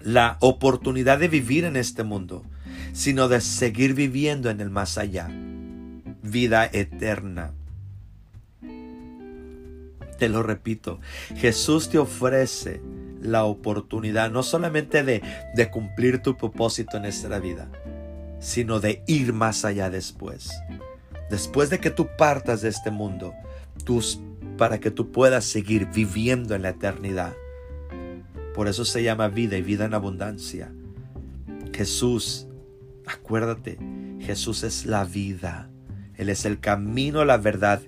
la 0.00 0.36
oportunidad 0.40 1.18
de 1.18 1.28
vivir 1.28 1.64
en 1.64 1.76
este 1.76 2.02
mundo, 2.02 2.44
sino 2.92 3.28
de 3.28 3.40
seguir 3.40 3.94
viviendo 3.94 4.50
en 4.50 4.60
el 4.60 4.70
más 4.70 4.98
allá. 4.98 5.28
Vida 6.22 6.68
eterna. 6.72 7.52
Te 10.18 10.28
lo 10.28 10.42
repito, 10.42 11.00
Jesús 11.36 11.88
te 11.88 11.98
ofrece 11.98 12.80
la 13.20 13.44
oportunidad 13.44 14.30
no 14.30 14.42
solamente 14.42 15.02
de, 15.02 15.22
cumplir 15.70 16.22
tu 16.22 16.36
propósito 16.36 16.96
en 16.96 17.06
esta 17.06 17.38
vida, 17.38 17.68
sino 18.40 18.80
de 18.80 19.02
ir 19.06 19.32
más 19.32 19.64
allá 19.64 19.90
después. 19.90 20.50
Después 21.30 21.70
de 21.70 21.80
que 21.80 21.90
tú 21.90 22.08
partas 22.16 22.60
de 22.62 22.68
este 22.68 22.90
mundo, 22.90 23.34
para 24.56 24.78
que 24.78 24.90
tú 24.90 25.10
puedas 25.10 25.44
seguir 25.44 25.86
viviendo 25.86 26.54
en 26.54 26.62
la 26.62 26.70
eternidad. 26.70 27.32
Por 28.54 28.68
eso 28.68 28.84
se 28.84 29.02
llama 29.02 29.28
vida 29.28 29.56
y 29.56 29.62
vida 29.62 29.84
en 29.84 29.94
abundancia. 29.94 30.72
Jesús, 31.72 32.46
acuérdate, 33.06 33.78
Jesús 34.20 34.62
es 34.62 34.86
la 34.86 35.04
vida. 35.04 35.70
Él 36.16 36.28
es 36.28 36.44
el 36.44 36.60
camino, 36.60 37.24
la 37.24 37.38
verdad 37.38 37.80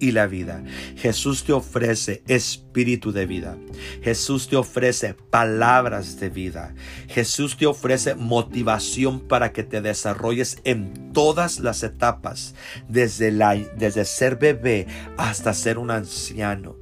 y 0.00 0.12
la 0.12 0.26
vida. 0.26 0.64
Jesús 0.96 1.44
te 1.44 1.52
ofrece 1.52 2.22
espíritu 2.26 3.12
de 3.12 3.26
vida. 3.26 3.56
Jesús 4.02 4.48
te 4.48 4.56
ofrece 4.56 5.14
palabras 5.14 6.18
de 6.18 6.30
vida. 6.30 6.74
Jesús 7.08 7.56
te 7.56 7.66
ofrece 7.66 8.14
motivación 8.14 9.20
para 9.20 9.52
que 9.52 9.62
te 9.62 9.80
desarrolles 9.80 10.58
en 10.64 11.12
todas 11.12 11.60
las 11.60 11.82
etapas, 11.82 12.54
desde, 12.88 13.30
la, 13.30 13.54
desde 13.54 14.04
ser 14.04 14.36
bebé 14.36 14.86
hasta 15.16 15.54
ser 15.54 15.78
un 15.78 15.90
anciano. 15.90 16.79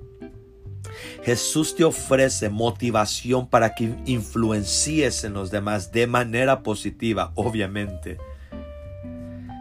Jesús 1.25 1.75
te 1.75 1.85
ofrece 1.85 2.49
motivación 2.49 3.49
para 3.49 3.75
que 3.75 3.95
influencies 4.07 5.25
en 5.25 5.35
los 5.35 5.51
demás 5.51 5.93
de 5.93 6.07
manera 6.07 6.63
positiva, 6.63 7.33
obviamente. 7.35 8.19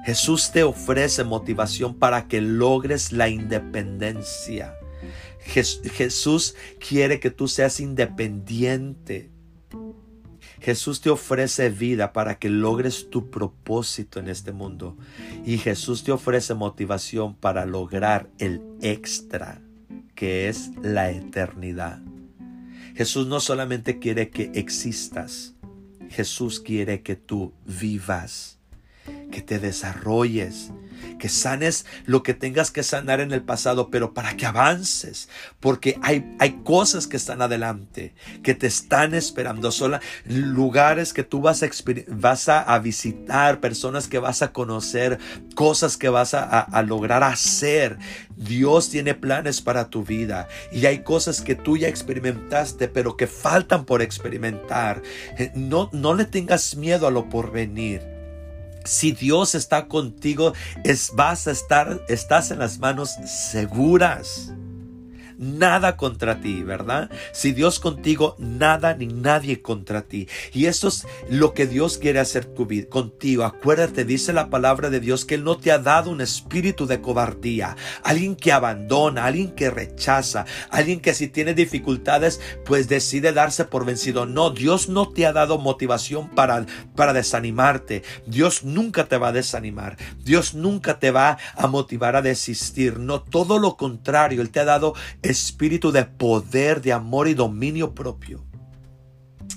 Jesús 0.06 0.52
te 0.52 0.64
ofrece 0.64 1.24
motivación 1.24 1.96
para 1.96 2.28
que 2.28 2.40
logres 2.42 3.12
la 3.12 3.30
independencia. 3.30 4.74
Jesús 5.40 6.56
quiere 6.80 7.20
que 7.20 7.32
tú 7.32 7.48
seas 7.48 7.80
independiente 7.80 9.32
Jesús 10.60 11.02
te 11.02 11.10
ofrece 11.10 11.70
vida 11.70 12.14
para 12.14 12.40
que 12.40 12.50
logres 12.50 13.10
tu 13.10 13.30
propósito 13.30 14.20
en 14.20 14.28
este 14.28 14.52
mundo. 14.52 14.98
Y 15.46 15.60
Jesús 15.60 16.04
te 16.04 16.12
ofrece 16.12 16.54
motivación 16.56 17.36
para 17.36 17.66
lograr 17.66 18.30
el 18.40 18.62
extra, 18.82 19.62
que 20.16 20.50
es 20.50 20.72
la 20.82 21.12
eternidad. 21.12 22.02
Jesús 22.96 23.28
no 23.28 23.40
solamente 23.40 24.00
quiere 24.00 24.30
que 24.30 24.52
existas, 24.56 25.56
Jesús 26.10 26.60
quiere 26.60 27.02
que 27.02 27.16
tú 27.16 27.54
vivas, 27.66 28.60
que 29.32 29.42
te 29.42 29.60
desarrolles, 29.60 30.72
que 31.18 31.30
sanes 31.30 31.86
lo 32.06 32.24
que 32.24 32.34
tengas 32.34 32.72
que 32.72 32.84
sanar 32.84 33.20
en 33.20 33.32
el 33.32 33.42
pasado, 33.42 33.90
pero 33.90 34.14
para 34.14 34.36
que 34.38 34.46
avances, 34.46 35.30
porque 35.60 35.98
hay, 36.02 36.36
hay 36.40 36.62
cosas 36.64 37.08
que 37.08 37.18
están 37.18 37.42
adelante, 37.42 38.14
que 38.44 38.54
te 38.54 38.68
están 38.68 39.14
esperando, 39.14 39.72
son 39.72 40.00
lugares 40.26 41.14
que 41.14 41.24
tú 41.24 41.42
vas 41.42 41.64
a, 41.64 41.70
vas 42.08 42.50
a, 42.50 42.80
visitar, 42.80 43.60
personas 43.60 44.08
que 44.08 44.20
vas 44.20 44.42
a 44.42 44.52
conocer, 44.52 45.20
cosas 45.56 45.98
que 45.98 46.10
vas 46.10 46.34
a, 46.34 46.60
a 46.60 46.82
lograr 46.84 47.24
hacer. 47.24 47.98
Dios 48.36 48.90
tiene 48.90 49.16
planes 49.16 49.62
para 49.62 49.90
tu 49.90 50.04
vida 50.04 50.48
y 50.72 50.86
hay 50.86 51.00
cosas 51.00 51.42
que 51.42 51.56
tú 51.56 51.78
ya 51.78 51.88
experimentaste, 51.88 52.88
pero 52.88 53.18
que 53.18 53.28
faltan 53.28 53.86
por 53.86 54.02
experimentar. 54.02 55.02
Eh, 55.38 55.52
no, 55.56 55.90
no 55.92 56.14
le 56.14 56.26
tengas 56.26 56.76
miedo 56.76 57.08
a 57.08 57.12
lo 57.12 57.30
porvenir 57.30 58.17
si 58.88 59.12
Dios 59.12 59.56
está 59.56 59.88
contigo, 59.88 60.54
es, 60.84 61.12
vas 61.14 61.48
a 61.48 61.52
estar, 61.52 62.02
estás 62.08 62.52
en 62.52 62.60
las 62.60 62.80
manos 62.80 63.12
seguras 63.26 64.52
nada 65.38 65.98
contra 65.98 66.42
ti, 66.42 66.64
¿verdad? 66.64 67.10
Si 67.32 67.52
Dios 67.52 67.80
contigo, 67.80 68.36
nada 68.40 68.94
ni 68.96 69.08
nadie 69.08 69.62
contra 69.62 70.02
ti. 70.02 70.28
Y 70.54 70.66
eso 70.66 70.88
es 70.88 71.06
lo 71.30 71.54
que 71.54 71.68
Dios 71.68 71.98
quiere 71.98 72.20
hacer 72.20 72.54
contigo. 72.90 73.44
Acuérdate, 73.44 74.06
dice 74.06 74.34
la 74.34 74.50
palabra 74.50 74.90
de 74.90 75.00
Dios 75.00 75.26
que 75.26 75.36
Él 75.36 75.44
no 75.44 75.58
te 75.58 75.72
ha 75.72 75.80
dado 75.80 76.12
un 76.12 76.22
espíritu 76.22 76.88
de 76.88 77.02
cobardía, 77.02 77.76
alguien 78.04 78.36
que 78.36 78.52
abandona, 78.52 79.26
alguien 79.26 79.52
que 79.52 79.70
rechaza, 79.70 80.46
alguien 80.70 81.00
que 81.00 81.14
si 81.14 81.28
tiene 81.28 81.54
dificultades, 81.54 82.42
pues 82.66 82.88
decide 82.88 83.34
darse 83.34 83.66
por 83.66 83.86
vencido. 83.86 84.26
No, 84.26 84.50
Dios 84.50 84.90
no 84.90 85.10
te 85.10 85.26
ha 85.26 85.34
dado 85.34 85.58
motivación 85.58 86.30
para, 86.30 86.66
para 86.96 87.14
desanimarte. 87.14 88.04
Dios 88.26 88.64
nunca 88.64 89.06
te 89.06 89.18
va 89.18 89.30
a 89.30 89.34
desanimar. 89.34 89.98
Dios 90.24 90.54
nunca 90.54 91.00
te 91.00 91.12
va 91.12 91.38
a 91.56 91.68
motivar 91.68 92.16
a 92.16 92.22
desistir. 92.22 93.00
No, 93.00 93.22
todo 93.22 93.60
lo 93.60 93.78
contrario, 93.78 94.42
Él 94.42 94.50
te 94.50 94.60
ha 94.60 94.66
dado 94.66 94.94
espíritu 95.30 95.92
de 95.92 96.06
poder, 96.06 96.82
de 96.82 96.94
amor 96.94 97.28
y 97.28 97.34
dominio 97.34 97.94
propio. 97.94 98.44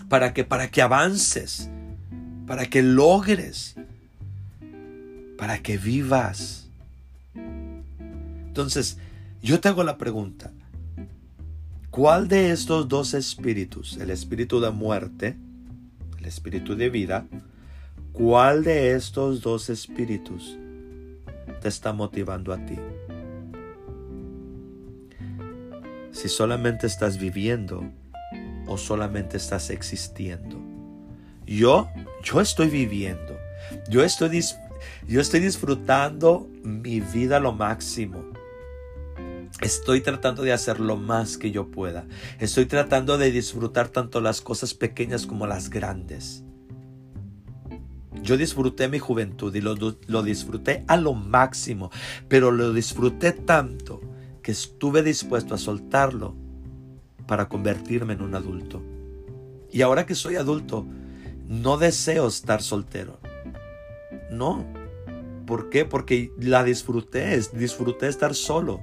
Para 0.08 0.32
que, 0.34 0.44
para 0.44 0.70
que 0.70 0.82
avances, 0.82 1.70
para 2.46 2.66
que 2.66 2.82
logres, 2.82 3.76
para 5.38 5.62
que 5.62 5.78
vivas. 5.78 6.68
Entonces, 8.46 8.98
yo 9.42 9.60
te 9.60 9.68
hago 9.68 9.84
la 9.84 9.96
pregunta. 9.96 10.52
¿Cuál 11.90 12.28
de 12.28 12.50
estos 12.50 12.88
dos 12.88 13.14
espíritus, 13.14 13.96
el 13.96 14.10
espíritu 14.10 14.60
de 14.60 14.70
muerte, 14.70 15.36
el 16.18 16.24
espíritu 16.24 16.76
de 16.76 16.90
vida, 16.90 17.26
cuál 18.12 18.62
de 18.62 18.94
estos 18.94 19.40
dos 19.40 19.70
espíritus 19.70 20.56
te 21.60 21.68
está 21.68 21.92
motivando 21.92 22.52
a 22.52 22.64
ti? 22.64 22.76
Si 26.12 26.28
solamente 26.28 26.86
estás 26.86 27.18
viviendo 27.18 27.84
o 28.66 28.76
solamente 28.78 29.36
estás 29.36 29.70
existiendo. 29.70 30.60
Yo, 31.46 31.88
yo 32.22 32.40
estoy 32.40 32.68
viviendo. 32.68 33.38
Yo 33.88 34.04
estoy, 34.04 34.42
yo 35.06 35.20
estoy 35.20 35.40
disfrutando 35.40 36.48
mi 36.62 37.00
vida 37.00 37.38
a 37.38 37.40
lo 37.40 37.52
máximo. 37.52 38.24
Estoy 39.60 40.00
tratando 40.00 40.42
de 40.42 40.52
hacer 40.52 40.80
lo 40.80 40.96
más 40.96 41.36
que 41.36 41.50
yo 41.50 41.70
pueda. 41.70 42.06
Estoy 42.38 42.66
tratando 42.66 43.18
de 43.18 43.30
disfrutar 43.30 43.88
tanto 43.88 44.20
las 44.20 44.40
cosas 44.40 44.74
pequeñas 44.74 45.26
como 45.26 45.46
las 45.46 45.68
grandes. 45.68 46.44
Yo 48.22 48.36
disfruté 48.36 48.88
mi 48.88 48.98
juventud 48.98 49.54
y 49.54 49.60
lo, 49.60 49.74
lo 50.06 50.22
disfruté 50.22 50.84
a 50.86 50.96
lo 50.96 51.14
máximo, 51.14 51.90
pero 52.28 52.50
lo 52.50 52.72
disfruté 52.72 53.32
tanto 53.32 54.00
estuve 54.50 55.02
dispuesto 55.02 55.54
a 55.54 55.58
soltarlo 55.58 56.34
para 57.26 57.48
convertirme 57.48 58.14
en 58.14 58.22
un 58.22 58.34
adulto. 58.34 58.82
Y 59.70 59.82
ahora 59.82 60.06
que 60.06 60.14
soy 60.14 60.36
adulto, 60.36 60.86
no 61.46 61.76
deseo 61.78 62.26
estar 62.26 62.62
soltero. 62.62 63.18
No. 64.30 64.64
¿Por 65.46 65.70
qué? 65.70 65.84
Porque 65.84 66.32
la 66.38 66.64
disfruté, 66.64 67.40
disfruté 67.54 68.08
estar 68.08 68.34
solo. 68.34 68.80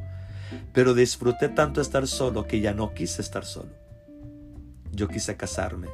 Pero 0.73 0.93
disfruté 0.93 1.49
tanto 1.49 1.81
estar 1.81 2.07
solo 2.07 2.47
que 2.47 2.61
ya 2.61 2.73
no 2.73 2.93
quise 2.93 3.21
estar 3.21 3.45
solo. 3.45 3.69
Yo 4.91 5.07
quise 5.07 5.35
casarme. 5.35 5.87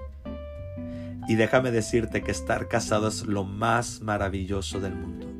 Y 1.27 1.35
déjame 1.35 1.71
decirte 1.71 2.21
que 2.21 2.31
estar 2.31 2.67
casado 2.67 3.07
es 3.07 3.25
lo 3.25 3.43
más 3.43 4.01
maravilloso 4.01 4.79
del 4.79 4.95
mundo 4.95 5.32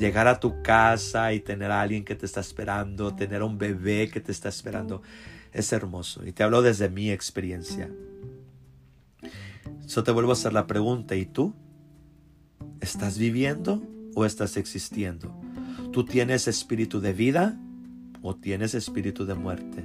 llegar 0.00 0.26
a 0.26 0.40
tu 0.40 0.62
casa 0.62 1.32
y 1.32 1.40
tener 1.40 1.70
a 1.70 1.80
alguien 1.80 2.04
que 2.04 2.16
te 2.16 2.26
está 2.26 2.40
esperando, 2.40 3.14
tener 3.14 3.42
a 3.42 3.44
un 3.44 3.58
bebé 3.58 4.08
que 4.08 4.20
te 4.20 4.32
está 4.32 4.48
esperando, 4.48 5.02
es 5.52 5.72
hermoso. 5.72 6.26
Y 6.26 6.32
te 6.32 6.42
hablo 6.42 6.62
desde 6.62 6.88
mi 6.88 7.10
experiencia. 7.10 7.88
Yo 9.86 10.02
te 10.02 10.10
vuelvo 10.10 10.30
a 10.30 10.32
hacer 10.32 10.52
la 10.52 10.66
pregunta, 10.66 11.14
¿y 11.14 11.26
tú? 11.26 11.54
¿Estás 12.80 13.18
viviendo 13.18 13.82
o 14.14 14.24
estás 14.24 14.56
existiendo? 14.56 15.32
¿Tú 15.92 16.04
tienes 16.04 16.48
espíritu 16.48 17.00
de 17.00 17.12
vida 17.12 17.58
o 18.22 18.34
tienes 18.34 18.74
espíritu 18.74 19.26
de 19.26 19.34
muerte? 19.34 19.84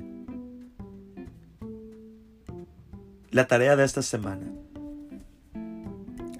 La 3.32 3.48
tarea 3.48 3.76
de 3.76 3.84
esta 3.84 4.02
semana, 4.02 4.48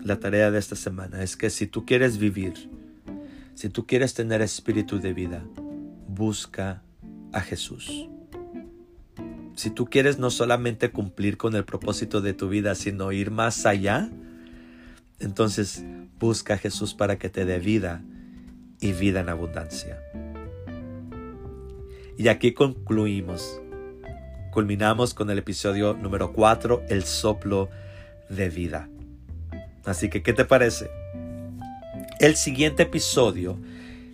la 0.02 0.20
tarea 0.20 0.50
de 0.50 0.60
esta 0.60 0.78
semana 0.78 1.24
es 1.24 1.36
que 1.36 1.50
si 1.50 1.68
tú 1.68 1.86
quieres 1.86 2.20
vivir 2.20 2.70
si 3.56 3.70
tú 3.70 3.88
quieres 3.88 4.14
tener 4.14 4.42
espíritu 4.42 5.00
de 5.00 5.14
vida, 5.14 5.44
busca 6.10 6.84
a 7.32 7.40
Jesús. 7.40 8.10
Si 9.56 9.70
tú 9.70 9.86
quieres 9.86 10.20
no 10.20 10.30
solamente 10.30 10.92
cumplir 10.92 11.38
con 11.38 11.56
el 11.56 11.64
propósito 11.64 12.20
de 12.20 12.34
tu 12.34 12.50
vida, 12.50 12.76
sino 12.76 13.14
ir 13.14 13.32
más 13.32 13.66
allá, 13.66 14.10
entonces 15.20 15.86
busca 16.20 16.56
a 16.56 16.58
Jesús 16.58 16.94
para 16.94 17.18
que 17.18 17.30
te 17.30 17.46
dé 17.46 17.60
vida 17.60 18.04
y 18.82 18.92
vida 18.92 19.22
en 19.22 19.30
abundancia. 19.30 20.02
Y 22.18 22.28
aquí 22.28 22.54
concluimos. 22.54 23.62
Culminamos 24.52 25.14
con 25.14 25.30
el 25.30 25.38
episodio 25.38 25.94
número 25.94 26.34
4, 26.34 26.84
el 26.90 27.04
soplo 27.04 27.70
de 28.30 28.50
vida. 28.50 28.90
Así 29.86 30.10
que, 30.10 30.24
¿qué 30.24 30.34
te 30.34 30.44
parece? 30.44 30.90
El 32.20 32.36
siguiente 32.38 32.84
episodio, 32.84 33.60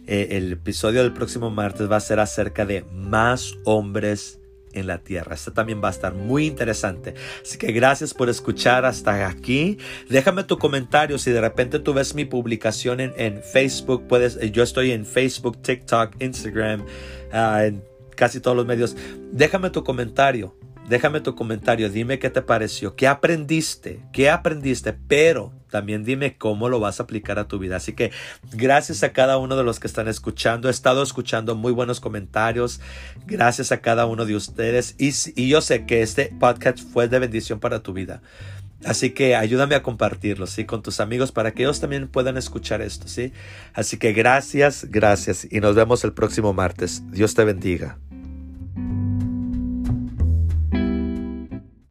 eh, 0.07 0.29
el 0.31 0.53
episodio 0.53 1.03
del 1.03 1.13
próximo 1.13 1.51
martes 1.51 1.89
va 1.89 1.97
a 1.97 2.01
ser 2.01 2.19
acerca 2.19 2.65
de 2.65 2.83
más 2.91 3.55
hombres 3.63 4.39
en 4.73 4.87
la 4.87 4.99
tierra. 4.99 5.35
Este 5.35 5.51
también 5.51 5.83
va 5.83 5.89
a 5.89 5.91
estar 5.91 6.15
muy 6.15 6.47
interesante. 6.47 7.13
Así 7.41 7.57
que 7.57 7.71
gracias 7.71 8.13
por 8.13 8.29
escuchar 8.29 8.85
hasta 8.85 9.27
aquí. 9.27 9.77
Déjame 10.09 10.43
tu 10.43 10.57
comentario 10.57 11.19
si 11.19 11.31
de 11.31 11.41
repente 11.41 11.79
tú 11.79 11.93
ves 11.93 12.15
mi 12.15 12.25
publicación 12.25 12.99
en, 12.99 13.41
Facebook. 13.43 14.07
Puedes, 14.07 14.37
eh, 14.37 14.49
yo 14.51 14.63
estoy 14.63 14.91
en 14.91 15.05
Facebook, 15.05 15.61
TikTok, 15.61 16.15
Instagram, 16.19 16.85
ah, 17.31 17.65
en 17.65 17.83
casi 18.15 18.39
todos 18.39 18.57
los 18.57 18.65
medios. 18.65 18.95
Déjame 19.31 19.69
tu 19.69 19.83
comentario. 19.83 20.55
Déjame 20.89 21.21
tu 21.21 21.35
comentario, 21.35 21.89
dime 21.89 22.19
qué 22.19 22.29
te 22.29 22.41
pareció, 22.41 22.95
qué 22.95 23.07
aprendiste, 23.07 24.01
qué 24.11 24.29
aprendiste, 24.29 24.91
pero 24.91 25.53
también 25.71 26.03
dime 26.03 26.37
cómo 26.37 26.69
lo 26.69 26.79
vas 26.79 26.99
a 26.99 27.03
aplicar 27.03 27.39
a 27.39 27.47
tu 27.47 27.57
vida. 27.57 27.77
Así 27.77 27.93
que 27.93 28.11
gracias 28.53 29.01
a 29.01 29.13
cada 29.13 29.37
uno 29.37 29.55
de 29.55 29.63
los 29.63 29.79
que 29.79 29.87
están 29.87 30.07
escuchando. 30.07 30.67
He 30.67 30.71
estado 30.71 31.01
escuchando 31.01 31.55
muy 31.55 31.71
buenos 31.71 31.99
comentarios. 31.99 32.79
Gracias 33.25 33.71
a 33.71 33.81
cada 33.81 34.05
uno 34.05 34.25
de 34.25 34.35
ustedes. 34.35 34.95
Y, 34.99 35.47
yo 35.47 35.61
sé 35.61 35.85
que 35.85 36.03
este 36.03 36.33
podcast 36.39 36.79
fue 36.79 37.07
de 37.07 37.17
bendición 37.17 37.59
para 37.59 37.81
tu 37.81 37.93
vida. 37.93 38.21
Así 38.83 39.11
que 39.11 39.35
ayúdame 39.35 39.75
a 39.75 39.83
compartirlo, 39.83 40.47
¿sí? 40.47 40.65
Con 40.65 40.81
tus 40.81 40.99
amigos 40.99 41.31
para 41.31 41.51
que 41.51 41.63
ellos 41.63 41.79
también 41.79 42.07
puedan 42.07 42.35
escuchar 42.37 42.81
esto, 42.81 43.07
¿sí? 43.07 43.31
Así 43.73 43.97
que 43.97 44.11
gracias, 44.11 44.87
gracias 44.89 45.47
y 45.49 45.59
nos 45.59 45.75
vemos 45.75 46.03
el 46.03 46.13
próximo 46.13 46.51
martes. 46.53 47.03
Dios 47.11 47.35
te 47.35 47.43
bendiga. 47.43 47.97